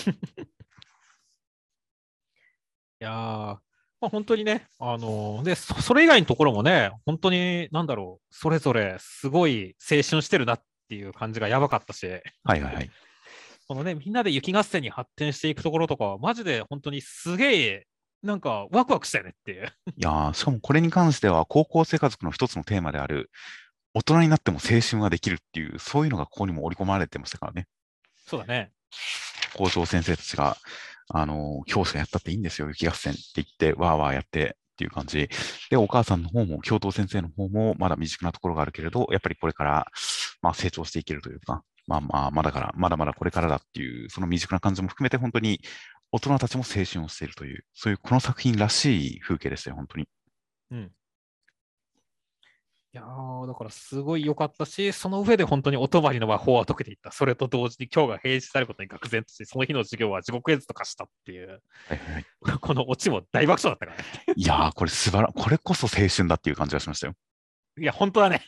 [3.00, 3.58] やー、
[4.06, 12.06] まあ、本当にね、あのーでそ、それ以外のところもね、本当に、なんだろう、それぞれすごい青春してるなっていう感じがやばかったし、
[12.44, 12.92] はいはいはい。
[13.68, 17.88] このね、みんなで雪合戦に発展していくところとかは、マジで本当にすげえ、
[18.22, 19.74] なんかワクワクしたよねっていう。
[19.98, 23.32] いやーしかもこれに関しては、高校生家族の一つのテーマである、
[23.96, 27.66] 大人になっても青春はできるっていう、そういうのがここにも織り込まれてましたからね。
[28.28, 28.72] そうだね。
[29.56, 30.58] 校長先生たちが、
[31.10, 35.30] あの、教師がやったっていいんですよ、雪合戦って言って、わーわーやってっていう感じ。
[35.70, 39.88] で、お母さんの方も、教頭先生の方も、まだ未熟なところがあるけれど、やっぱりこれから、
[40.42, 45.62] まあ、成長していけるというか、まあまあ、まだから、まだまだこれからだっていう、その未熟な感じも含めて、本当に
[46.12, 50.08] 大人たちも青春をしているという、そういうこの作品らしい風景ですよ、本当に。
[50.72, 50.92] うん。
[52.96, 57.12] いやーだからすごい良かったし、その上で本当にお泊まりの魔法は解けていった。
[57.12, 61.50] それと同時に今日が平日であることに愕然として、その日の授業は地獄絵図と化したっていう、
[61.90, 62.26] はいはいはい。
[62.62, 64.34] このオチも大爆笑だったからね。
[64.38, 67.16] いやー、これ素晴ら、これこそ青春だっていう感じがしましたよ。
[67.78, 68.46] いや、本当だね。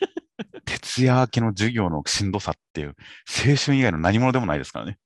[0.64, 2.96] 徹夜明けの授業のしんどさっていう、
[3.26, 4.96] 青春以外の何者でもないですからね。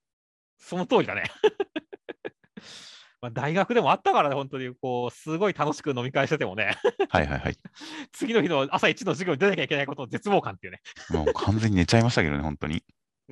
[0.57, 1.23] その通りだね。
[3.23, 6.75] まあ大学でもあったからね、本当にこう、すごい楽しく飲み会しててもね、
[7.07, 7.57] はいはいはい。
[8.11, 10.81] 次の日の朝一の授業に出なきゃいけないことの絶望感っていうね。
[11.09, 12.83] もう完全に寝ちゃいましたけどね、本当に。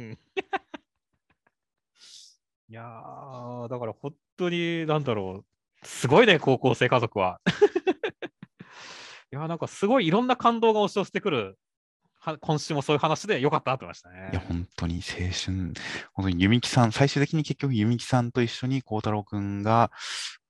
[2.69, 7.41] いやー、だから本当に、なんだろう、すごいね、高校生家族は。
[9.33, 11.53] いやー、なんかすごいいろんな感動が押し寄せてくる、は
[12.39, 14.29] 今週もそういう話でよかったなと思いましたね。
[14.31, 15.73] いや、本当に青春、
[16.13, 19.91] 本当に弓木さん、最終的に結局弓木さんと一緒に孝太郎くんが、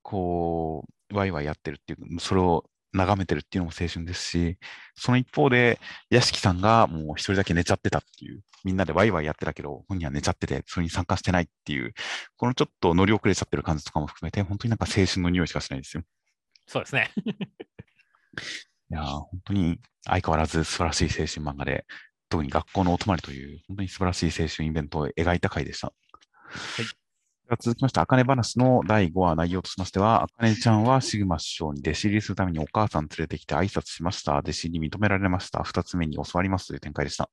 [0.02, 4.58] こう、ワイワイやってるっていう、それを眺めてるっていうのも青春ですし、
[4.94, 11.94] その一方で、屋敷さんがもう一人だけ寝ちゃってたっていう、みんなでワイワイやってたけど、本人は寝ちゃってて、それに参加してないっていう、
[12.36, 16.02] このちょっと乗り遅れちゃってる感じとかも含めて、本当になんか青春の匂いしかしないですよ。
[16.66, 17.10] そうですね。
[18.92, 21.86] いやー、本当に相変わらず素晴らしい青春漫画で、
[22.28, 25.86] 特に学校のお泊まりという、本当に素晴らしい青春イベントを描いた回でした。
[25.86, 25.92] は
[26.82, 27.56] い。
[27.58, 34.36] 続きまして、あかね話の第5話内容としましては、あかねちゃんはシグマ師匠に弟子入りするためにお母さん連れてきて挨拶しました。
[34.36, 35.62] 弟子入り認められました。
[35.62, 37.30] 二つ目に教わりますという展開でした。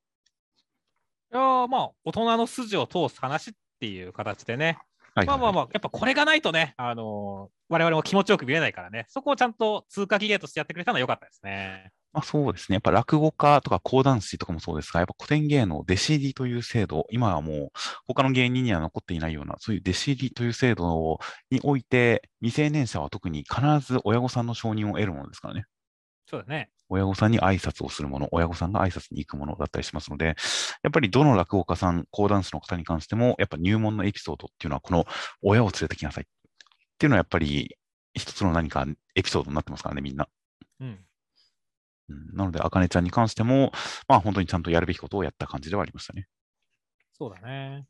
[1.33, 4.79] いやーまあ、大人の筋を通す話っていう形でね、
[5.19, 11.91] はいまあまあまあ、やっぱこれがないとね、あのー我々も気持ちよく見れないからね、そこをちゃんと通過儀礼としてやってくれたのは良かったですね。
[12.11, 12.75] まあ、そうですね。
[12.75, 17.69] やっぱ落語家とか講談師とかもそうですが、やっぱ古典芸能弟子入りという制度、今はもう
[18.07, 21.19] 他の芸人には残っていないような、そういう弟子入りという制度
[21.51, 25.65] において、未成年者は特に必ず親御さんの承認を得るものですからね。
[26.25, 26.71] そうだね。
[26.89, 30.35] 親御さんに挨拶をするもの、親御さんが挨拶に行くものだったりしますので、
[30.83, 35.05] やっぱりどの落語家さん、講談師の方に関しても、やっぱ入門のエピソードっていうのは、この
[35.41, 36.27] 親を連れてきなさいっ
[36.97, 37.77] ていうのはやっぱり
[38.13, 38.85] 一つの何か
[39.15, 40.27] エピソードになってますからね、みんな。
[40.79, 40.99] うん。
[42.09, 43.71] うん、なので、あかねちゃんに関しても、
[44.07, 46.27] まあ本当にちゃんとやるべきことをやった感じではありましたね。
[47.13, 47.85] そうだね。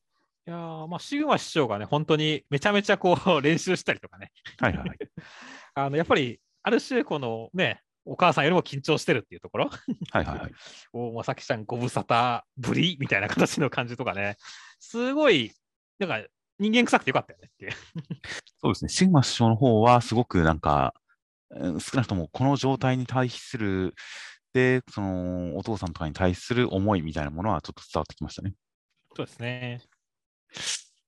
[0.48, 4.98] いやーまあ、シグマ師匠がね、本当にめちゃめちゃこう 練習したりとかね、はいはいはい。
[5.76, 9.70] あのやっぱりある種、このね、お母さんよりも緊張してるっていうところ、
[10.12, 10.52] はいはいはい。
[10.94, 14.38] おまさきちゃんご無沙汰ぶりみたいな形の感じとかね、
[14.80, 15.52] すごい、
[16.00, 16.28] なんか
[16.60, 17.72] 人間臭くてよかったよねっていう。
[18.62, 18.90] そうですね。
[18.90, 20.94] シグマ師匠の方は、すごくなんか、
[21.52, 23.96] うん少なくともこの状態に対する、
[24.54, 28.54] で、そのお父さんとかに対する思いみたいなものはちょっと伝わってきましたね。
[29.16, 29.82] そうですね。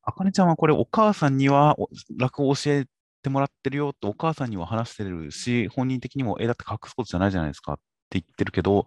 [0.03, 2.85] あかねちゃんはこれ、お母さんにはお落語を教え
[3.21, 7.75] てもらってるよって、お母さんには話してるし、本人的にも、え、だって隠すことじゃないじゃないですかっ
[8.09, 8.85] て言ってるけど、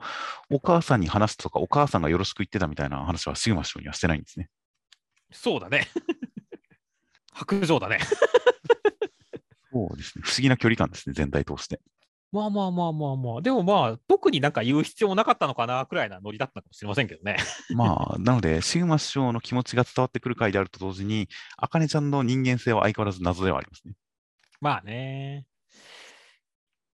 [0.51, 4.49] お母さんに話すとか、お母さんがよろしく言ってたみたいな話はシグマ師匠にはしてないんですね。
[5.33, 5.89] そうだね。
[7.33, 7.99] 白状だね。
[9.73, 10.23] そうですね。
[10.25, 11.81] 不思議な距離感ですね、全体通して。
[12.35, 13.43] まあまあまあまあまあ。
[13.43, 17.37] でもまあ、特になんか言う必要もなかったのかなくらいなノリだったかもしれませんけどね。
[17.77, 23.95] まあ、なので、シグマ師匠の気持ちが伝わってくる回であると同時に、あかねちゃんの人間性は相変わらず謎ではありますね。
[24.65, 25.45] まあね。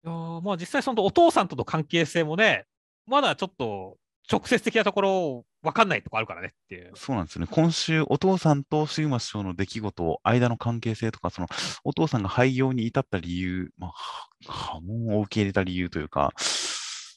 [0.04, 2.66] いやまあ実際そのお父さんとの関係性もね、
[3.06, 3.96] まだちょっと
[4.28, 6.90] 直接的なところ分かんないとこあるからねっていう。
[6.96, 7.48] そうなんですよね。
[7.48, 11.46] 今週、お父さんとシグマ師匠の出来事、間の関係性とか、その
[11.84, 13.92] お父さんが廃業に至った理由、まあ、
[14.46, 16.32] 波紋を受け入れた理由というか、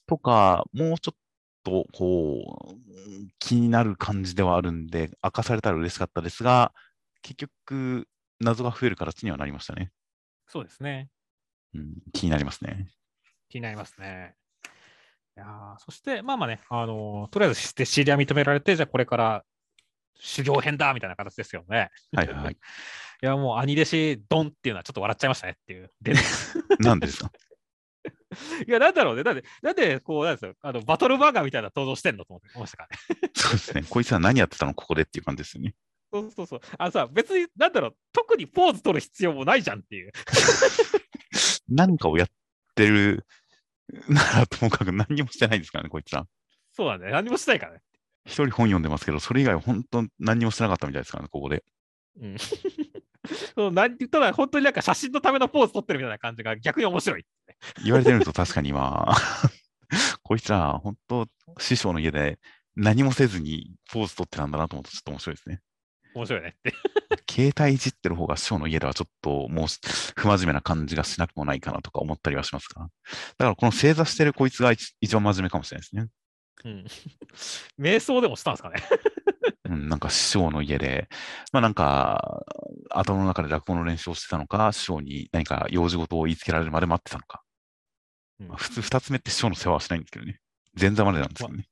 [0.06, 1.18] とか、もうちょっ
[1.64, 2.76] と、こう、
[3.40, 6.74] 気になる感じではあるんで、明かされたら嬉しかったですが、
[7.24, 8.08] 結局、
[8.40, 9.92] 謎が増える形にはなりましたね。
[10.54, 11.10] そうですね。
[11.74, 12.88] うん、気になりますね。
[13.50, 14.36] 気になりますね。
[15.36, 19.44] いやーそして、まあまあね、あのーとりあえずして知り合い認められて、じゃあこれから
[20.20, 21.90] 修行編だみたいな形ですよね。
[22.16, 22.54] はいはいはい。
[23.24, 25.92] いや、もう兄弟子ドンっていうのはちょっと笑っちゃいましたねっていう。
[26.02, 26.14] で
[26.80, 27.32] なんでですか？
[28.68, 29.24] いや、なんだろうね。
[29.24, 30.54] なんで、なんでこう、なんですよ。
[30.62, 33.32] あの、バトルバーガーみたいな登場してんのと思ってましたからね。
[33.34, 33.84] そうですね。
[33.90, 35.74] こいつは何やってたのここでっていう感じですよね。
[36.14, 36.62] そうそうそう。
[36.78, 40.12] あのさ、別に、なんだろう、特にポーズ取る必要もないじゃんっていう。
[41.68, 42.28] 何かをやっ
[42.76, 43.26] てる
[44.08, 46.28] ならともかく何にもしてないですからね、こいつら。
[46.72, 47.12] そうだね。
[47.12, 47.82] 何もしないからね。
[48.26, 51.64] 一人本読んでますけど、それ以外は本当何にもしてなかったみたいですからね、ここで。
[52.22, 52.38] うん。
[53.56, 57.26] そう何ただ、本当になんか写真のためのポーズ取ってるみたいな感じが逆に面白い。
[57.84, 59.16] 言われてみると確かにまあ、
[60.22, 61.28] こいつら本当
[61.60, 62.40] 師匠の家で
[62.76, 65.62] 何もせずにポーズ取ってたんだなと思うとちょっと面白いですね。
[66.16, 66.74] 面白いねって。
[67.30, 69.68] 携帯いじってる方が師匠の家ではちょっともう
[70.16, 72.82] 不真面目な感じがしなくもないかなとか思ったりはしますが。
[72.82, 72.90] だか
[73.46, 76.08] らこの正座してるこいつが一一番真面目かもしれないですね。
[76.66, 76.86] うん。
[77.80, 78.76] 瞑想でもしたんですかね。
[79.66, 81.08] うん、なんか師匠の家で、
[81.52, 82.44] まあなんか、
[82.90, 87.44] 頭の中で落語の練習をしてたのか、師匠に何か用事事を言いつけられるまで待ってたのか。
[88.40, 90.40] うんまあ、普通二つ目って師匠の世話はしないんですけどね。
[90.80, 91.68] 前座までなんですけどね。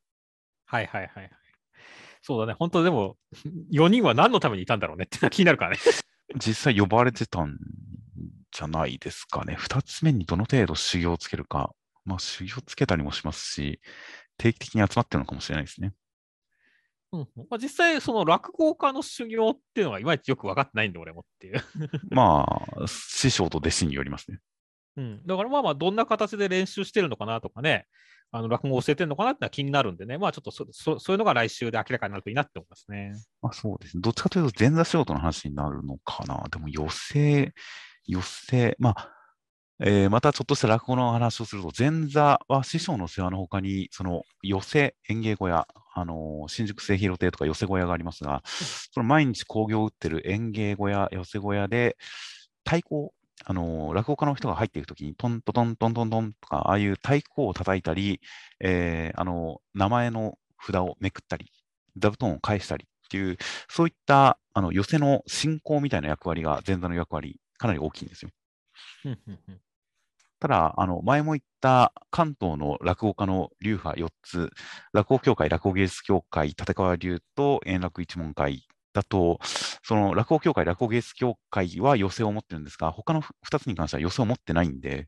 [0.65, 1.31] はいはいはいはい。
[2.21, 2.55] そうだね。
[2.57, 3.17] 本当でも、
[3.71, 5.77] 4人は何のためにいたんだろうねって 気になるからね。
[6.35, 7.57] 実際呼ばれてたん
[8.51, 9.55] じゃないですかね。
[9.55, 11.73] 二つ目にどの程度修行をつけるか。
[12.05, 13.81] まあ修行つけたりもしますし、
[14.37, 15.93] 定期的に集まってるのかもしれないですね。
[17.13, 21.61] うんまあ、実際、その落語家の修行っていうのがいまいちよく分かってないんで、俺もっていう。
[22.09, 22.45] ま
[22.81, 24.39] あ、師匠と弟子によりますね。
[24.95, 27.87] うん、だからまあまあ、どんな形で練習してるのかなとかね、
[28.31, 33.13] あの落語を教えてるのかなってのは気になるんでね、まあちょっとそそそういうのが来週で明らかになるといいなって思いますね。
[33.41, 34.01] まあそうですね。
[34.01, 36.43] どっちかというと前座仕事の話になるのかな。
[36.49, 37.53] でも寄せ、
[38.07, 39.09] 寄せ、まあ、
[39.83, 51.97] えーまたちょっとした落語の話をすると、前座は師匠の世話のほかに、その寄せ演芸小屋、あのー新宿末広亭とか寄せ小屋がありますが、その毎日興行を打ってる演芸小屋、寄せ小屋で、
[52.63, 53.11] 太鼓、
[53.45, 58.21] あのー落語家の人が入っていくときに、トントントントントントンとか、ああいう太鼓を叩いたり、
[58.59, 61.51] えーあのー名前の札をめくったり、
[61.97, 63.37] 座布団を返したりっていう、
[63.69, 68.31] そういったあの寄せの進行みたいな役割が前座の役割、かなり大きいんですよ。
[70.39, 74.49] ただ、あの前も言った関東の落語家の流派4つ、
[74.91, 79.39] 落語協会、落語芸術協会、立川流と円楽一門会だと、
[79.83, 85.07] その落語協会、落語芸術協会は寄せを持ってるんですが、他の2つに関しては寄せを持ってないんで、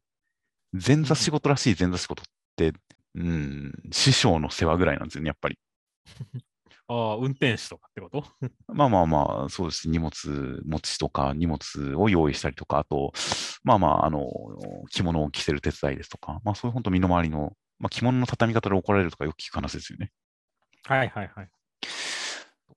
[0.74, 2.26] 前座仕事らしい前座仕事っ
[2.56, 2.74] て、
[3.16, 5.60] うん、師匠の世話ぐらいなんですよね、やっぱり。
[6.88, 8.26] ああ、運転手とかってこと？
[8.74, 9.90] まあまあまあ、そうです。
[9.90, 10.12] 荷物
[10.66, 13.14] 持ちとか、荷物を用意したりとか、あと、
[13.64, 14.28] まあまあ、あの、
[14.92, 20.12] 着物を着せる手伝いですとか、まあそういう本当身の回りの、まあ着物の畳み方で怒られるとかよく聞く話ですよね。
[20.86, 21.50] はいはいはい。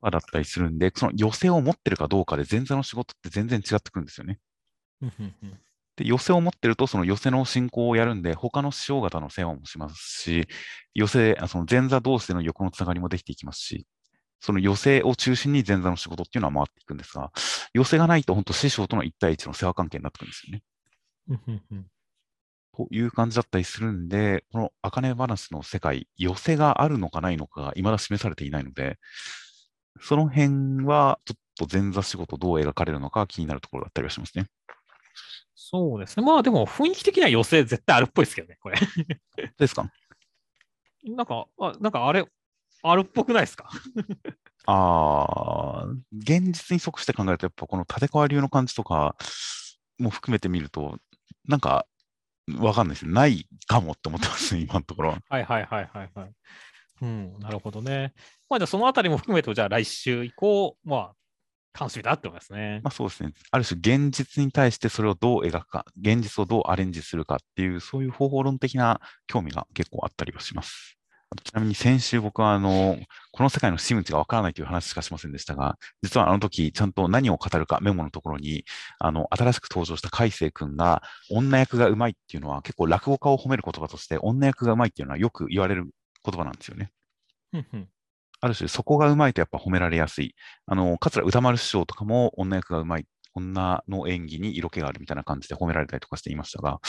[0.06, 4.38] とかだったりするんで、その寄せを持ってるかどうかで前座の仕事って全然違ってくるんですよね。
[5.96, 10.46] で、寄せを持ってると、その寄せの進行をやるんで、他の師匠方の世話もしますし、
[10.94, 13.86] 寄せ、あその前座同士での横のつながりもできていきますし、
[14.40, 17.32] その寄せを中心に前座の仕事っていうのは回っていくんですが、
[17.72, 20.62] 寄せがないと本当師匠との一対一の世話関係になってくるんですよね。
[22.76, 28.98] という感じだったりするんで、この茜話の世界、寄せがあるのかないのかが未だ示されていないので、
[30.00, 31.34] その辺はちょ
[31.64, 34.46] っと前座仕事どう描かれるのか気になるところだったりはしますね。
[35.54, 36.24] そうですね。
[36.26, 38.78] まあでも雰囲気的には余生絶対あるっぽいですけどね、これ。
[39.58, 39.90] ですか？
[41.04, 42.24] なんか、あなんかあれ、
[42.82, 43.70] あるっぽくないですか？
[44.66, 49.16] ああ、現実に即して考えると、やっぱこの立川流の感じとか
[49.98, 50.98] も含めてみると、
[51.46, 51.86] なんか、
[52.58, 53.06] わかんないです。
[53.08, 55.18] ないかもって思ってますね、今のところは。
[55.28, 56.32] はいはいはいはいはい。
[57.02, 58.14] うん、なるほどね。
[58.48, 61.14] まあじゃあそのあたりも含めて、じゃあ来週以降、まあ、
[61.78, 62.80] 楽しみだって思いますね。
[62.82, 63.32] まあそうですね。
[63.50, 70.96] ある種現実に対してそれをどう描くか、現実をどうアレンジするかっていう、そういう方法論的な興味が結構あったりはします。
[71.44, 72.96] ちなみに先週僕はあの、
[73.32, 78.64] この世界の真打ちがわからないという話しかしませんでしたが、実はあの時ちゃんと何を語るかメモのところに、
[78.98, 85.90] あの、新しく登場した海星くんが女役がうまいっていうのは結構落語家を褒める言葉として女役がうまいっていうのはよく言われる
[86.26, 86.92] 言葉なんですよね。
[88.40, 90.34] ある種そこがうまいとやっぱ褒められやすい。
[90.66, 93.06] あの、桂歌丸師匠とかも女役がうまい。
[93.38, 96.80] 女の演技に色気があるみたいな感じで褒められたりとかしていましたが、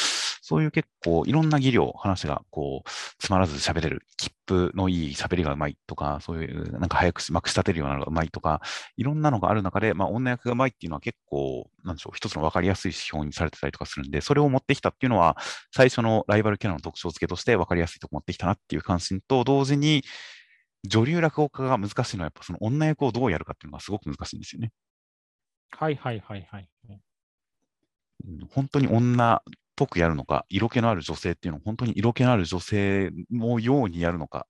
[0.47, 2.89] そういう結構いろんな技量、話がこう、
[3.19, 8.61] つまらず喋れる、切符のいい喋りがうまいとか、そういうなんか早くまくし立てるようなのがうまいとか、
[8.95, 15.35] いろんなのがある中で、まあ女役がうまいっていうのは結構、なんでしょう、一つの分かりやすい指標にされてたりとかするんで、それを持ってきたっていうのは、
[15.75, 20.05] 最初のライバルキャラの特徴付けとして分かりやすいとこ持ってきたなっていう関心と同時に、
[20.87, 24.71] 女流落語家が難しいのは、やっぱその女役をどうやるかっていうのがすごく難しいんですよね。
[25.71, 26.69] はいはいはいはい。
[26.89, 26.99] うん
[28.49, 29.41] 本当に女っ
[29.77, 34.47] ぽくやるのか、色気のある女性っていうのを本当に色気のある女性のようにやるのか、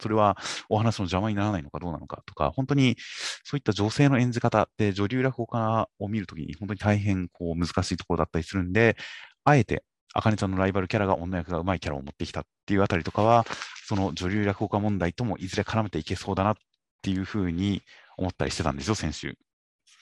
[0.00, 0.38] それは
[0.70, 2.96] お話の邪魔にならないのかどうなのかとか、本当に
[3.44, 8.96] そういった女性の演じ方って女流落語家を見るときに本当に大変こう難しいところだったりするんで、
[9.44, 13.46] あえて、あかねちゃんのライバルキャラが女役が上手いキャラを持ってきたっていうあたりとかは、
[13.86, 16.54] その女流落語家問題ともいずれ絡めていけそうだなっ
[17.02, 17.82] ていうふうに
[18.16, 19.36] 思ったりしてたんですよ、先週。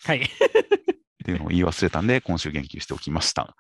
[0.05, 0.21] はい。
[0.23, 0.27] っ
[1.25, 3.57] ていうのを言い忘れたんで、今週言及しておきました。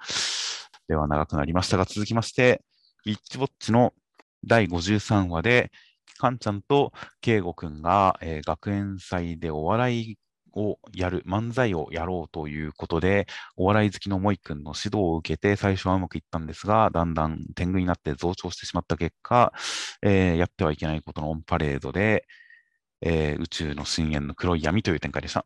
[0.89, 2.62] では長くなりましたが、続きまして、
[3.07, 3.93] ウィッチウォッチの
[4.47, 5.70] 第53話で、
[6.18, 10.18] カンちゃんとケイゴくんが、えー学園祭でお笑い
[10.55, 13.26] をやる、漫才をやろうということで、
[13.57, 19.53] お笑い好きのモイくんの指導を受けて、最初はうまくいったんですが、だんだん天狗になって増長してしまった結果、
[20.03, 22.26] えーやってはいけないことのオンパレードで、
[23.03, 25.45] えー宇宙の深淵の黒い闇という展開でした。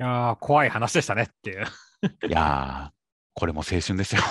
[0.00, 1.66] いやー怖い話でしたねっていう。
[2.28, 2.97] いやー、
[3.38, 4.22] これも青春ですよ。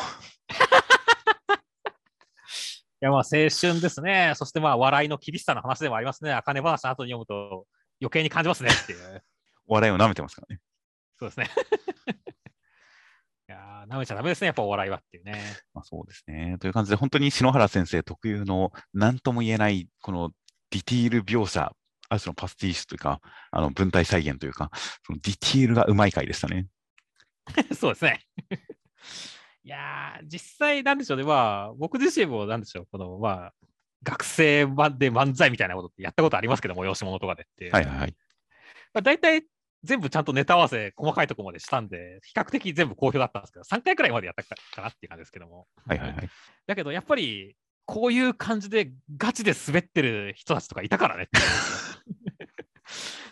[3.00, 4.34] いやまあ青春ですね。
[4.36, 6.34] そしてまあ笑いの厳しさの話でもありますね。
[6.34, 7.68] あかね話の後に読むと
[8.02, 9.24] 余計に感じますねっていう。
[9.68, 10.62] お 笑いを舐めてますからね。
[11.18, 11.50] そうですね。
[13.50, 15.42] いやー舐めちゃダメですね、やっぱお笑いはっていうね。
[15.74, 16.58] まあ、そうですね。
[16.60, 20.32] という感じで、本当に篠原先生特有の何とも言えない、この
[20.70, 21.74] ディティール描写、
[22.10, 24.70] ある種のパスティッシュというか、あの文体再現というか、
[25.06, 26.68] そのディティールがうまい回でしたね。
[27.74, 28.28] そうですね。
[29.64, 31.24] いやー、実際なんでしょうね。
[31.24, 33.54] まあ、僕自身もなんでしょう、このまあ、
[34.04, 37.70] 学生版で漫才みたいなことってやったことありますけども、催し物とかでって。
[37.72, 38.16] はいはいはい。
[38.94, 39.44] まあ、大体
[39.84, 45.68] 全部ちゃんとネタ合わせ、細かいところまでしたんで、比較的全部好評だったんですけど、3回くらいまでやったかなっていう感じですけども。
[45.86, 46.30] はいはいはい。
[46.66, 47.56] だけど、やっぱり、
[47.86, 51.30] こういう感じでガチで滑ってる人たちとかいたからね。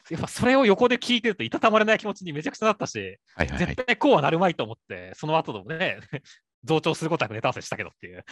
[0.10, 3.66] やっぱそれを横で聞いてるといたたまれない気持ちにめちゃくちゃなったし、はいはいはい。
[3.68, 6.00] 絶対こうはなるまいと思って、その後でもね、
[6.64, 8.26] 増長することなくネタ合わせしたけどっていう。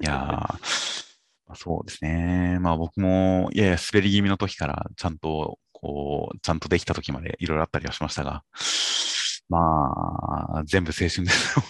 [0.00, 0.16] いやー、
[1.46, 2.58] まあ、そうですね。
[2.60, 8.42] まあ僕も、やや滑り気味の時から、ちゃんと、こう、ちゃんとできた時までいろいろあったりはしましたが、
[9.48, 11.64] まあ、全部青春ですよ。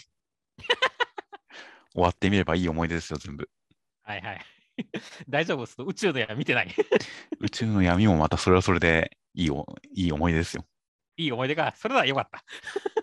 [1.92, 3.48] 終わってみればいい思い出ですよ、全部。
[4.02, 4.44] はいはい。
[5.28, 5.76] 大丈夫です。
[5.82, 6.74] 宇宙のや見てない。
[7.40, 10.64] 宇宙の闇もまたそれはそれでいいおいい思い出ですよ。
[11.16, 12.38] いい思い出が、それならよかった。
[12.38, 12.42] い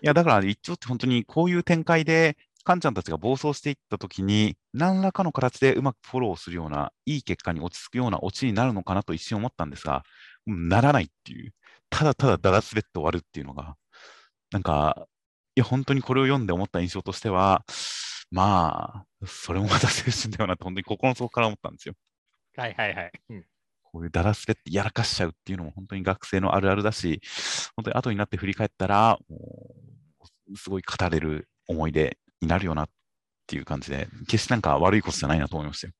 [0.02, 10.02] や、だから一応って本当にこういう展開で、カンちゃんたちが暴走していったときに、何らかの形でうまくフォローするような、いい結果に落ち着くようなオチになるのかなと一瞬思ったんですが、
[10.46, 11.54] うんならないっていう、
[11.88, 13.76] ただただだら滑って終わるっていうのが、
[14.50, 15.06] なんか、
[15.56, 17.64] いや、本当にこれを読んで思った印象としては、
[18.30, 21.94] まあ、それもまた青春だよなって、本当に心の底から思ったんですよ。
[22.56, 23.12] はいはいはい。
[23.30, 23.44] うん
[23.92, 27.20] こういうだら滑ってやらかしちゃうっていうのも本当に学生のあるあるだし、
[27.76, 29.36] 本当に後になって振り返ったら、も
[30.50, 32.88] うすごい語れる思い出になるよなっ
[33.46, 35.92] ていう感じで、決してなんか悪いことじゃないなと思いましたよ。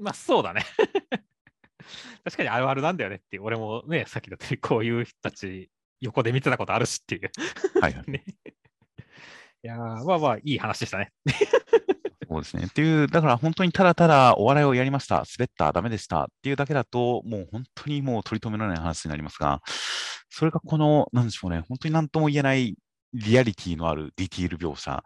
[0.00, 0.64] まあそうだね。
[2.24, 7.30] 確かにあるあるなんだよねっていう、俺もね、さっきだってこういう人たち横で見てたことあるしっていう。
[7.80, 8.04] はいはい。
[8.10, 8.24] ね、
[9.64, 11.12] いやーまあまあいい話でしたね。
[12.32, 12.64] そうですね。
[12.64, 19.60] っていう、だから本当にただただお笑いをやりました、滑った、ダメでしたっていうだけだと、もう本当にもう取り留められない話になりますが、
[20.30, 22.76] それがこの、なんでしょうね、本当に何とも言えない
[23.12, 25.02] リアリティのあるディティール描写、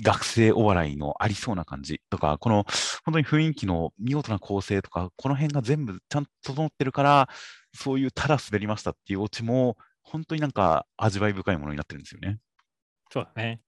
[0.00, 2.64] 学生お笑いのありそうな感じとか、この
[3.04, 7.28] 本当に雰囲気の見事な構成とか、この辺が全部ちゃんと整ってるから、
[7.74, 12.38] そういうただ滑りましたっていうオチも、本当になんか味わい深いものになってるんですよね。
[13.10, 13.60] そうだね。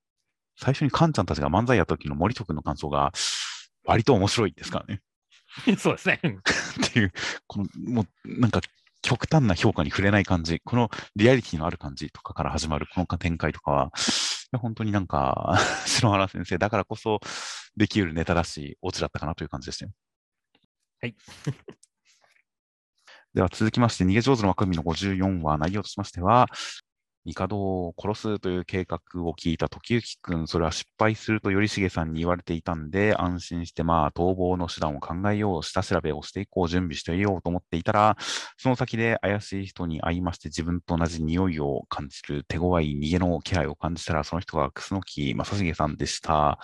[0.57, 3.13] 最初にカンちゃんたちが漫才やった時の森戸君の感想が、
[3.85, 5.03] 割と面白いですからね。
[5.79, 6.21] そうですね。
[6.23, 7.13] っていう、
[7.47, 8.61] この、もう、なんか、
[9.03, 13.93] 極端な評価に触れない感じ、このリアリティのある感じとかから始まるこの展開とかは、
[14.59, 17.21] 本当になんか、 篠原先生だからこそ
[17.77, 19.93] できるネタらしいオチだったかなという感じでしたよ。
[21.03, 21.17] はい。
[23.35, 26.49] では続きまして、逃げ上手の枠組みの54話、内容としましては、
[27.33, 38.17] 帝を殺すという計画を聞いた時行君、それは失敗すると頼重さんに言われていたんで、安心して、まあ、逃亡の手段を考えよう、下調べをしていこう、準備していようと思っていたら、
[38.59, 46.59] その先で怪しい人に会いまして、自分と同じ匂いを感じる、手強い逃げの気配を感じたら、その人が楠木正成さんでした。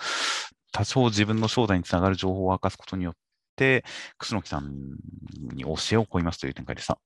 [0.71, 3.13] 多少自分の正体につながる情報を明かすことによっ
[3.55, 3.83] て、
[4.17, 4.71] 楠木さん
[5.53, 6.99] に教えを請いますという展開でした。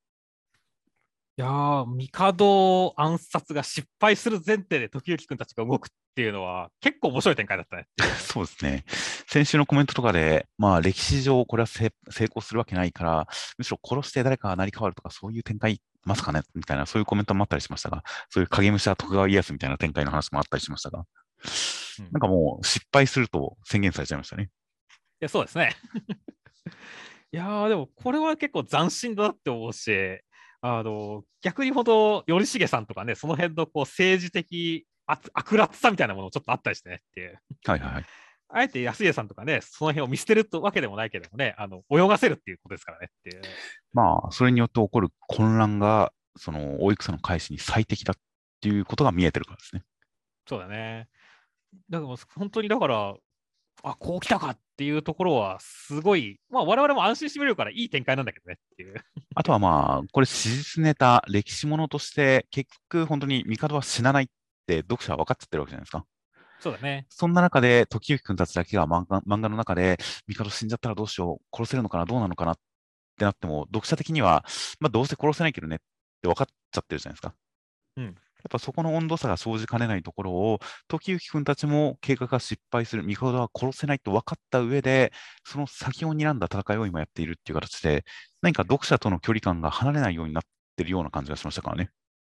[1.37, 7.87] いやー、帝暗殺が失敗する前提で時行君たちが動くっていうのは、結構面白い展開だったね。
[8.19, 8.85] そうですね。
[9.27, 13.27] 先週のコメントとかで、まあ、歴史上、これは成功するわけないから、
[13.57, 16.41] むしろ殺して誰かが成り代わるとか、そういう展開ますかね？
[16.53, 20.99] みたいな、そういうコメントもあったりしましたが、そういう影武者徳川家康みたいな展開の話もあったりしましたが、
[21.99, 24.43] うん、なんかもう、失敗すると宣言されちゃいましたね。
[24.45, 24.47] い
[25.19, 25.75] や、そうですね。
[27.33, 30.21] いやー、でも、これは結構斬新だなって思うし、
[30.67, 37.39] あの逆にほど頼重さんとかね、その辺のこう政治的悪辣さみたいなものもちょっとあったりしてねっていう。
[37.65, 38.05] はいはい。
[38.49, 43.43] あえて安家さんとかね、その辺を見捨てるわけでもないけどもね、あの泳がせるっていうことですからねっていう。
[43.93, 48.21] まあ、それによって起こる混乱が、その大戦の開始に最適だっ
[48.59, 49.83] ていうことが見えてるからですね。
[50.47, 51.07] そうだね。
[51.91, 53.15] だから本当にだから、
[53.83, 58.95] あこう来たかっていうところは、すごい、まあ、我々も安心してみれるからいい展開なんだけどねっていう。
[59.35, 64.27] あとはまあ、これ、史実ネタ、歴史ものとして、結局、本当に帝は死なないっ
[64.67, 66.05] て読者は分かっちゃってるわけじゃないですか。
[66.59, 67.05] そうだね。
[67.09, 69.97] そんな中で、時行君たちだけが漫画漫画の中で、
[70.27, 72.59] 帝死んじゃったらどうしよう、殺せるのかな、どうなのかなっ
[73.17, 74.45] てなっても、読者的には、
[74.79, 75.79] まあ、どうせ殺せないけどねっ
[76.21, 77.35] て分かっちゃってるじゃないですか。
[77.97, 78.15] うん。
[78.47, 85.11] っぱそこの温度差が生じかねないところを、時行君たちも計画が失敗する、帝は殺せないと分かった上で、
[85.43, 88.05] その先を睨んだ戦いを今やっているっていう形で、
[88.41, 90.43] 何か読者との距離感が離れないようになっ
[90.75, 91.89] てるような感じがしましたからね。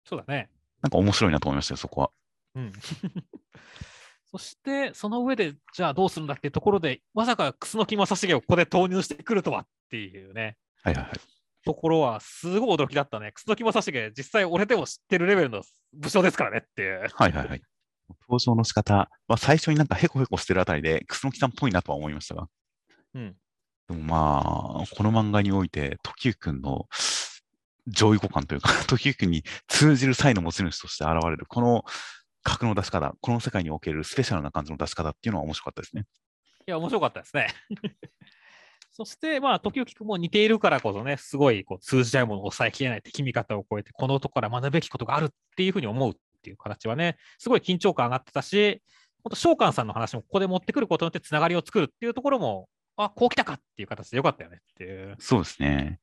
[0.05, 0.49] そうだね。
[0.81, 2.11] なんか面白いなと思いましたよ、そこは。
[2.55, 2.71] うん。
[4.31, 10.57] そして、その上で、じゃあどうするんだっていうところで、まさか楠木正成をここで投入してくるとはっていうね。
[10.83, 11.36] はいはいはい。
[11.67, 13.31] ところは、すごい驚きだったね。
[13.33, 15.61] 楠木正成、実際俺でも知ってるレベルの
[15.93, 17.07] 武将ですからねっていう。
[17.13, 17.61] はいはいはい。
[18.21, 22.47] 登場の仕方は最初になんかヘコヘコしてるあたりで、楠木さんっぽいなとは思いましたが。
[23.13, 23.35] うん。
[23.89, 26.87] でもまあ、この漫画において、時行くんの
[27.87, 31.83] 上位互換というか、時行くんに通じる才の持ち主として現れる、この
[32.43, 36.05] 格の出し方、この世界におけるスペシャルな感じの出し方っていうのは面白かったですね。
[36.67, 37.47] いや、面白かったですね。
[38.97, 48.81] そして、まあ、時々も似ているからこそね、すごいこう通じ合うものを抑えきれない敵味方を超えて、この男から学ぶべきことがあるっていうふうに思うっていう形はね、すごい緊張感上がってたし、
[49.23, 55.15] 本当、召喚さんの話もここで持ってくることによってつながりを作るっていうところも、あ、こう来たかっていう形でよかったよねっていう。
[55.19, 55.99] そうですね。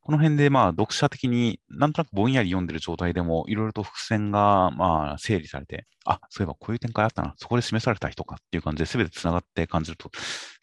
[0.00, 10.10] この辺で、まあ、読者的になんとなくぼんやり読んでる状態でも、いろいろと伏線が、まあ、整理されて、あ、そういえばこういう展開あったな、そこで示された人かっていう感じで、すべて繋がって感じると、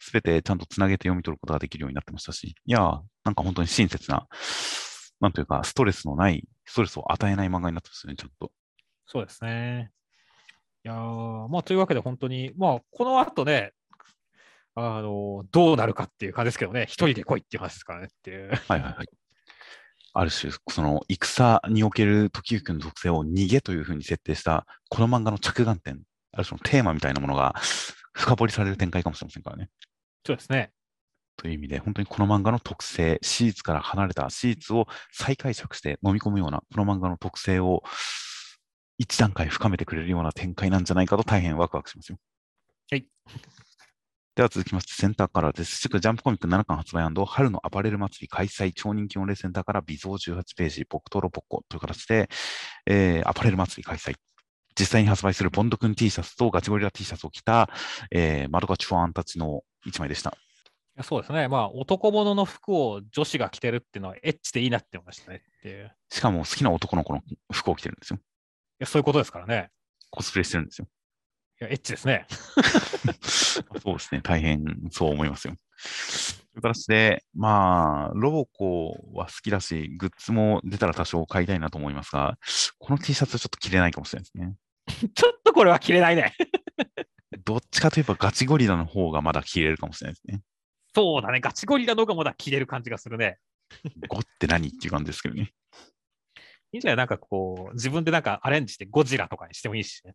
[0.00, 4.26] すべてちゃんと繋げて読み取ることができるようになってましたし、いや、なんか本当に親切な、
[5.20, 8.50] なんというか、ストレスのない、ストレスを与えない漫画になってますね、ちゃんと。
[9.06, 9.92] そうですね。
[10.84, 13.72] いやまあ、というわけで本当に、まあ、この後ね、
[14.78, 18.50] あの、どうなるかっていう感じですけどね、一人で来いっていう話ですからねっていう。
[18.68, 19.06] はいはいはい。
[20.14, 26.02] ある種、その戦における時行の属性を逃げというふうに設定した、この漫画の着眼点、
[26.32, 27.54] ある種のテーマみたいなものが
[28.12, 29.70] 深掘りされる展開かもしれませんからね。
[30.24, 30.72] そうですね。
[31.36, 37.82] という意味で、本当にこの漫画の特性、シーツから離れたシーツを再解釈して飲み込むような、この漫画の特性を
[38.98, 42.18] 一段階深めてくれるような展開なんじゃないかと大変ワクワクしますよ。
[42.90, 43.06] はい。
[44.38, 45.80] では続きまして、センターカラーです。
[45.80, 52.28] ジャンプコミック7巻発売春のアパレル祭り開催超人気御礼センターから微増18ページ、ポクトロポッコという形で、
[52.86, 54.14] えー、アパレル祭り開催。
[54.78, 57.68] 実際に発売するボンド君 T シャツとガチゴリラ T シャツを着た、
[58.12, 60.32] えー、マドガチファンたちの一枚でした。
[61.02, 61.48] そうですね。
[61.48, 65.42] まあ、男物の服を女子が着てるっていうのはエッチでいいなって思いましたね。
[66.10, 68.20] しかも好きな男の子の服を着てるんですよ。
[68.20, 68.20] い
[68.78, 69.70] や、そういうことですからね。
[70.10, 70.86] コスプレしてるんですよ。
[71.60, 72.26] いや、エッチですね。
[73.82, 74.20] そうですね。
[74.22, 75.54] 大変そう思いますよ。
[76.52, 82.38] という形で、まあ、ロボコは好きだし、グッズも出たら多少買いたいなと思いますが、
[82.78, 84.54] この T シャツはちょっと着れないかもしれないですね。
[85.14, 86.34] ちょっとこれは着れないね。
[87.44, 90.42] どっちかといえばガチゴリラの方がまだ着れるかもしれないですね。
[90.94, 91.40] そうだね。
[91.40, 93.38] ガチゴリラの方がまだ着れる感じがするね。
[94.08, 95.52] ゴって何っていう感じですけどね。
[96.72, 96.96] いいんじゃない？
[96.96, 100.14] なんかこう、自分でなんかアレンジしてゴジラとかにしてもいいしね。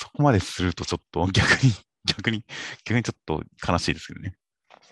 [0.00, 1.72] そこまでするとちょっと逆に、
[2.08, 2.42] 逆に、
[2.84, 4.34] 逆にちょっと悲しいですけどね。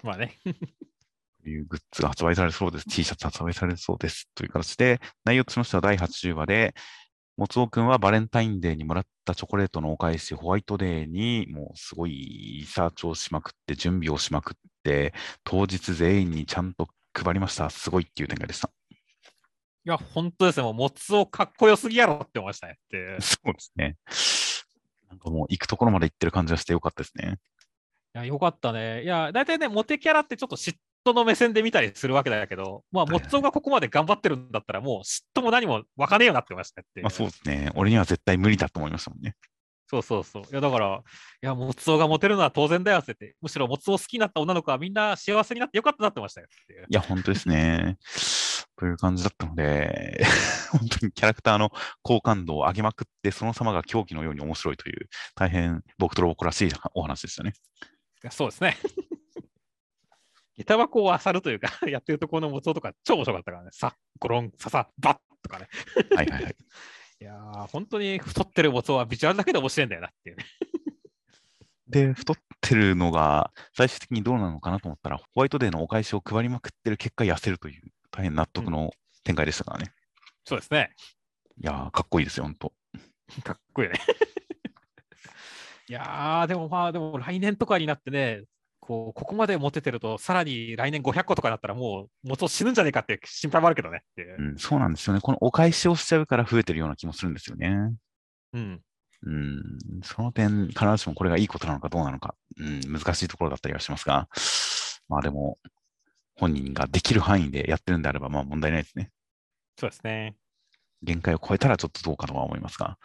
[0.03, 0.39] まあね。
[1.43, 2.85] というグッズが発売されそうです。
[2.91, 4.29] T シャツ発売されそうです。
[4.35, 6.75] という形で、内容としましては第80話で、
[7.39, 12.11] もつおくんはバレンタインデーにもらったチョコレートのお返し、ホワイトデーにもうすごい
[12.61, 17.71] リサーチをしまくって、準備をしまくって、当日全員にちゃんと配りました。
[17.71, 18.71] すごいっていう展開でした。
[18.91, 20.65] いや、本当ですね。
[20.65, 22.75] もう、もつおかっこよすぎやろって思いましたね。
[22.75, 23.17] って。
[23.23, 23.97] そうですね。
[25.09, 27.39] なんかもう行くところまで行ってる感じがしてよかったですね。
[28.15, 29.03] いや、よかったね。
[29.03, 37.03] いや、大体ね、モテキャラってちょっと嫉妬の目線で見たりするわけだけど、まあ、モッツォがここまで頑張ってるんだったら、もう嫉妬も何もわかねえよなって思いましたねって。
[37.03, 37.71] まあそうですね。
[37.75, 39.35] 俺には絶対無理だと思いましたもんね。
[39.91, 40.43] そうそうそう。
[40.43, 41.03] いや、だから、
[41.43, 46.87] いや、モツオがモテるのは当然だよって言って、むしろモツオ好きになった女の子はみんな幸せになってよかったなってましたよっていう。
[46.89, 47.97] いや、本当ですね。
[48.79, 50.21] という感じだったので、
[50.71, 51.71] 本当にキャラクターの
[52.03, 57.55] 好感度を上げまくって、その様が狂気のように面白いという、大変僕とロボコらしいお話でしたね。
[58.31, 58.77] そうですね。
[60.57, 63.71] 下駄箱を漁るというか、 やってるところのモツオとか超面白かったからね。
[63.73, 65.69] さ、ゴロン、ささ、バッとかね。
[66.15, 66.57] はいはいはい。
[67.21, 70.45] いやー、本当に太ってるモツオはビジュアルだけで面白いんだよなっていうね。
[71.89, 77.83] で、太ってるのが最終的にどうなのかなと思ったら、ホワイトデーのお返しを配りまくってる結果、痩せるという、
[78.19, 78.91] 大変納得の
[79.23, 79.93] 展開でしたからね。
[80.45, 80.91] そうですね。
[81.63, 82.73] いやー、かっこいいですよ、本当。
[83.45, 83.95] かっこいいね。
[85.89, 88.43] いやー、でもまあ、でも来年とかになってね、
[88.81, 94.43] こうここまでモテてると、さらに来年500個とかだったら、もう、元死ぬんじゃねえかって心配もあるけどねう。
[94.43, 95.21] ん、そうなんですよね。
[95.21, 97.95] このお返しをしちゃうから増えてるような気もするんですよね。
[98.53, 98.83] うん。
[99.23, 104.29] うん、その点、必ずしもこれがいいことなのかどうなのか、うん、難しいところだったりはしますが、
[105.09, 105.59] まあでも、
[106.39, 109.11] 本人ができる範囲でやってるんであれば、まあ問題ないですね。
[109.77, 110.37] そうですね。
[111.03, 112.99] 限界を超えたらちょっとどうかとは思いますが、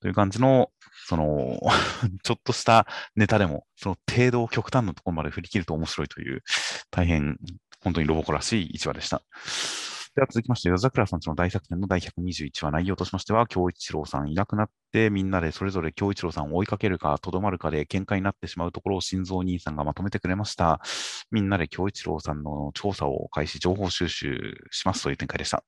[0.00, 0.70] という感じの、
[1.06, 1.60] その、
[2.22, 2.86] ちょっとした
[3.16, 6.42] ネタでも、その程度を極端なところまで振り切ると面白いという、
[6.90, 7.38] 大変、
[7.80, 9.22] 本当にロボコらしい一話でした。
[10.14, 20.80] では続きまして、夜桜さんちの大作戦の第121話、内容としましては、京一郎さんいなくなって、みんなでそれぞれ京一郎さんを追いかけるか、とどまるかで喧嘩になってしまうところを心臓兄さんがまとめてくれました。
[21.32, 25.64] みんなで京一郎さんの調査を開始、情報収集しますという展開でした。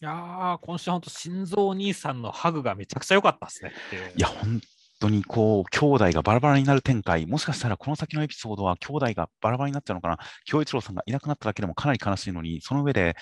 [0.00, 3.74] いやー、今週本当、心臓兄さんのハグがめちゃくちゃ良かったですね。
[4.16, 4.58] いや、本
[5.04, 13.16] 当にこう、兄弟がバラバラになる展開、もしかしたらこの先のエピソードは兄弟がバラバラになっちゃうのかな、京一郎さんがいなくなっただけでもかなり悲しいのに、その上で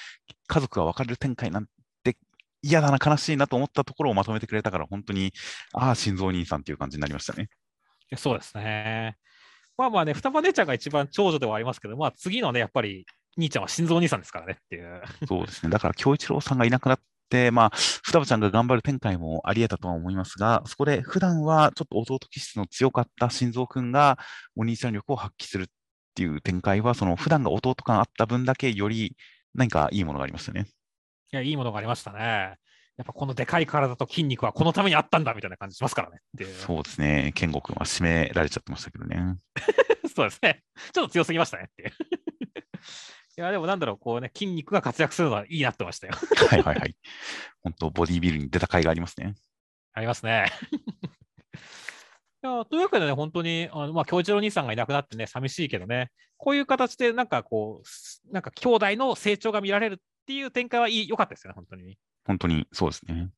[0.47, 1.67] 家族が別れる展開なん
[2.05, 2.17] て
[2.63, 5.33] 嫌だな、悲しいなと思ったところをまとめてくれたから、本当に、
[5.73, 7.49] ああ、心臓兄さんっていう感じになりましたね。
[8.17, 9.17] そうですね。
[9.77, 13.07] まあまあね、双葉姉ちゃんが一番長女ではありますけど、まあ次のね、やっぱり
[13.37, 15.03] 兄ちゃんは心臓兄さんですからねっていう。
[15.27, 15.71] そうですね。
[15.71, 17.05] だから、京一郎さんがいなくなって、
[17.51, 17.71] まあ、
[18.03, 24.19] 双葉ちゃんが頑張る展開もあり得たとは思いますが、そこで普段はちょっと弟気質の強かった心臓くんが
[24.57, 25.67] お兄ちゃん力を発揮するっ
[26.15, 29.17] ていう展開は、その普段が弟感あった分だけより
[29.55, 30.67] 何かいいものがありましたね。
[31.33, 32.57] いや、いいものがありましたね。
[32.99, 36.19] やっぱこのでかい体と筋肉はこのためにあったんだみたいな感じしますからね。
[36.67, 37.33] そうですね。
[37.35, 39.39] 健吾くんは締められちゃってましたけどね。
[40.15, 40.63] そうですね。
[40.93, 41.93] ちょっと強すぎましたねっていう。
[43.37, 46.13] いや、でもなんだろう、こうね、筋肉が活躍するのはいいなってましたよ。
[46.51, 46.97] はいはいはい。
[47.63, 49.35] 本当、ボディービルに出た甲斐がありますね。
[49.95, 50.47] ありますね。
[52.45, 61.99] いやというわけでね、本当に、あのまあ、京一郎兄さんがいなくなってね、寂しいけどね、こういう形で、なんかこう、すなんか兄弟の成長が見られるっていう展開はいい良かったですよね、本当に。
[62.27, 63.31] 本当にそうですね。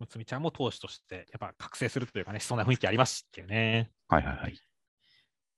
[0.00, 3.90] むつみちゃんも投手として、やっぱ覚醒するというかね、そんな雰囲気ありますしっていうね。
[4.08, 4.52] はいはいはい。
[4.52, 4.58] い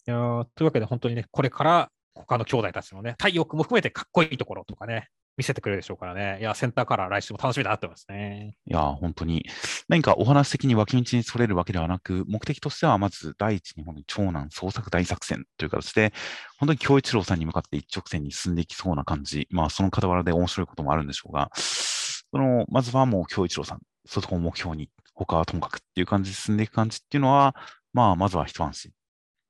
[0.05, 1.91] やーというわけで、本当にね、これから
[2.23, 6.39] 他の兄弟たちのね、太陽君も含めてかっこいいところとかね、見せてくれるでしょうからね。
[6.41, 8.57] いや、センターカラー来週も楽しみだなってますね。
[8.65, 9.45] いや、本当に、
[9.89, 16.15] 何かお話的に脇道にそれるわけではなく、目的としてはまず第一に本当に長男創作大作戦という形で、
[16.59, 27.55] 本当に京一郎さんに向かって一直線に進んでいきそうな感じ、まあその傍らで面白いこともあるんでしょうが、その、まずはもう京一郎さん、そこを目標に、他はともかくっていう感じで進んでいく感じっていうのは、
[27.93, 28.93] まあまずは一安心。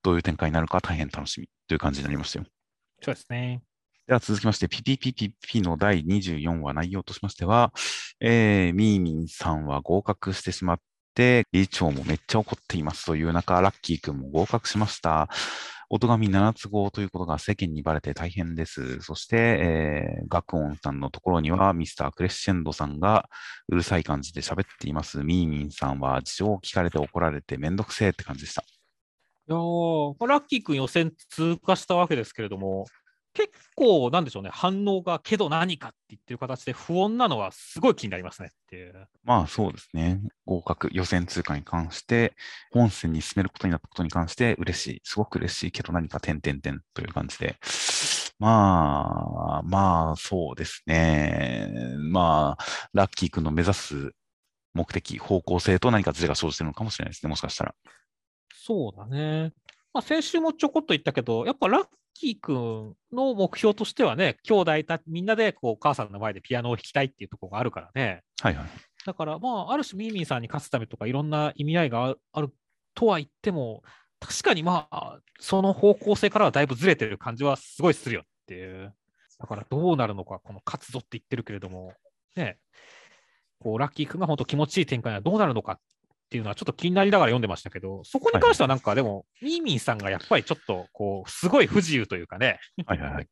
[0.03, 2.47] どういう展開になるか大変楽しみという感じになりましたよ。
[3.07, 3.63] そうですね。
[4.09, 7.73] では続きまして、PPPP の第24話内容としましては、
[8.19, 10.81] えー、ミーミンさんは合格してしまっ
[11.15, 15.29] て、理事長もめっちゃ怒っていますという中、ラッキー君も合格しました。
[15.89, 19.01] 音神7つ号ということが世間にバレて大変です。
[19.03, 23.29] そして、えー、学音さんのところにはミスタークレッシェンドさんが
[23.69, 25.19] うるさい感じで喋っています。
[25.19, 28.65] ミーミンさんは事情を聞かれて怒られてめんどくせえって感じでした。
[29.49, 32.87] いや、ラッキー君予選通過したわけですけれども、
[33.37, 39.09] 結構、なんでしょうね、反応がけど何かって言ってる形で不穏なのはすごい気になりますねっていう。
[39.25, 40.21] まあそうですね。
[40.47, 42.35] 合格、予選通過に関して、
[42.73, 45.01] 本戦に進めることになったことに関して嬉しい。
[45.05, 47.57] すごく嬉しいけど何か点々点という感じで。
[48.39, 51.71] まあ、まあそうですね。
[52.11, 52.65] まあ、
[52.95, 54.13] ラッキー君の目指す
[54.73, 57.75] 目的、方向性と何かズレが生じてるのかもしれないですね、もしかしたら。
[58.67, 59.53] そうだね。
[59.95, 68.25] まあ、先週もちょこっと言ったけど、やっぱラッキー君の目標としてはね、兄弟たみんなでこうお母さんの前でピアノを弾きたいっていうところがあるからね。
[68.41, 68.67] はいはい。
[69.07, 72.53] だから、まあ、ある種、ミーミーさんに勝つためとか、いろんな意味合いがある
[72.97, 73.85] とは言っても、
[74.19, 78.93] 確かにまあ、その方向性からはだいぶずれてる感じはすごいするよっていう。
[79.39, 81.93] だからどうなるのか、この勝つぞって言ってるけれども、
[82.35, 82.59] ね、
[83.61, 85.81] こうラッキー君が本当気持ちいい展開はどうなるのかっ
[86.27, 93.29] っていうのはちょっと気になりながら読んでましたけど、そこに関してはなんかでも、ミーミンさんがやっぱりちょっとこう、すごい不自由というかね、はいはいはい、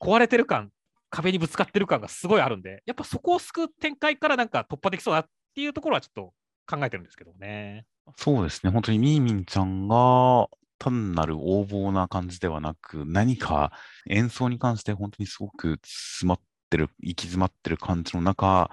[0.00, 0.70] 壊れてる感、
[1.10, 6.32] 壁にぶつかってる感がすごいあるんで、やっぱそこを救う展開からなんか突破できそうだっていうところはちょっと
[6.66, 7.86] 考えてるんですけどね。
[8.16, 10.46] そうですね、本当にミーミンちゃんが
[10.78, 13.72] 単なる横暴な感じではなく、何か
[14.08, 16.40] 演奏に関して本当にすごく詰まっ
[16.70, 18.70] てる、行き詰まってる感じの中、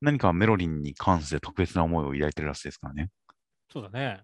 [0.00, 3.08] 何かメロリンに関して特別な思いを抱いてるらしいですからね。
[3.72, 4.22] そうだね。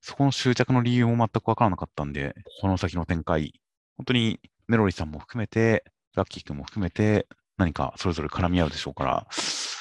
[0.00, 3.60] そこの執着の理由も全くわからなかったんで、この先の展開、
[3.96, 5.84] 本当にメロリーさんも含めて、
[6.14, 7.26] ラッキー君も含めて、
[7.56, 9.26] 何かそれぞれ絡み合うでしょうから、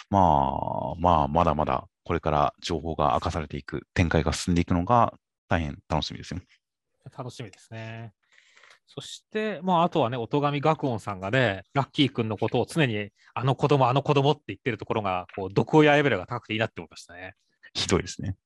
[0.09, 5.13] まあ、まあ、まだまだこれから情報が明かされていく、展開が進んでいくのが
[5.49, 6.39] 大変楽しみですよ。
[7.15, 8.13] 楽しみですね。
[8.87, 17.35] そして、まあ、あとはね、音神学音さんがね、ラッキー君のことを常に、あの子供、あの子供って言ってるところが、こう、毒親レベルが高くていいなって思いましたね。
[17.73, 18.37] ひどいですね。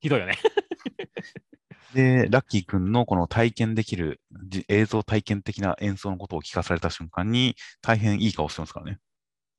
[0.00, 0.38] ひどいよね。
[1.92, 4.20] で、ラッキー君のこの体験できる、
[4.68, 8.98] 映像体験的な演奏のことを聞かされた瞬間に、大変いい顔してますからね。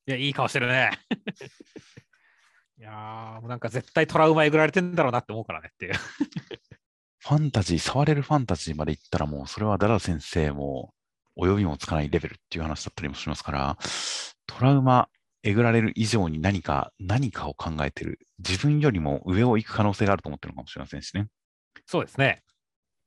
[0.07, 0.91] いや、いい顔してるね。
[2.79, 5.93] いやー、もうなんか絶対トラウマえぐられてんだろうなって思うからねっていう。
[7.23, 10.91] ファンタジー、触れるファンタジーまで行ったらもう、それはダラ先生も
[11.39, 13.77] 及びもつかないレベルっていう話だったりもしますから、
[14.47, 15.07] トラウマ、
[15.43, 18.19] えぐられる以上に何か、何かを考えてる。
[18.39, 21.27] 自分よりも上を行く可能性があると思ってるのかもしれませんしね。
[21.85, 22.41] そうですね。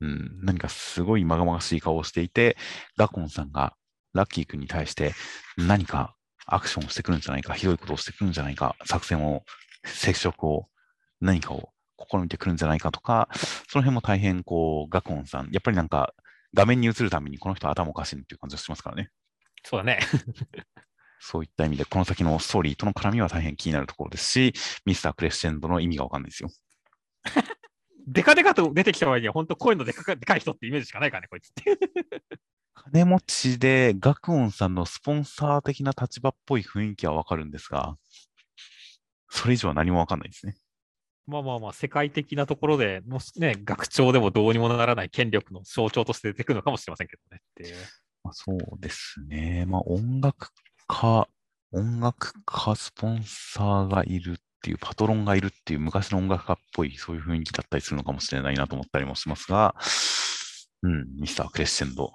[0.01, 2.57] うん、何かすごいまがまがしい顔をしていて、
[2.97, 3.75] ガコンさんが
[4.13, 5.13] ラッキー君に対して
[5.57, 6.15] 何か
[6.47, 9.45] アクションをしてくるんじゃないか、ひどいことをしてくるんじゃないか、作戦を、
[9.85, 10.69] 接触を、
[11.21, 11.74] 何かを
[12.11, 13.29] 試みてくるんじゃないかとか、
[13.69, 16.15] その辺も大変、こう、ガコンさん、やっぱりなんか、
[16.55, 19.11] 画面に映るためにこの人頭おかしいっていう感じがしますからね。
[19.65, 19.99] そうだね。
[21.21, 24.53] そういった意味で、この先のストーリーとの絡みは大変気になるところですし、
[24.85, 26.51] ミスタークレッシェンドの意味がわかんないですよ。
[28.07, 31.79] デカデカと出てきた場合には、本当声のでかでかい人ってイメージしかないからね、こいつって。
[32.75, 37.97] 金持ちで、ガクオンさんのスポンサー的な立場っぽい雰囲気はわかるんですが、
[39.31, 40.57] それ以上は何もわかんないですね。
[41.27, 47.77] まあまあまあ、世界的なところで、もしね、学長でもどうにもならない権力の象徴として出てくるのかもしれませんけどねっていう。
[48.23, 49.65] まあ、そうですね。
[49.67, 50.49] まあ、音楽
[50.87, 51.29] 家、
[51.73, 59.75] 音楽家スポンサーがいるっていう、パトロンがいるっていう、昔の音楽家っぽい、そういう雰囲気だったりするのかもしれないなと思ったりもしますが、
[60.83, 62.13] うん、ミスタークレッシェンド、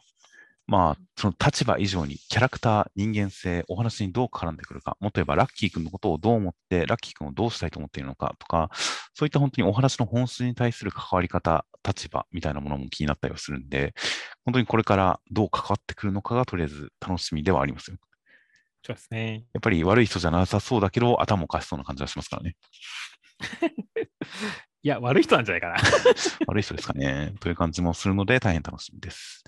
[0.70, 8.70] まあ、その立場以上にキャラクター、人間性、お話にどう絡んでくるか、もっと言えばラッキー君のことをどう思って、ラッキー君をどうしたいと思っているのかとか、
[9.16, 13.96] そういった本当にお話の本質に対する関わり方、立場みたいなものも気になったりはするんで、
[14.46, 17.98] 本当にこれからどう関わってくるのかがとりあえず楽しみではありますよ。
[18.86, 19.46] そうですね。
[19.54, 22.56] やっぱり悪い人じゃなさそうだけど、頭おかしそうな感じがしますからね。
[24.82, 25.76] いや、悪い人なんじゃないかな。
[26.48, 27.34] 悪い人ですかね。
[27.40, 29.44] という感じもするので、大変楽しみです。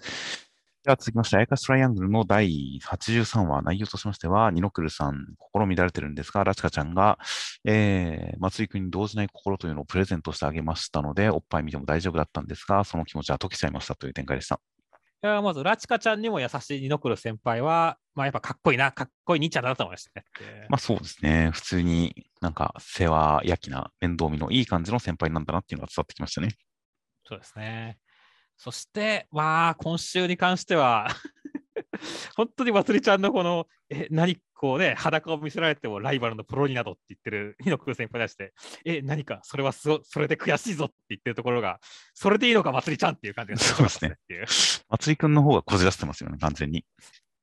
[0.83, 7.19] では続きまして、アイカストライアングルの第83話、内容としましては、ニノクルさん、心乱れてるんですが、ラチカちゃんが、
[7.65, 14.59] えー、松井君に動じない心というのをプレゼントしてあげましたので、おっぱい見ても大丈夫だったんですが、その気持ちは解けちゃいましたという展開でした。
[15.23, 20.25] いやまず、ラチカちゃんにも優しいニノクル先輩は、まあ、やっぱかっこいいな、かっこいい兄ちゃんだと思いましたね。
[20.67, 21.51] まあそうですね。
[21.53, 26.55] 普通になんか世話焼きな、面倒見のいい感じの先輩なんだなっていうのが伝わってきましたね。
[27.23, 27.99] そうですね。
[28.63, 31.07] そして、わあ、今週に関しては
[32.37, 38.53] 本当にまつりちゃんのこの、え、何、こうね、裸を見せられてもライバルのプロになどって言ってる日野空先輩に対して、
[38.85, 41.79] え、何かそれはそそれで悔しいぞって言ってるところが、
[42.13, 44.15] それでいいのか、まつりちゃんっていう感じがそうですね。
[44.89, 46.85] まつりくんの方がこじらせてますよね、完全に。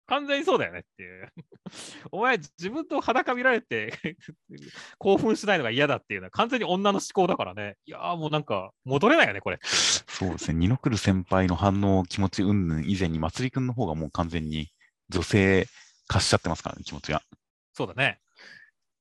[0.09, 1.32] 完全にそうだよねっていう。
[2.10, 3.93] お前、自分と裸見られて
[4.98, 7.76] 興奮しないのが嫌だっていうのは完全に女の思考だからね。
[7.85, 14.72] いやーもうなんか戻れないよね、これそうですね、二の来る先輩の反応、気持ち云々以前に、まつりくんの方がもう完全に
[15.10, 15.66] 女性
[16.06, 17.22] 化しちゃってますからね、気持ちが。
[17.74, 18.18] そうだね。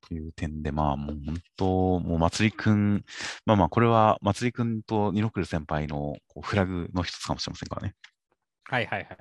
[0.07, 3.05] という点で、まあもう本当、もうまつりくん、
[3.45, 7.95] まあまあ、これはまつりくんと二の来る先輩のこうフラグの一つかもしれませんからね。
[8.69, 9.17] はいはいはい。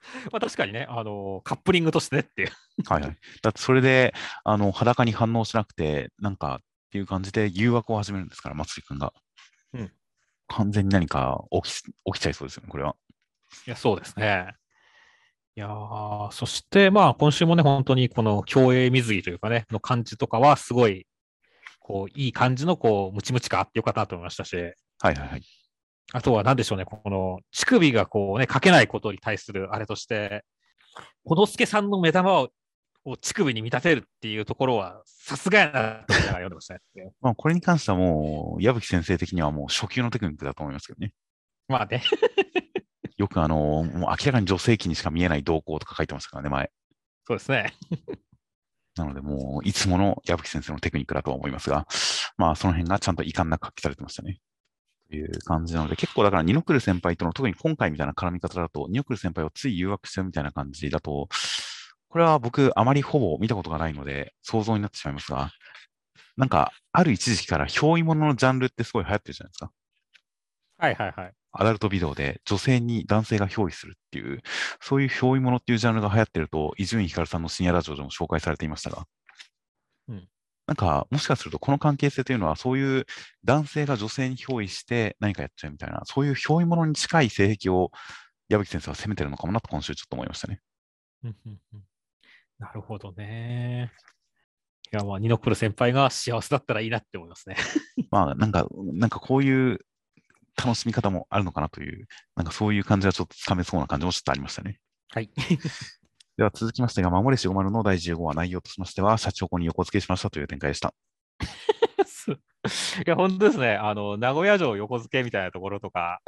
[0.32, 2.50] まあ確かにね、あのカップリングとしてねっていう。
[2.86, 3.16] はいはい。
[3.42, 4.14] だってそれで、
[4.44, 9.12] あの、裸に反応しなくて、なんかっていう感じで誘惑を始めるんですから、まつりくんが。
[9.72, 9.92] うん
[10.52, 12.96] 完全に何か起き起きちゃいそうですよね、これは。
[13.66, 14.52] いや、そうですね。
[15.56, 21.06] いやーそして、まあ、今週もね、本当にこの競泳水着というかね、の感じとかは、すごい、
[21.78, 25.42] こう、いい感じの、こう、ムチムチ感あってよかったなと思いましたし、はいはいはい。
[26.12, 30.44] あとは何でしょうね、この乳首がこうね、かけないことに対するあれとして、
[31.24, 32.50] 小野助さんの目玉を
[33.04, 36.80] を乳首に見立てるっていうところは、さすがやなと思いながら読んでましたね。
[37.20, 41.12] まあ、これに関してはもう、矢吹先生的にはもう初級のテクニックだと思いますけどね。
[41.68, 42.02] まあね、
[43.16, 46.70] よくあの、もう明らかに女性器にしか見えない動向とか書いてましたからね、前。
[47.26, 47.74] そうですね。
[48.96, 51.86] なので、もう、いつもの矢吹先生のテクニックだとは思いますが、
[52.36, 54.40] まあ、その辺がちゃんと遺憾なく発揮されてましたね。
[55.10, 61.28] という感じなので、結構だから、二の来る先輩との、特に今回みたいな絡み方だと、二の来る先輩をつい誘惑しちゃうみたいな感じだと、
[62.08, 65.50] これは僕、あまりほぼ見たことがないので、想像になってしまいますが、
[66.36, 69.72] なんか、ある一時期から、憑依物のジャンルってすごい流行ってるじゃないですか。
[70.78, 71.32] はいはいはい。
[71.52, 74.40] アダルトビデオで女性に男性が憑依するっていう、
[74.80, 79.04] そういう憑依物っていうジャンルが流行ってると、伊集院光さんの深夜ラジオでも紹介されていましたが、
[80.08, 80.28] うん
[80.70, 83.04] なんか、もしかするとこの関係性というのは、そういう
[83.42, 87.90] 男性が女性に憑依して何かやっちゃうみたいな、そういう憑依物に近い性癖を
[88.48, 90.60] 矢吹先生は責めてるのかもなと今週ちょっと思いましたね。
[91.24, 91.82] うんうんうん
[92.60, 93.90] なるほどね。
[94.92, 97.56] いや、まあ、ニノクル先輩が幸せだったらいいなって思いますね。
[98.10, 99.78] まあ、なんか、なんかこういう
[100.56, 102.06] 楽しみ方もあるのかなという、
[102.36, 104.78] なんかそういう感じはちょっとつかめそうな感じもちょっとありましたね。
[105.08, 105.30] はい。
[106.40, 110.94] では続きましてが、守れしごまるの第15話内容としましては、社長に横付けしましたという展開でした。
[111.44, 113.74] いや、本当ですね。
[113.74, 116.22] あの、名古屋城横付けみたいなところとか、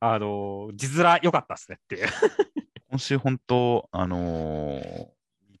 [0.00, 2.08] あの、字面良かったですねっていう。
[2.88, 5.10] 今週本当、あのー2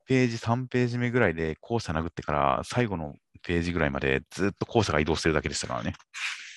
[0.06, 5.92] ページ、3ページ目ぐらいで校舎殴ってから最後のページぐらいまでずっと校舎が移動してるだけでしたからね。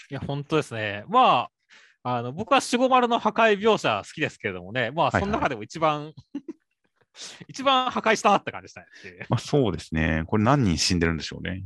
[0.09, 1.03] いや、本当ですね。
[1.09, 1.49] ま
[2.01, 6.13] あ、あの僕は守護丸の破壊描写好きですけれどもね、まあ、はいはいその中でも一番、
[7.47, 8.87] 一番破壊したなって感じでしたね。
[9.29, 10.23] まあそうですね。
[10.27, 11.63] これ何人死んでるんでしょうね。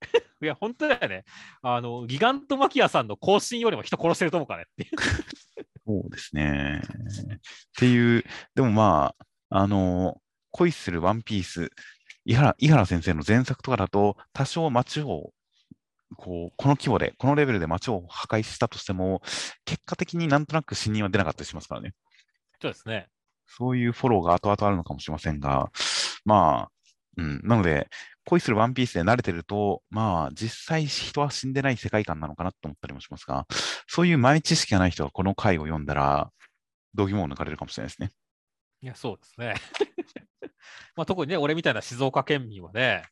[0.42, 1.24] いや、本当だよね。
[1.62, 4.90] あの、ギガントマキアさんの更新よりも人殺してると思うからねっていう。
[5.86, 6.82] そうですね。
[6.84, 7.38] っ
[7.76, 8.24] ていう、
[8.54, 9.14] でもま
[9.50, 11.70] あ、あのー恋するワンピース、
[12.24, 15.32] 井原井原先生の前作とかだと、多少街を、
[16.16, 19.22] こう、この規模で、このレベルで街を破壊したとしても、
[19.64, 21.94] 結果的になんとなく死人は出なかったりしますからね。
[22.60, 23.08] そうですね。
[23.56, 25.70] そういうフォローが後々あるのかもしれませんが、
[26.24, 26.70] まあ、
[27.18, 27.88] うん、なので、
[28.24, 33.46] 恋するワンピースで慣れてると、まあ、実際人は死んでない世界観なのかなと思ったりもしますが、
[33.86, 36.30] そういう前知識がない人がこの回を読んだら、
[36.94, 38.10] 度肝を抜かれるかもしれないですね。
[38.80, 39.54] いや、そうですね。
[40.96, 43.04] まあ、特にね、俺みたいな静岡県民はね、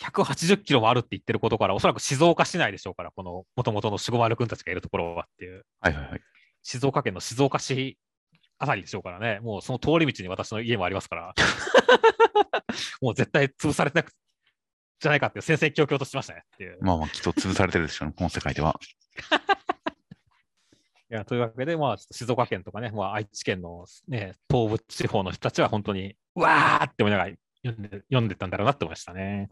[0.00, 6.20] 180キロもあるって言ってることから、おそらく静岡市内でしょうから、この元々の守護丸君たちがいるところはっていう、はいはいはい。
[6.62, 7.98] 静岡県の静岡市
[8.58, 11.34] あたりでしょうからね、もうその通り道に私の家もありますから、
[13.00, 14.12] もう絶対潰されてなく
[15.00, 16.78] じゃないかっていう戦々恐々としましたねっていう。
[16.80, 18.78] まあまあ、きっと潰されてるでしょうね、この世界では。
[21.10, 29.48] いやというわけで、まあ、静岡県とかね、まあ、愛知県の、ね、東部地方の人たちは本当に、うわーって思いながら読んで読んでたんだろうなって思いましたね。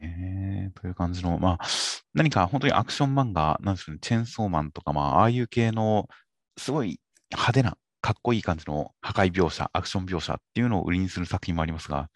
[0.00, 1.66] えー、という感じの、まあ、
[2.14, 6.08] 何か本当にアクション漫画、なんでしょうね、チェーンソーマンとか、まあ、ああいう系の、
[6.56, 7.00] すごい
[7.30, 7.76] 派手な、
[8.06, 12.08] かっこいい感じの破壊描写、アクション描写っていうのを売りにする作品もありますが、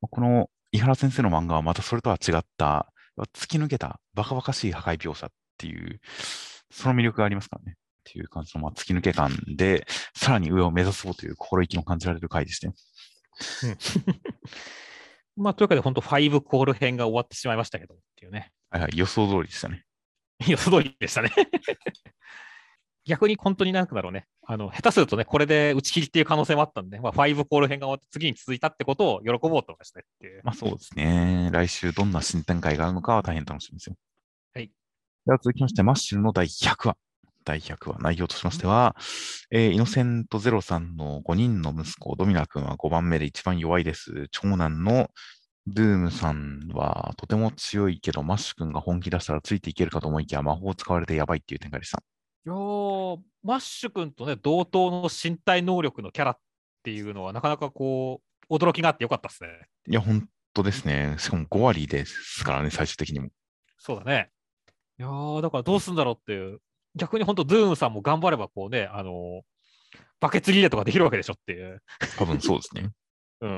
[0.00, 2.90] この井原先生の漫画はまたそれとは違った、
[3.34, 6.00] 突き抜けたバカバカしい破壊描写っていう、
[6.70, 7.76] その魅力がありますからね。
[7.76, 9.86] っていう感じの、まあ、突き抜け感で、
[10.16, 12.74] さらに上を目指そうという心意気の感じられる回でしたよ。
[15.36, 18.52] まあ、というわけで、本当、5コール編が終わってしまいましたけどっていうね。
[18.70, 19.84] はいはい、予想通りでしたね。
[20.48, 21.30] 予想通りでしたね。
[23.04, 30.40] 逆に本当になんだろうね、あの下手するとね、これで打ち切りっていう可能性もあったんで、まあ、5コール編が終わって次に続いたってことを喜ぼうと思いましたねっていう。
[30.44, 31.50] まあそうですね。
[31.52, 33.96] 来週どんな新展開があるのかは大変楽しみですよ。
[34.54, 34.70] はい。
[35.26, 36.96] では続きまして、マッシュルの第100話。
[37.44, 38.94] 第100話、内容としましては、
[39.50, 44.28] えーイノセントゼロさんの5人の息子、ドミナ君は5番目で一番弱いです。
[44.30, 45.08] 長男の
[45.66, 52.02] ドゥームさんはとても強いけど、マッシュ君が本気出したらついていけるかと思いきや、魔法を使われてやばいっていう展開でした。
[52.46, 56.38] いやーマッシュ君とね、同等の身体能力のキャラっ
[56.82, 59.50] ていうのは、なかなかこう、驚きがあってよかったですね。
[59.88, 61.16] いや、本当ですね。
[61.18, 63.30] しかも5割ですからね、最終的にも。
[63.78, 64.30] そうだね。
[64.98, 66.60] いやーだからどうすんだろうっていう、
[66.94, 69.40] 逆に本当、ドゥームさんも頑張れば、こうね、あのー
[70.20, 71.82] バケツリレーとかできるわけでしょっていう。
[72.18, 72.90] 多分そうですね。
[73.40, 73.50] うん。
[73.50, 73.52] い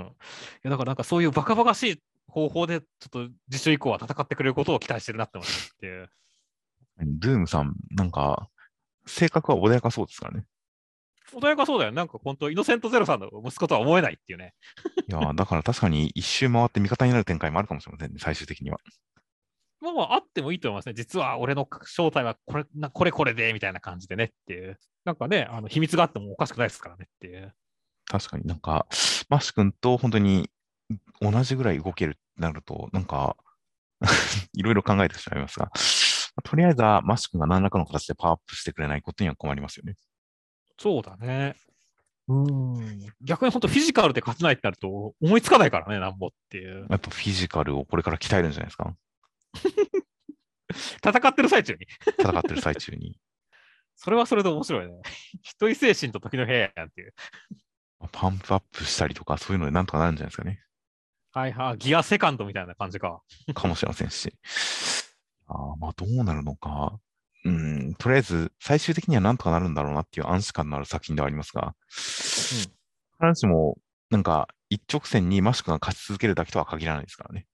[0.62, 5.48] やだからなんかそういうバカバカしい方法で、ちょっと次週以降は戦ってくれることを期待してるなって思っ
[5.80, 6.08] ていう。
[7.00, 8.48] ドゥームさん、なんか、
[9.06, 10.44] 性格は穏やかそうですからね。
[11.34, 11.92] 穏やかそうだよ。
[11.92, 14.54] なんか本当、イノセントゼロさんの息子とは思えないっていうね。
[15.08, 18.78] いや、だから確かに一周回って味方になる展開もあるかもしれませんね、最終的には。
[19.80, 20.94] まあまあ、あってもいいと思いますね。
[20.94, 24.78] 実は俺の正体はこれ、なこれこれで、みたいな感じでねっていう。
[25.04, 27.52] なんかね、あの秘密があってもおかしくないですからねっていう。
[28.06, 28.86] 確かになんか、
[29.28, 30.50] マッシュ君と本当に
[31.20, 33.36] 同じぐらい動けるってなると、なんか、
[34.52, 35.70] いろいろ考えてしまいますが、
[36.42, 39.96] とりあえずはマッシュ君が何らかの形でパワーアップしてくれないことには困りますよね。
[40.78, 41.54] そうだね。
[42.28, 43.00] うん。
[43.22, 46.86] 逆に本当、フィジカルで勝てないってなると、思いつかないからね、なんぼっていう。
[46.88, 48.94] やっぱフィジカルをこれから鍛えるんじゃないですか。
[51.04, 51.86] 戦ってる最中に。
[52.18, 53.18] 戦ってる最中に。
[53.96, 55.02] それはそれで面白いね。
[55.42, 57.14] 一人精神と時の部屋やんっていう。
[58.10, 60.62] パンプアップしたりとか、そういうのでなんとかなるんじゃないですかね。
[61.32, 61.78] はいはい。
[61.78, 63.22] ギアセカンドみたいな感じか。
[63.54, 64.32] かもしれませんし。
[65.52, 66.98] あーまあ、どうなるのか。
[67.44, 73.78] うん、とりあえず、最終的にはなんとかなるんだろうなっていう安心感のある作品ではありますが、必ずしも、
[74.10, 77.46] なんか、一直線にマシュクが勝ち続けるだけとは限らないですからね。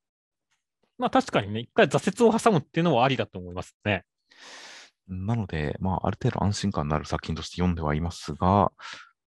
[0.98, 4.04] まあ確かにね、一回挫折を挟むっていうのはありだと思いますね。
[5.08, 8.72] なので、まあ、ある程度安心感のある作品として読んではいますが、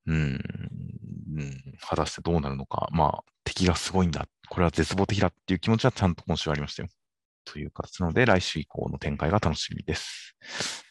[0.06, 2.88] うん、うん果たしてどうなるのか。
[2.90, 4.26] まあ、敵がすごいんだ。
[4.48, 6.88] これは絶望的だっていう気持ちはちゃんと今週ありましたよ。
[7.52, 10.36] という形なので、来週以降の展開が楽しみです。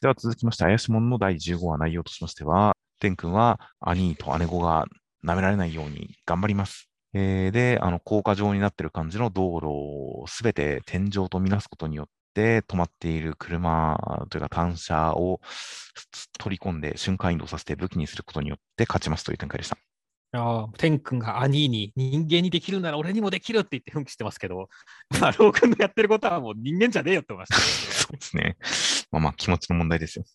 [0.02, 4.86] では続きまして、怪しもんの第15話内容としましては、天君は兄と姉子が
[5.24, 6.90] 舐められないように頑張ります。
[7.14, 13.98] えーで、あの、高架状になってる感じの道路をすべて天井とみなすことによって、止まっている車
[14.30, 15.42] というか単車を
[16.38, 19.87] 取り込んで瞬間移動させて武器にすることによって勝ちますという展開でした。
[20.34, 24.70] ああ、天君が兄に人間にできるなら俺にもできるって言って奮起してますけど、
[25.22, 28.58] まあ、ロー君のやってることはもう人間じゃねえよって思いましそうですね。
[29.12, 30.26] まあまあ気持ちの問題ですよ。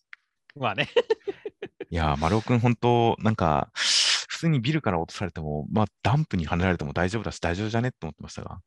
[0.53, 0.89] た、まあね。
[1.89, 8.59] いやー、丸尾くん本当、なんか、普通にビルから落とされても、まあダンプに跳ねられても大丈夫だし大丈夫じゃねって思ってましたが、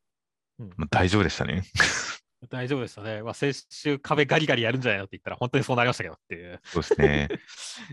[0.61, 1.65] うんまあ、大丈夫でしたね。
[2.49, 3.23] 大丈夫でしたね。
[3.23, 6.61] まあ、先週壁ガリガリやるんじゃないのって言ったら本当にそうなりましたけどっていう。
[6.65, 7.29] そうですね。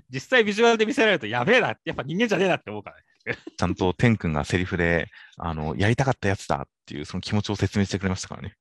[0.10, 3.04] 実際ビジュアルで見せられるとやべえなって、やっぱ人間じゃねえなって思うからね。
[3.58, 8.56] ちゃんと天くんがセリフで、あの、やりたかったやつだっていうその気持ちを説明してくれましたからね。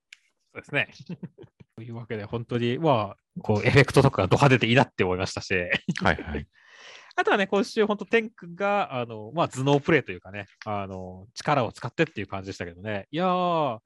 [0.54, 0.88] そうですね。
[1.76, 6.46] というわけで、本当に、まあ、こう、エフェクトとかがド派手でいいなって思いましたし、はいはい。
[7.16, 13.78] あとはね、今週、本当、天君が、あの、まあ、頭脳プレイというかね、あの、力を使ってっていう感じでしたけどね、いやー、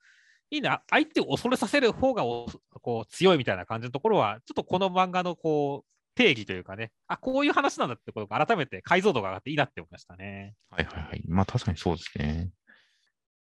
[0.50, 2.46] いいな、相手を恐れさせる方がお
[2.80, 10.54] こう強いみたいな感じのところは、ちょっとこの漫画のこう、定義というかね、あ、こういう話なんだってことが改めて解像度が上がっていいなって思いましたね。
[10.70, 11.22] はいはいはい。
[11.28, 12.50] まあ確かにそうですね。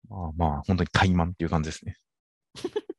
[0.10, 1.98] まあまあ、本当に怠慢っていう感じですね。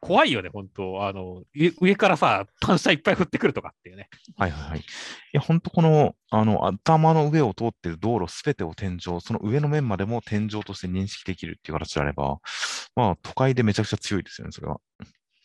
[0.00, 4.08] 怖いよね、本当あの、上上からさ、単車いっぱい降ってくるとかっていうね。
[4.36, 4.80] はいはいはい。
[4.80, 4.82] い
[5.32, 12.40] や、本当この、あの、頭の上を通っている道路すべてを天井、その上の面までも天井として認識できるっていう形であれば、
[12.96, 14.80] まあ都会でめちゃくちゃ強いですよね、それは。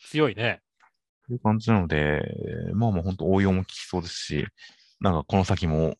[0.09, 0.61] 強いね。
[1.27, 2.21] という感じなので、
[2.73, 4.47] まあまあ本当応用も効きそうですし、
[4.99, 5.95] なんかこの先も、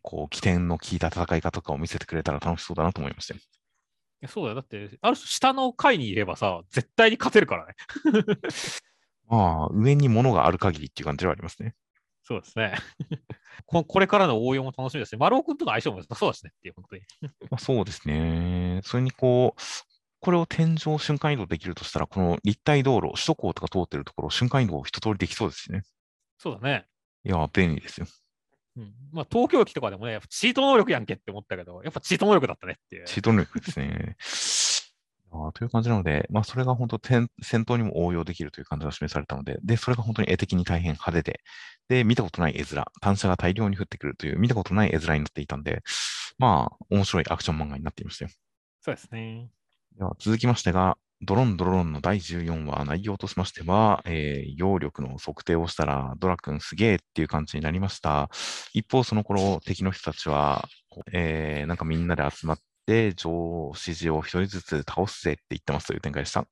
[0.00, 3.40] こう、起点の効いた戦い方とかを見せてくれたら楽しそうだなと思いましたよ。
[3.40, 3.42] い
[4.22, 4.54] やそうだよ。
[4.56, 7.74] だって、ある種下の階にいればさ、絶対に勝てるからね。
[9.28, 11.74] まあ、上に物がある限りっていう感じではありますね。
[12.24, 12.74] そうですね。
[13.66, 15.18] ここれからの応用も楽しみですね。
[15.18, 17.02] 丸尾君との相性もそうだしねっていう、本当に。
[17.50, 18.80] まあ、そうですね。
[18.84, 19.60] それにこう、
[20.22, 25.82] これを天井瞬間移動できるとしたら、この立体道路、首都高とか通ってるところ、瞬間移動一通りできそうですしね。
[26.38, 26.86] そうだね。
[27.24, 28.06] いや、便利ですよ。
[28.76, 33.06] うん、まあ、東京駅とかでもね、チート能力やんけって思ったけど、やっぱチート能力だったねっていう。
[33.06, 34.16] チート能力ですね。
[35.34, 41.40] ああ、という感じなので、まあ、それが本当戦、戦闘にも応用できるという感じが示されたので、で、それが本当に絵的に大変派手で、
[41.88, 45.82] で、見たことない絵面、単車が大量に降ってくるという、見たことない絵面になっていたんで、
[46.38, 48.30] まあ、面白いアクション漫画になっていましたよ。
[48.82, 49.50] そうですね。
[49.96, 58.28] では、続きましてが、ドロンドロロンの第14話、内容としましては、えー、揚力の測定をしたら、ドラ君すげえっていう感じになりました。
[58.72, 60.66] 一方、その頃、敵の人たちは、
[61.12, 66.44] えー、なんかみんなで集まって、上指示を一人ずつ倒すぜって言ってますという展開でした。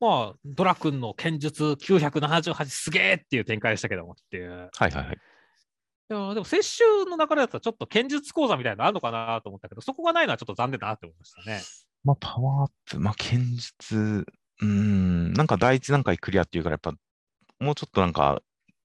[0.00, 4.50] まあ、ドラ君の剣術978すげえっていう展開でしたけどもっていう。
[4.50, 5.16] はいはいはい。
[6.10, 11.60] いやでも、先週の流れだったらちょっと剣術講座みたいなのあるのかなと思ったけど、そこがないのはちょっと残念だなって思いましたね。
[12.04, 14.26] まあ、パワーアップ、まあ、剣術、
[14.60, 16.94] うん、なんか第一段階クリアっていうから、やっぱ、
[17.58, 18.42] もうちょっとなんか、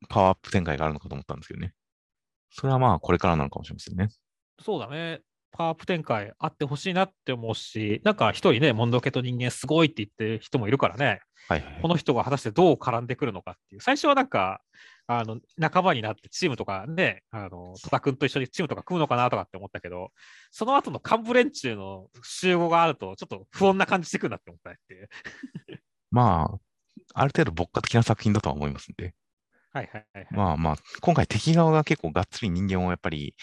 [0.08, 1.74] パワーアップ展開があるのかと思ったんですけどね。
[2.52, 4.10] それはまあ、これからなのかもしれませんね。
[4.62, 5.22] そうだね。
[5.52, 14.62] パワーアップ展開あってほしいなって思うし、なんか一人ね、モンドケと人間すごいって言ってる人もいるからね、はいはい、この人が果たしてどう絡んでくるのかっていう、最初はなんか、
[15.12, 20.12] あの仲間になってチームとかね、あの戸田君と一緒にチームとか組むのかなとかって思ったけど、
[20.52, 25.10] その後の幹部連中の集合があると、ちょっと不穏な感じしてくるなって思ったっていう。
[26.12, 26.60] まあ、
[27.16, 29.16] ある程度牧歌的な作品だとは思いますんで。
[29.74, 33.34] はいはいはい、はい、まあまあ、今回敵側が結構がっつり人間をやっぱり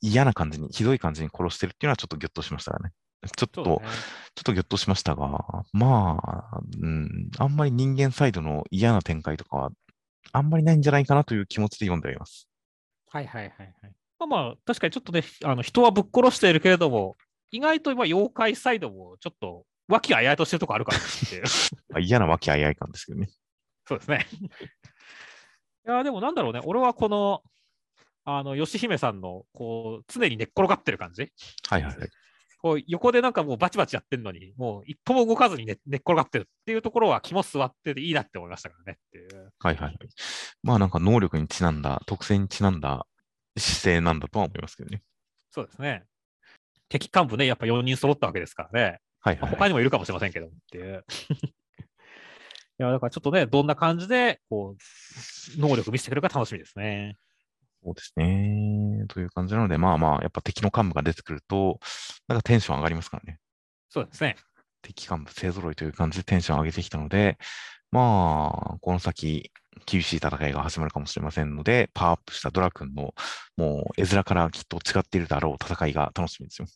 [0.00, 2.90] 嫌な感じに、ひどい感じに殺してるっていうのはちょっとギョッとしましたね。
[3.36, 9.72] ちょっと、ね、ちょっとギョッとしましたが、まあ、うん、あんまり人間サイドの嫌な展開とかは
[10.32, 12.48] あんまりないんじゃないかなという気持ちで読んでおります。
[13.08, 13.92] はいはいはいはい。
[14.18, 17.16] まあまあ、確かにちょっとね、あの人はぶっ殺しているけれども、
[17.50, 21.42] 意外と今、妖怪サイドもちょっと和気あいあいとしてるとこあるからって。
[22.00, 23.28] 嫌な和気あいあい感ですけどね。
[23.86, 24.26] そうですね。
[25.86, 27.42] いや、でもなんだろうね、俺はこの、
[28.24, 31.30] あの、吉姫さんの、こう、常に寝っ転がってる感じ。
[31.68, 32.08] はいはいはい。
[32.64, 39.52] こう横でなんかもうバチバチやってるのに、もう一歩も動かずに寝寝っ転がってるっていうところは肝座ってていいなって思いましたからねっていう。
[39.58, 39.98] はいはい。
[40.62, 43.06] まあなんか能力にちなんだ、特性にちなんだ
[43.58, 45.02] 姿勢なんだとは思いますけどね。
[45.50, 46.04] そうですね。
[46.88, 48.98] 敵幹部ね、やっぱ4人揃ったわけですからね。
[49.20, 51.04] はい、はい、他にもいるかもしれませんけどっていう。
[52.80, 57.18] いや、だからちょっとね、どんな感じで、こう、能力見せてくるか楽しみですね。
[57.84, 59.04] そうですね。
[59.08, 61.78] という感じなので、まあまあ、やっぱ敵の幹部が出てくると、
[62.28, 63.38] なんかテンション上がりますからね。
[63.90, 64.36] そうですね。
[64.80, 67.36] 敵幹部勢揃いという感じでテンション上げてきたので、
[67.90, 69.50] まあ、この先、
[69.86, 73.14] 厳しい戦いが始まるかもしれませんので、パワーアップしたドラ君の、
[73.56, 76.68] もう絵面からきっと違っているだろう戦いが楽しみですよ。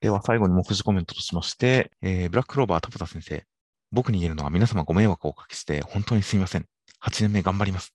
[0.00, 3.44] では、最後に目次コメントとしまして、えー、ブラックローバー田畑先生、
[3.90, 6.66] 僕に言えるのは皆様ご迷惑をおかけして本当にすみません。
[7.02, 7.92] 8年目頑張ります。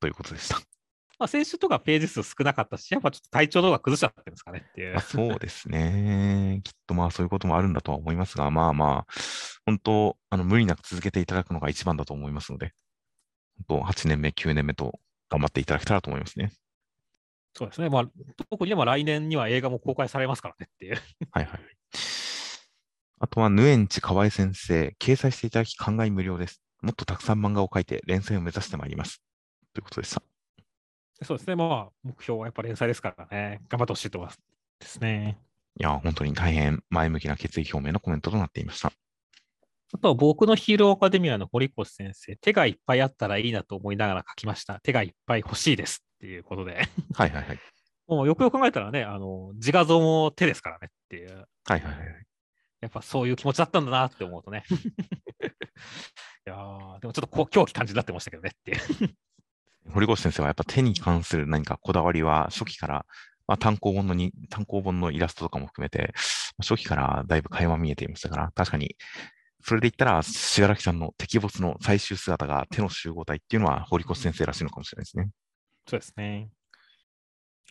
[0.00, 0.75] ということでした。
[1.18, 5.00] まあ、選手とかページ数少なかったし、やっぱちょっと体調とか崩しちゃってるんですかねっていう。
[5.00, 6.60] そうですね。
[6.62, 9.12] きっとまあそういうこともあるんだとは思いますが、まあまあ、
[9.64, 12.72] 本当、あの無理なく続けていただくのが一番だと思いますので、
[13.68, 16.52] 本当、8年目、9年目と頑張っていただけたらと思いますね。
[17.54, 17.88] そうですね。
[17.88, 18.04] まあ、
[18.50, 20.98] 特にまあ来年には映画も公開されますからねっていう。
[21.30, 21.60] はいはい。
[23.18, 26.60] あとは、ヌエンチ河合先生、掲載していただき、考え無料です。
[26.82, 29.22] もっとたくさん漫画を描いて連載を目指してまいります。
[29.72, 30.35] ということでした。
[31.22, 31.56] そうですね。
[31.56, 33.60] まあ、目標はやっぱ連載ですからね。
[33.68, 34.40] 頑張ってほしいと思います。
[34.80, 35.38] ですね。
[35.78, 38.92] いや、本当に大変前向きな決意表明のコメントとなっていました。
[39.94, 44.80] あとは僕のヒーローアカデミアの堀越先生、手がいっぱいあったらいいなと思いながら書きました。
[44.80, 46.88] 手がいっぱい欲しいですっていうことで。
[47.14, 47.58] はいはいはい。
[48.08, 51.30] もうよくよく考えたらね、あの自画像も手ですからねっていう。
[51.30, 52.26] はいはいはい。
[52.80, 54.64] やっぱそういう気持ちだったんだなって思うとね。
[56.46, 58.74] いやでもちょっと狂気感じになってましたけどねってい
[59.08, 59.16] う。
[59.92, 63.06] 堀越先生はやっぱ手に関する何かこだわりは初期から、
[63.46, 66.12] まあ、単行本のに単行本のイラストとかも含めて、
[66.60, 68.96] 初期からだいぶ会話見えていましたから、確かに、
[69.62, 75.28] それで言ったら、信楽さんの敵没の最終姿が手の集合体っていうのは堀越先生らしいのかもしれないですね。
[75.88, 76.48] そうですね。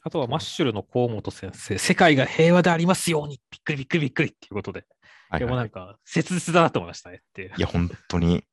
[0.04, 4.88] あとはマッシュルの河本先生、世界が平和でありますように、びっくりびっくりびっくりっていうことで、はい
[5.32, 8.44] はい、でもなんか切実だなと思いましたねっていや、本当に、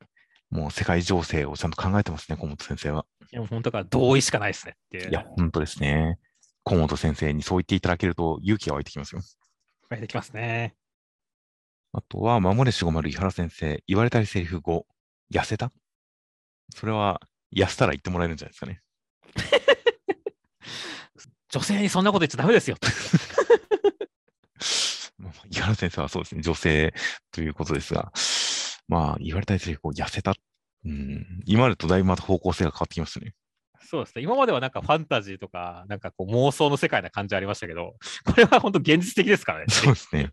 [0.53, 3.07] もう世界情勢をちゃんと考えてますね、河本先生は。
[3.33, 5.09] いや、本当から同意しかないですねっていう。
[5.09, 6.19] いや、本当ですね。
[6.63, 9.23] 河本先生にそう言っていただけると勇気が湧いてきますよ。
[9.89, 10.75] 湧いてきますね。
[11.93, 14.83] あとは、守れしごまる井原先生、言われたりセリフ5、
[15.33, 15.73] 痩せた？
[16.75, 17.23] それは、
[17.55, 18.83] 痩せたら言ってもらえるんじゃないですかね。
[21.49, 22.77] 女性にそんなこと言っちゃダメですよ。
[25.51, 26.93] 井原先生はそうですね、女性
[27.31, 28.13] ということですが、
[28.89, 30.35] まあ、言われたりセリフ5、痩せた
[30.85, 33.35] うん、今までとだいぶまた方向性が変わってきますね。
[33.85, 34.23] そうですね。
[34.23, 39.67] 今まではなんかファンタジーとか、なんかこう妄想の世界な感じありましたけど、 これは本当現実的ですからね。
[39.69, 40.31] そうですね。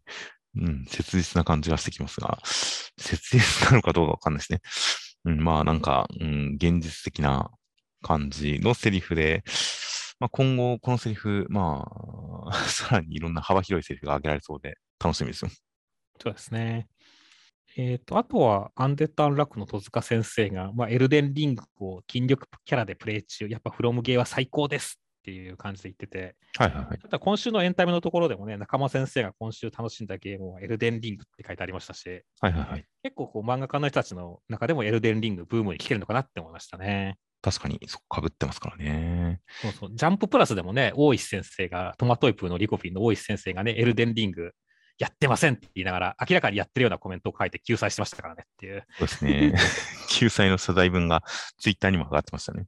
[0.55, 4.61] うん、切実な感じがしてきますが、切実なのかどうかわかんないですね。
[5.25, 7.51] うん、まあなんか、うん、現実的な
[8.01, 9.43] 感じのセリフで、
[10.19, 11.87] まあ今後このセリフ、ま
[12.47, 15.51] あ、 さらにいろんな幅広いセリフが挙げられそうで楽しみですよ。
[16.21, 16.87] そうですね。
[17.81, 26.97] えっ、と、あとは、アンデッド・アンラックの戸塚先生が、まあ、エルデンリングを筋力キャラでプレイ中、やっぱフロムゲーは最高ですっていう感じで言ってて、はいはいはい。
[26.97, 32.85] ただ今週のエンタメのところでもね、仲間先生が今週楽しんだゲームはエルデンリングって書いてありましたし、はいはいはい。
[33.01, 37.15] 結構こう漫画家の人たちの中でもエルデンリングブームに来てるのかなって思いましたね。
[37.41, 39.39] 確かに、そこ被ってますからね。
[39.61, 39.91] そうそう。
[39.95, 44.51] ジャンププラスでもね、大石先生が、トマトイプーのリコピンの大石先生がね、エルデンリング
[44.99, 48.85] やってませんって言いながら、明らかにやってるようなコメントを書いて救済してましたからねっていう。
[48.99, 49.53] そうですね。
[50.09, 51.23] 救済の謝罪文が
[51.57, 52.67] ツイッターにも上がってましたね。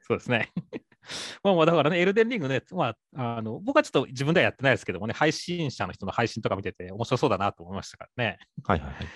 [0.00, 0.50] そうですね。
[1.44, 8.38] まあまあだからね、エルデンリングね、まあ、あの僕はちょっと自分ではやってないですけどもね、配信者の人の配信とか見てて面白そうだなと思いましたからね。
[8.64, 9.06] はいはいはい。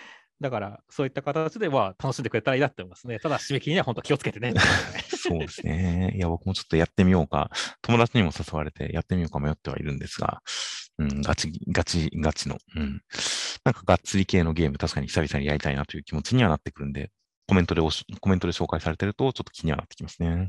[0.41, 3.19] だから、そういった形では楽しんでくれたらいいなって思いますね。
[3.19, 4.55] ただ、締め切りには本当気をつけてね。
[5.23, 6.15] そうですね。
[6.16, 7.51] いや、僕もちょっとやってみようか。
[7.82, 10.41] 友達にも誘われてやってみようか迷ってはいるんですが、
[11.01, 13.02] うん、ガチ、ガチ、ガチの、うん。
[13.64, 17.10] なんかがっつり系のゲーム、確かに久々にやりたいなという気持ちにはなってくるんで、
[17.48, 20.47] コメントでコメントで紹介されてると、ちょっと気にはなってきますね。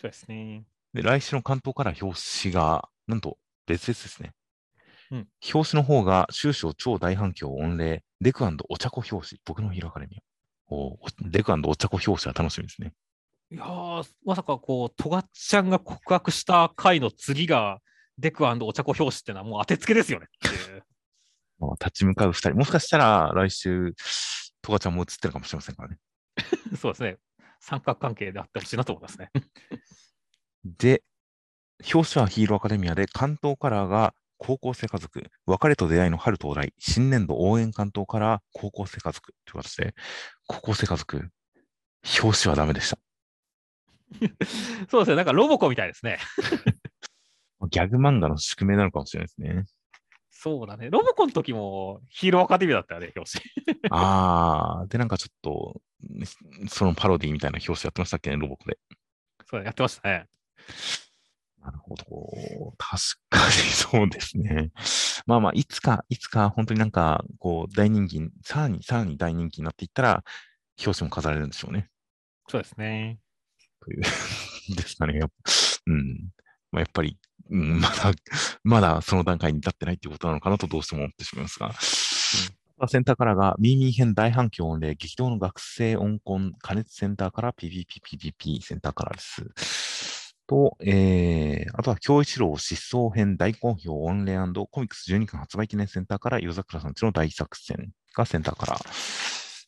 [0.00, 0.64] そうですね。
[0.92, 4.32] で、来週の関東から表紙が、なんと別々ですね。
[5.12, 10.74] うん表紙の方が終始超大反響御礼、デクお茶子表紙、僕のヒーローアカデミア。
[10.74, 12.92] おデクお茶子表紙は楽しみですね。
[13.52, 17.80] いやー、まさかこう、トガちゃんが告白した回の次が、
[18.18, 20.26] デクお茶子表紙ってのはもう当てつけですよね
[21.64, 22.54] っ立ち向かう二人。
[22.54, 23.94] もしかしたら来週、
[24.62, 25.98] トガちゃんも映ってるかもしれませんからね。
[26.76, 27.18] そうですね。
[27.60, 29.30] 三角関係であってほしいなと思いますね。
[30.64, 31.02] で、
[31.92, 39.94] 表紙はヒーローアカデミアで、関東カラーが高校生家族、別れと出会いの春到来、新年度応援関東カラー高校生家族という形で、
[40.46, 41.30] 高校生家族、
[42.20, 42.98] 表紙はダメでした。
[44.90, 45.16] そうですね。
[45.16, 46.18] なんかロボコみたいですね。
[47.68, 49.64] ギャグ漫画の宿命なのかもしれないですね。
[50.30, 50.90] そうだね。
[50.90, 53.78] ロボコの時もヒーローアカデミアだったよね、表紙。
[53.90, 55.80] あー、で、なんかちょっと、
[56.68, 58.78] そのパロディみたいな表紙やってましたっけね、ロボコで。
[59.46, 60.28] そうやってましたね。
[61.60, 62.74] なるほど。
[62.76, 64.72] 確かにそうですね。
[65.26, 70.24] まあまあ、いつか、いつか、本当になんか、こう、大人気、さらに、さらに大人気になっていったら、
[70.84, 71.88] 表紙も飾られるんでしょうね。
[72.48, 73.20] そうですね。
[73.80, 74.02] という
[74.74, 75.20] ですかね。
[75.86, 76.30] うん。
[76.72, 77.16] まあ、やっぱり、
[77.50, 78.12] うん、まだ、
[78.64, 81.72] まだその段階に至ってないっていうことなのかなとどうしても思ってしまいますが。
[82.88, 90.34] センターからが、ミーミー編大反響音で、激動の学生音根加熱センターから PVPPVP センターからです。
[90.48, 98.78] と、えー、あとは、京一郎失踪編大好評オンレアコミックス12巻発売記念センターから、夜桜さんちの大作戦がセンターから。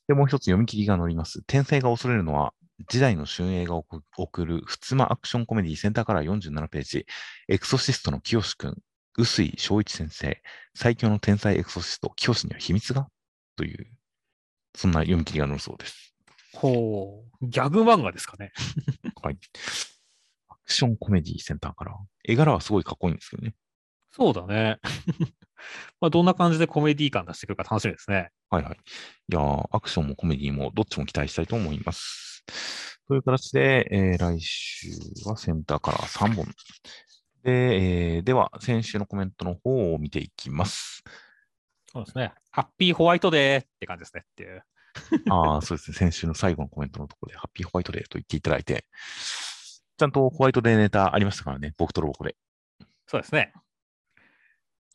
[0.09, 1.43] で、もう一つ読み切りが載ります。
[1.47, 2.53] 天才が恐れるのは、
[2.89, 4.03] 時代の春映が送
[4.45, 7.07] る、ふつまアクションコメディセンターから47ページ、
[7.49, 8.79] エクソシストの清志くん、
[9.17, 10.43] 臼井正一先生、
[10.75, 13.09] 最強の天才エクソシスト、清志には秘密が？
[13.57, 13.87] という、
[14.75, 16.15] そんな読み切りが載るそうです。
[16.55, 18.53] ほう、ギャグ漫画ですかね。
[19.23, 19.39] はい。
[20.49, 23.55] アクションコメディセンターから、絵柄はすごいかっこいいんですけどね。
[24.11, 24.79] そうだね。
[26.01, 28.31] まあどんな感じでコメディ感出してくるか楽しみですね。
[28.51, 28.75] はいはい。
[28.75, 32.34] いやーアクションもコメディもどっちも期待したいと思います。
[33.09, 34.89] という形で、えー来週
[35.27, 36.47] はセンターから3本。
[37.43, 37.53] で、
[38.17, 41.03] えーでは、先週のコメントの方を見ていきます。
[41.93, 42.33] そうですね。
[42.51, 44.65] ハッピーホワイトデーって感じですねっていう。
[45.31, 45.97] ああ、そうですね。
[45.97, 48.87] 先週の最後のコメントのところで、ハッピーホワイトデーと言っていただいて、
[49.97, 52.37] ちゃんとホワイトデーネタありましたからね、僕とロボコで。
[53.07, 53.53] そうですね。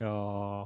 [0.02, 0.66] いやー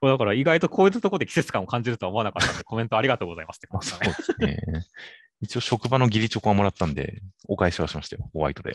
[0.00, 3.90] だから意外とこういうところで季節感を感じるとは思わなかったので、コメントありがとうございますってあ感じ
[4.24, 4.38] そう。
[4.38, 4.82] ですね。
[5.44, 8.74] 一応職場の義理チョコはもらったんで、お返しはしましたよ、ホワイトデー。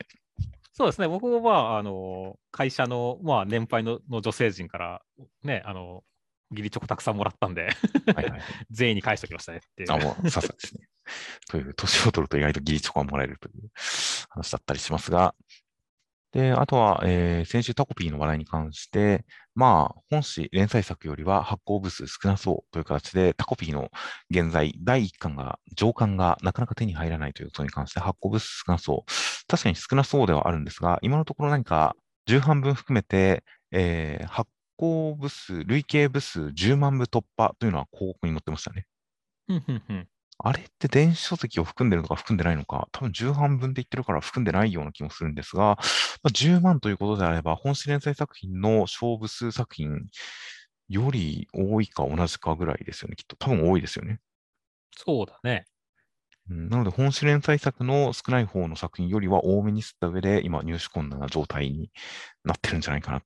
[0.73, 1.07] そうですね。
[1.07, 5.01] 僕もまあ、あの、会社の、まあ、年配のの女性陣から、
[5.43, 6.03] ね、あの、
[6.51, 7.69] 義理チョコたくさんもらったんで、
[8.15, 8.41] はいはい。
[8.71, 9.91] 全員に返しておきましたねっていう。
[9.91, 10.87] あ、もう、さすがですね。
[11.49, 13.69] という、年を取ると意外と義理チョコがもらえるという
[14.29, 15.35] 話だったりしますが、
[16.31, 19.25] で、あとは、えー先週タコピーの話題に関して、
[19.55, 23.89] まあ、本誌連載作よりは発行部数少なそうという形で、タコピーの
[24.29, 29.11] 現在、第1巻が、上巻がなかなか手に入らないということに関して発行部数少なそう。
[29.47, 31.95] 確かに少なそうではあるんですが、今のところ何か、
[32.27, 38.85] 重版分含めて、えー発行部数、累計部数10万部突破というのは広告に載ってましたね。
[40.41, 50.07] あれって電子書籍を含んでるのか含んでないのか、多分10半分で言ってるから含んでないような気もするんですが、まあ、10万ということであれば、本誌連載作品の勝負数作品
[50.87, 53.17] より多いか同じかぐらいですよね。
[53.17, 54.19] きっと多分多いですよね。
[54.95, 55.65] そうだね。
[56.49, 61.91] うん、なので、本誌連載作の少ない方の作品よりは多めに吸った上で、今、入手困難な状態に
[62.45, 63.21] なってるんじゃないかな。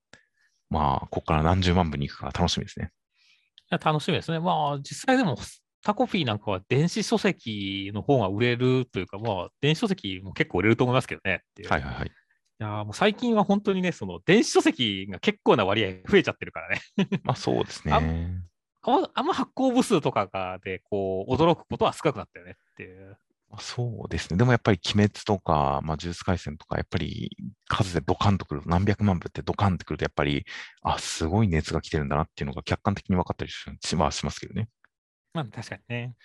[0.69, 2.91] まあ、ここから何十万部に行くか楽しみですね。
[3.69, 4.39] 楽しみですね。
[4.39, 5.37] まあ、実際でも、
[5.83, 11.69] タコピーなんかは電子書籍の方が売れるというか、まあ、電子書籍も結構売れると思いますけどねっていう。
[11.69, 12.07] はいはいはい。
[12.07, 12.11] い
[12.59, 16.81] やーもう最近は本当にね、その電子書籍が結構な割合増えちゃってるからね。
[17.23, 18.41] まあ、そうですあね。
[18.81, 23.17] あんまあんま発行部数とかがで、こう、驚くことは少なくなったよねっていう。
[23.49, 24.37] まあそうですね。
[24.37, 27.35] でもやっぱり鬼滅とか、まあ、呪術廻戦とか、やっぱり
[27.67, 30.45] 数でドカンとくると、何百万部ってドカンってくると、やっぱり、
[30.81, 34.69] あ、すごい熱が来てるんだなっていうのが客観的に分かったりしますけどね。
[35.33, 36.15] まあ、確かにね。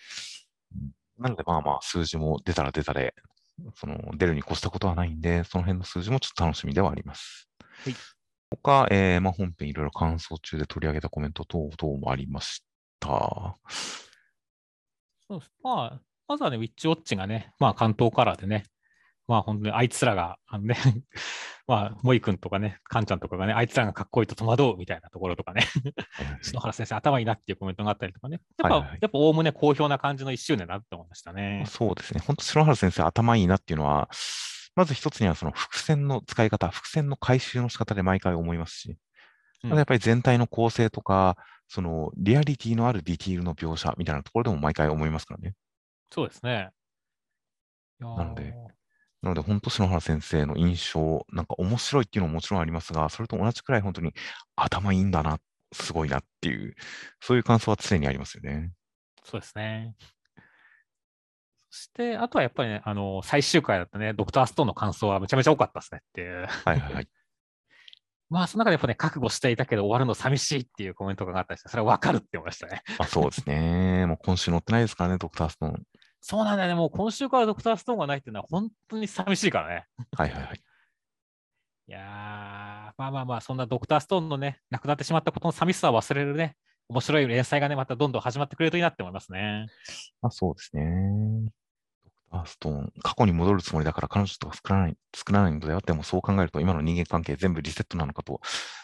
[1.19, 3.15] なので、まあまあ、数字も出たら出たで、
[3.75, 7.49] その、出るに越したことはないんで、その辺の数字もちょっと楽しみではあります。
[7.85, 7.95] はい
[8.63, 12.65] 他、えーまあ、本編いろいろ感想中で取り上げたコメント等々もありまし
[12.99, 13.59] た。
[15.29, 15.53] そうです。
[15.63, 18.65] まあ、まずはね、ウィッチウォッチがね、まあ、関東カラーでね、
[19.29, 20.75] まあ、本当にあいつらが、あのね、
[21.69, 25.67] まあ、萌君とかね、カンちゃんとかがね、あいつらがかっこいいと戸惑うみたいなところとかね、
[26.41, 31.65] 篠原先生、頭いいなっていうコメントがあったりとかね、やっぱ、はいはいはいやっぱ、おおむね好評な感じの1周年だなって思いましたね。
[31.67, 32.23] そうですね。
[32.27, 34.09] 本当、篠原先生、頭いいなっていうのは、
[34.75, 38.99] まず一つにはその伏線の使い方、伏線の回収の仕方で毎回思いますし、
[39.63, 41.37] やっぱり全体の構成とか、
[41.67, 45.55] そのリアリティのあるディティールの描写みたいなところでも毎回思いますからね。
[46.11, 46.71] そうですね。
[47.99, 48.55] なので
[49.23, 54.15] なので、本当、篠原先生の印象、なんか面白いっていうのももちろんありますが、それと同じくらい本当に
[54.55, 55.39] 頭いいんだな、
[55.73, 56.75] すごいなっていう、
[57.21, 58.73] そういう感想は常にありますよね。
[59.25, 59.95] そうですね。
[61.71, 66.47] そして、あとはやっぱりね、あの、最終回だったね、ドクターストーンの感想はめちゃめちゃ多かったですねっていう。
[66.47, 67.09] はいはいはい。
[68.31, 72.83] まあ、その中でやっぱね、覚悟していたけど終わるの寂しいっていうコメントがあったりして、それは分かるって思いましたね。
[72.99, 74.07] まあ、そうですね。
[74.07, 75.83] もう今週乗ってないですからね、ドクターストーン。
[76.21, 79.87] そうなんだよね、もう今週からドクターストーンがないっていうのは本当に寂しいからね。
[80.17, 80.61] はいはいはい。
[81.89, 82.03] いやー、
[82.99, 86.57] まあまあまあ、そんなドクターストーンのね、亡くなってしまったことの寂しさを忘れるね、
[86.89, 89.69] 面白い連載がね、またどんどん始まってくれるといいなって思いますね。
[90.21, 90.83] まあそうですね。
[92.05, 98.41] ドクターストーン、過去に戻るつもりだから彼女とか作らない、作らないのであっても、そう考えると今の人間関係全部リセットなのかと、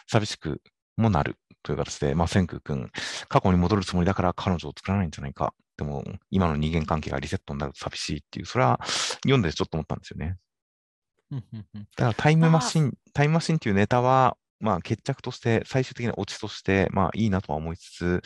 [0.07, 0.61] 寂しく
[0.97, 2.89] もなるという形で、まあ、千空君、
[3.27, 5.53] 過去に戻るつもりだから彼女を作らないんじゃないか。
[5.77, 8.79] でも、今の人間関係がリセットになると寂しいっていう、それは
[9.23, 10.37] 読んでちょっと思ったんですよね。
[11.97, 18.21] だからタイムマシン、タイムマシンっていうネタは、まあ決着として、最終的なオチとして、まあいいなとは思いつつ、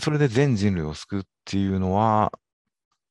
[0.00, 2.32] それで全人類を救うっていうのは、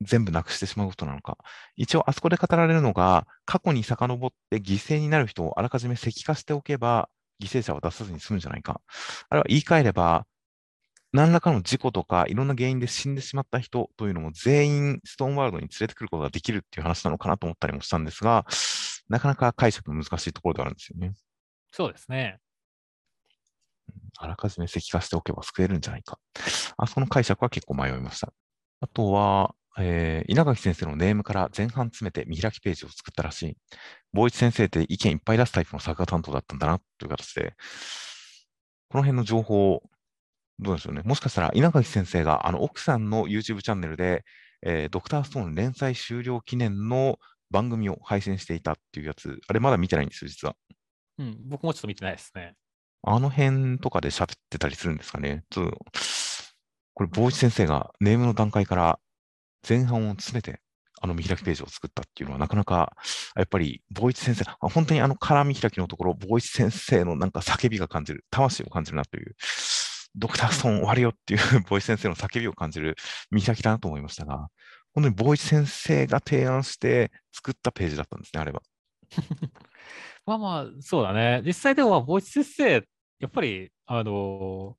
[0.01, 1.37] 全部なくしてしまうことなのか。
[1.75, 7.09] 一応、あそこで語られるのが、過去に遡って犠牲になる人をあらかじめ石化しておけば、
[7.41, 8.81] 犠牲者を出さずに済むんじゃないか。
[9.29, 10.25] あるいは言い換えれば、
[11.13, 18.45] 何らかの事故とか、いろんな原因で死んでしまった人というのも全員ストーンワールドに連れてくることができるっていう話なのかなと思ったりもしたんですが、
[19.09, 21.13] なかなか解釈難しいところではあるんですよね。
[21.71, 22.39] そうですね。
[24.17, 26.19] あらかじめ石化しておけば救えるんじゃないか。
[26.77, 28.33] あそこの解釈は結構迷いました。
[28.79, 33.57] あとは、えー稲垣先生のネームから前半詰めて見開きページを作ったらしい。
[34.13, 37.53] 坊一先生って意見いっぱい出すタイプの作画担当だったんだなという形で、
[38.89, 39.81] この辺の情報、
[40.59, 41.01] どうでしょうね。
[41.03, 44.23] もしかしたら稲垣先生があの奥さんの YouTube チャンネルで、
[44.61, 47.17] えードクターストーン連載終了記念の
[47.51, 50.55] 番組を配信していたっていうやつ、あれまだ見てないんですよ、実は。
[51.19, 52.55] うん、僕もちょっと見てないですね。
[53.03, 55.43] あの辺とかで喋ってたりするんですかね。
[55.49, 55.77] ちょっと
[56.93, 58.99] これ、坊一先生がネームの段階から
[59.67, 60.61] 前半を詰めて、
[61.01, 62.95] あの見開きページを作ったっていうのは、なかなか、
[63.35, 69.35] やっぱり、坊一先生、あ本当にあの空見開きのところ、坊一先生のなんか叫びが感じる、魂を感じるなという、
[70.15, 72.95] ドクターストーン終わるよっていう坊一先生の叫びを感じる
[73.31, 74.49] 見開きだなと思いましたが、
[74.93, 78.61] 本当に坊一先生が提案して作ったページだったんですね、あれは。
[80.25, 81.41] まあまあ、そうだね。
[81.45, 82.71] 実際でも、坊一先生、
[83.19, 84.77] やっぱり、あの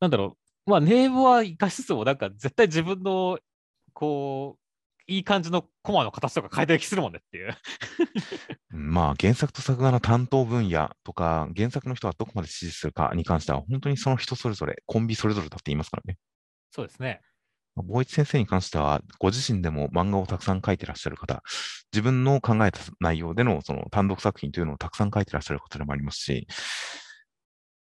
[0.00, 3.38] なんだろう、まあ、ネームは生かしつつも、なんか絶対自分の、
[3.92, 4.63] こう、
[5.06, 7.54] いい感じのコマの形とか変えてる気するもんねっていう。
[8.72, 16.18] う んまあ、原作と作画の担当分野とか、原作の人がどこまで支持するかに関しては、本当にその人それぞれ、コンビそれぞれだって言いますからね。
[16.70, 17.20] そうですね。
[17.76, 21.42] まあ坊一先生に関しては、ご自身でも漫画をたくさん描いてらっしゃる方、
[21.92, 26.46] 自分の考えた内容でのその単独作品というのをたくさん描いてらっしゃる方でもありますし、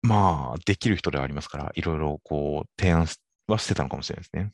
[0.03, 3.17] まあ、できる人ではありますから、いろいろこう、提案し
[3.47, 4.51] はしてたのかもしれないですね。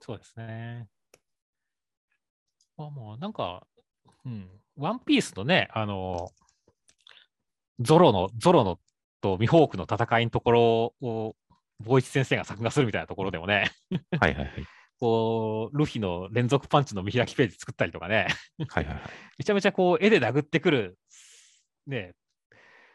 [0.00, 0.88] そうですね。
[2.82, 3.64] まあもうなんか、
[4.24, 6.30] うん、ワンピースのね、あの、
[7.78, 8.78] ゾロの、ゾロの
[9.20, 11.36] とミホークの戦いのところを、
[11.78, 13.70] ボイチ先生が作画するみたいなところでもね、
[14.18, 14.48] はいはいはい。
[14.98, 18.28] こう、ルフィの連続パンチの見開きページ作ったりとかね、
[18.68, 19.04] はいはいはい。
[19.38, 20.98] めちゃめちゃこう、絵で殴ってくる、
[21.86, 22.14] ね、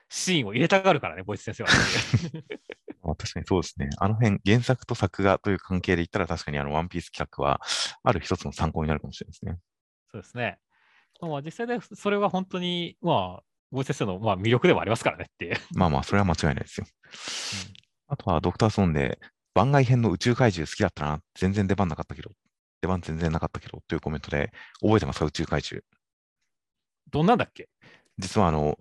[0.10, 1.70] シーンを入れたがるからね、ボイチ先生は。
[3.04, 3.90] まあ、確かにそうですね。
[3.98, 7.62] あの辺、原作と作画という関係で言ったら、確かにあの、ワンピース企画は、
[8.04, 9.60] ある一つの参考になるかもしれないですね。
[10.18, 10.58] そうですね。
[11.22, 15.58] まあ、実際でそれは本当に、まあ、ボイチ先生のまあ魅力でもありますからねっていう。
[15.76, 16.88] まあまあ、それは間違いないですよ。
[18.08, 19.20] あとは、ドクターソンで、
[19.54, 21.20] 番外編の宇宙怪獣好きだったな。
[21.36, 22.32] 全然出番なかったけど、
[22.82, 25.84] 出番全然なかったけど、というコメントで、覚えてますか宇宙怪獣。
[27.12, 27.68] どんなんだっけ？
[28.18, 28.80] 実はあの、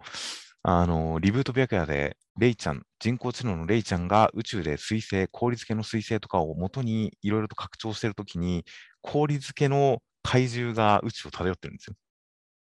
[0.63, 8.65] あの、リブート白夜で、レイちゃん、人工知能のレイちゃんが宇宙で水星、氷付けの水星とかを元にいろいろと拡張しているときに、
[9.01, 11.97] 氷付けの怪獣が宇宙を漂ってるんですよ。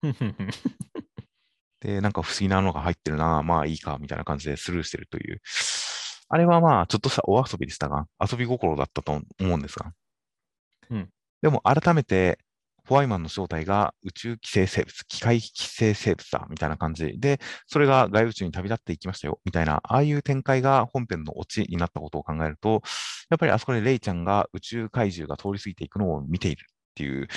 [1.80, 5.42] で、なんか不思議なのが入ってるな、まあいいか、みたいな感じでスルーしてるという。
[6.30, 9.94] あれはまあ、ちょっとしたお遊びでしたが、遊び心だったと思うんですが。
[10.90, 11.10] うん。
[11.42, 12.40] でも改めて、
[12.86, 22.82] ホワイマンの正体が宇宙寄生生物、機械寄生生物だ、みたいな感じで、それが外宇宙に旅立っていきましたよ、みたいな、ああいう展開が本編のオチになったことを考えると、
[23.30, 27.28] やっぱりあそこでレイちゃんが宇宙怪獣が通り過ぎていくのを見ているっていう、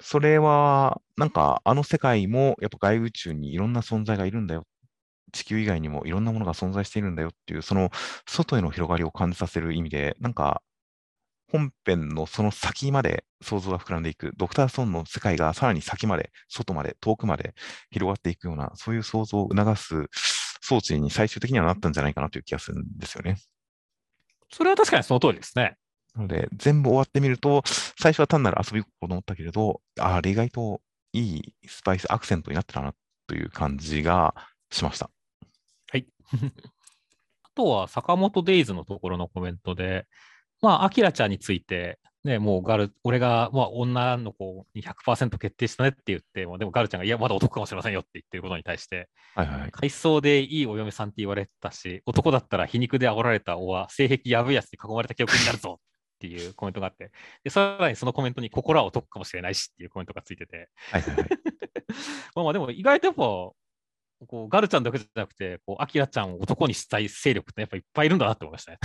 [0.00, 4.66] それは、なんかあの世界もやっぱ外宇宙にいろんな存在がいるんだよ。
[5.32, 7.90] 地球以外にもいろんなものが存在しているんだよっていう、その
[8.26, 10.62] 外への広がりを感じさせる意味で、なんか
[11.54, 17.54] 本編のその先まで想像が膨らんでいく、ドクターストーンの世界がさらに先まで、外まで、遠くまで
[17.90, 20.08] 広がっていくような、そういう想像を促す
[20.62, 23.36] 装置に最終的にはなったんじゃないかなという気がするんですよね。
[24.50, 25.76] それは確かにその通りですね。
[26.14, 27.62] なので、全部終わってみると、
[27.98, 30.80] 最初は単なる遊び心と思ったけれど、あれ意外と
[31.12, 32.94] いいスパイスアクセントになってたな
[33.26, 34.34] という感じが
[34.70, 35.10] しました。
[35.90, 36.06] はい。
[37.42, 40.06] あとは、坂本デイズのところのコメントで、
[40.62, 55.80] まあ、アキラちゃんについて、ね、もうガル、俺が、まあ、女の子に100%決定したねって言っても、でもガルちゃんが、いや、まだ男かもしれませんよって言ってることに対して、はいはいでいいお嫁さんって言われたし、男だったら皮肉で煽られたおは、性癖やぶいやつに囲まれた記憶になるぞ
[56.24, 57.10] っていうコメントがあって、
[57.42, 61.28] でさらにそのコメントに心は男かもしれないしっていうコメントがついてて、はいはいはい。
[62.34, 63.22] まあまあでも意外とやっぱ、
[64.26, 68.78] こうガルちゃんだけじゃなくて、こうアキラちゃんを男にしたい勢力ってやっぱいっぱいいるんだなって思いましたね。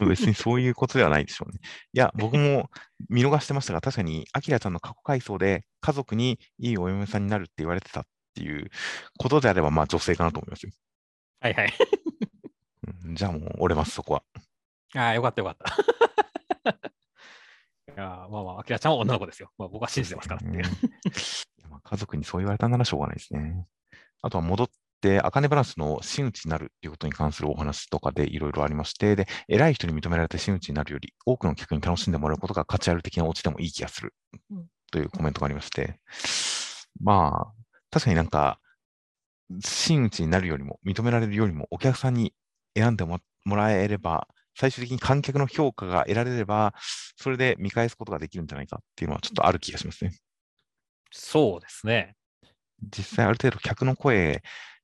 [0.08, 1.60] 別にそういうことではないでしょうね。
[1.92, 2.70] いや、僕も
[3.08, 8.70] 見逃してましたが、確かに、アキラちゃんの過去回想で家族にいいお嫁さんになるって言われてたっていう
[9.18, 10.72] ことであれば、まあ女性かなと思いますよ。
[11.40, 11.72] はいはい。
[13.04, 14.22] うん、じゃあもう折れます、そこは。
[14.96, 16.13] ああ、よかったよかった。
[17.88, 19.50] いやーまあまあ、アキラちゃんは女の子ですよ。
[19.58, 20.62] まあ、僕は信じてますからっていう。
[20.62, 23.66] いやまあ家族にそう言われたならしょうがないですね。
[24.22, 24.68] あとは戻っ
[25.02, 34.14] て、アカネバランスの真打ちになるということに関するお話とかでいろいろありまして、で、偉い人に認められて真打ちになるより、多くの客に楽しんでもらうことが価値ある的なオチでもいい気がする
[34.50, 36.00] うんというコメントがありまして、
[37.02, 38.60] まあ、確かになんか、
[39.60, 42.32] 真打ちになるよりも、認められるよりも、お客さんに
[42.74, 46.74] 選んでももらえれば、最終的に観客の評価が得られれば、
[47.16, 50.12] それで見返すことができるんじゃないかっていうのはちょっとある気がしますね。
[51.10, 52.16] そうですね。
[52.82, 54.42] 実際ある程度客の声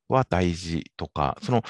[0.09, 1.63] は大事とか、その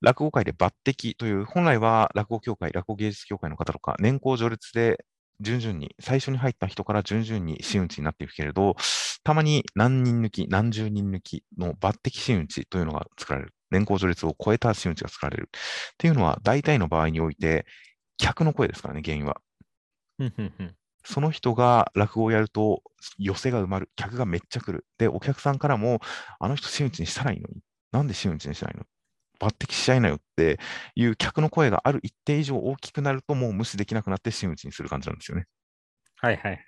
[0.00, 5.04] 落語界で抜擢という、本来は落語協会、落語芸術協会の方とか、年功序列で
[5.40, 8.76] 順々に、最初に入った人から順々に真打ちになっていくけれど、
[9.22, 13.54] たまに何人抜き、何十人抜きの抜擢真打ちというのが作られる。
[13.72, 15.50] 年功序列を超えた真打ちが作られる。
[15.52, 17.66] っていうのは、大体の場合において、
[18.18, 19.40] 客の声ですからね、原因は。
[21.04, 22.82] その人が落語をやると
[23.18, 23.90] 寄せが埋まる。
[23.96, 24.86] 客がめっちゃ来る。
[24.98, 26.00] で、お客さんからも、
[26.38, 27.60] あの人真打ちにしたらいいのに。
[27.90, 28.84] なんで真打ちにしないの？
[29.40, 30.60] 抜擢しちゃいなよって
[30.94, 35.46] いう客の声がある一定以上大きくなるともう無視できなくなって真打ちにする感じなんですよね。
[36.20, 36.62] はいはいはい。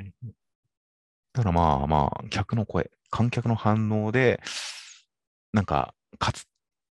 [1.33, 4.43] だからまあまあ、客の声、観客の反応で、
[5.53, 6.45] なんか勝つっ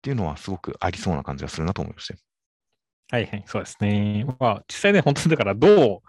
[0.05, 2.15] ていうのはすごくありそうな感じがするなと思いました。
[3.11, 4.25] はいはい、そうですね。
[4.39, 5.99] まあ、実際ね、本当にだからどう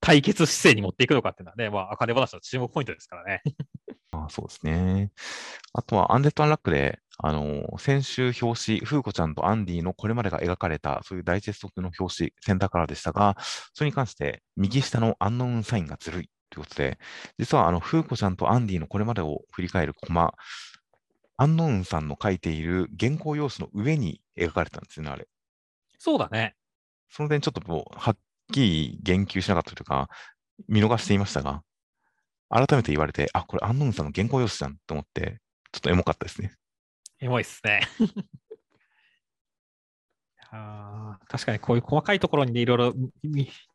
[0.00, 3.42] 対決姿勢に持っていくのかっていうのはね、まあ、赤根話の注目ポイントですからね。
[4.10, 5.12] まあ、そうですね。
[5.72, 13.36] あとは、アンデッド・アンラックで、あの、先週表紙、フーコちゃんとアンディのこれまでが描かれた、そういうダイジェストの表紙、センターカラーでしたが、
[13.72, 16.98] それに関して、右下のアンノウンサインがずるいということで、
[17.38, 20.34] 実は、あの、フーコちゃんとアンディのこれまでを振り返るコマ、
[21.36, 25.26] アンノウンさんの書いている原稿用紙の上に描かれてたんですよね、あれ。
[25.98, 26.54] そうだね。
[27.10, 28.16] その点ちょっともう、はっ
[28.52, 30.08] きり言及しなかったというか、
[30.68, 31.62] 見逃していましたが、
[32.48, 35.40] 改めて言われて、あ、これアンノウンさんの原稿用紙じゃんと思って、
[35.72, 36.52] ちょっとエモかったですね。
[37.20, 37.80] エモいっすね。
[40.56, 42.94] あ確かにこういう細かいところにね、いろいろ、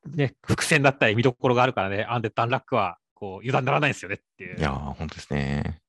[0.06, 4.58] ね、伏線だったり見どころがあるからね、アンデッド・アンラックはこう油断ならないですよねっていう。
[4.58, 5.82] いやー、本当ですね。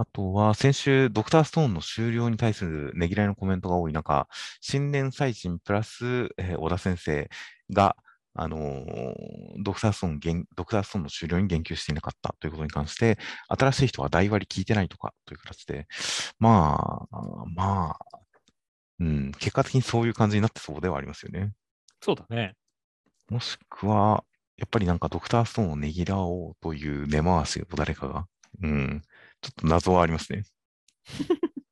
[0.00, 4.28] あとは、先週、ドクターストーンの終了に対するねぎらいのコメントが多い中、
[4.62, 7.28] 新年祭人プラス、えー小田先生
[7.70, 7.96] が、
[8.32, 13.18] あのードクターストーン言、ドクターストーンの終了に言及していなかったということに関して、
[13.48, 15.86] 新しい人は大割聞いてないとかという形で、
[16.38, 17.16] まあ、
[17.54, 18.18] まあ、
[19.00, 21.52] うん、結果的にそういう感じになってそうではありますよね。
[22.00, 22.54] そうだね。
[23.28, 24.24] もしくは、
[24.56, 28.26] やっぱりなんかドクターストーンをねぎらおうという根回しを誰かが、
[28.62, 29.02] うん、
[29.40, 30.44] ちょっと謎はありますね。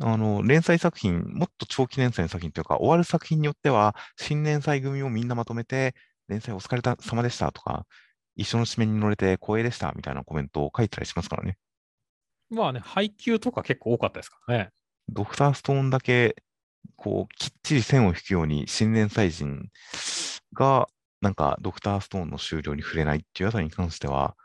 [0.00, 5.94] あの、連載作品、もっと長期連載の作品というか、終わる作品によっては、新連載組をみんなまとめて、
[6.28, 7.86] 連載お疲れ様でしたとか、
[8.36, 11.58] 一緒の締めに乗れて光栄でしたみたいなコメントを書いたりしますからね。
[12.50, 14.70] まあね、配給とか結構多かったですからね。
[15.08, 16.36] ドクターストーンだけ、
[16.96, 19.68] こう、きっちり線を引くように、新連載人
[20.52, 20.88] が、
[21.20, 24.36] なんか、ドクターストーンの終了に触れないっていうあたりに関しては、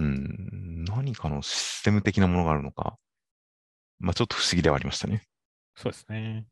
[0.00, 2.96] うん、何かのシステム的なものがあるのか、
[3.98, 5.26] まあ、ちょっと不思議ではありましたね。
[5.76, 6.46] そうですね。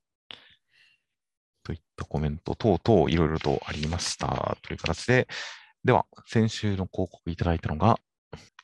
[1.65, 5.29] といったコメント等々いろいろとありましたという形で、
[5.83, 7.99] では、先週の広告いただいたのが、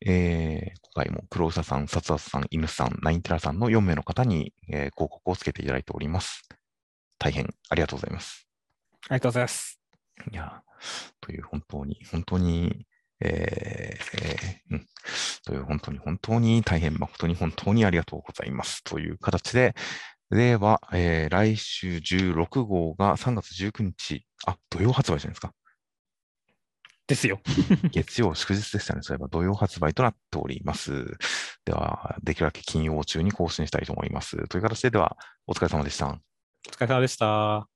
[0.05, 6.47] えー今回も黒ウサさん、サツアスさん、イヌスさん、ナインテラさんの4名の方に、えー広告をつけていただいております。
[7.19, 8.47] 大変ありがとうございます。
[9.09, 9.81] ありがとうございます。
[10.31, 10.63] いや、
[11.21, 14.87] という本当に、本当に、えーえーうん、
[15.45, 18.83] という本当に、本当に大変誠に本当にありがとうございます。
[18.85, 19.75] という形で、
[20.31, 25.53] では、えー来週16号が3月19日、あ、土曜発売じゃないですか。
[27.07, 27.41] ですよ。
[27.93, 29.03] 月曜祝日でしたね。
[29.03, 31.17] そういえば土曜発売となっております。
[31.65, 34.49] では、できるだけ金曜中に更新したいと思います。
[34.49, 35.17] という形で、では、
[35.47, 36.07] お疲れ様でした。
[36.07, 37.74] お疲れ様でした。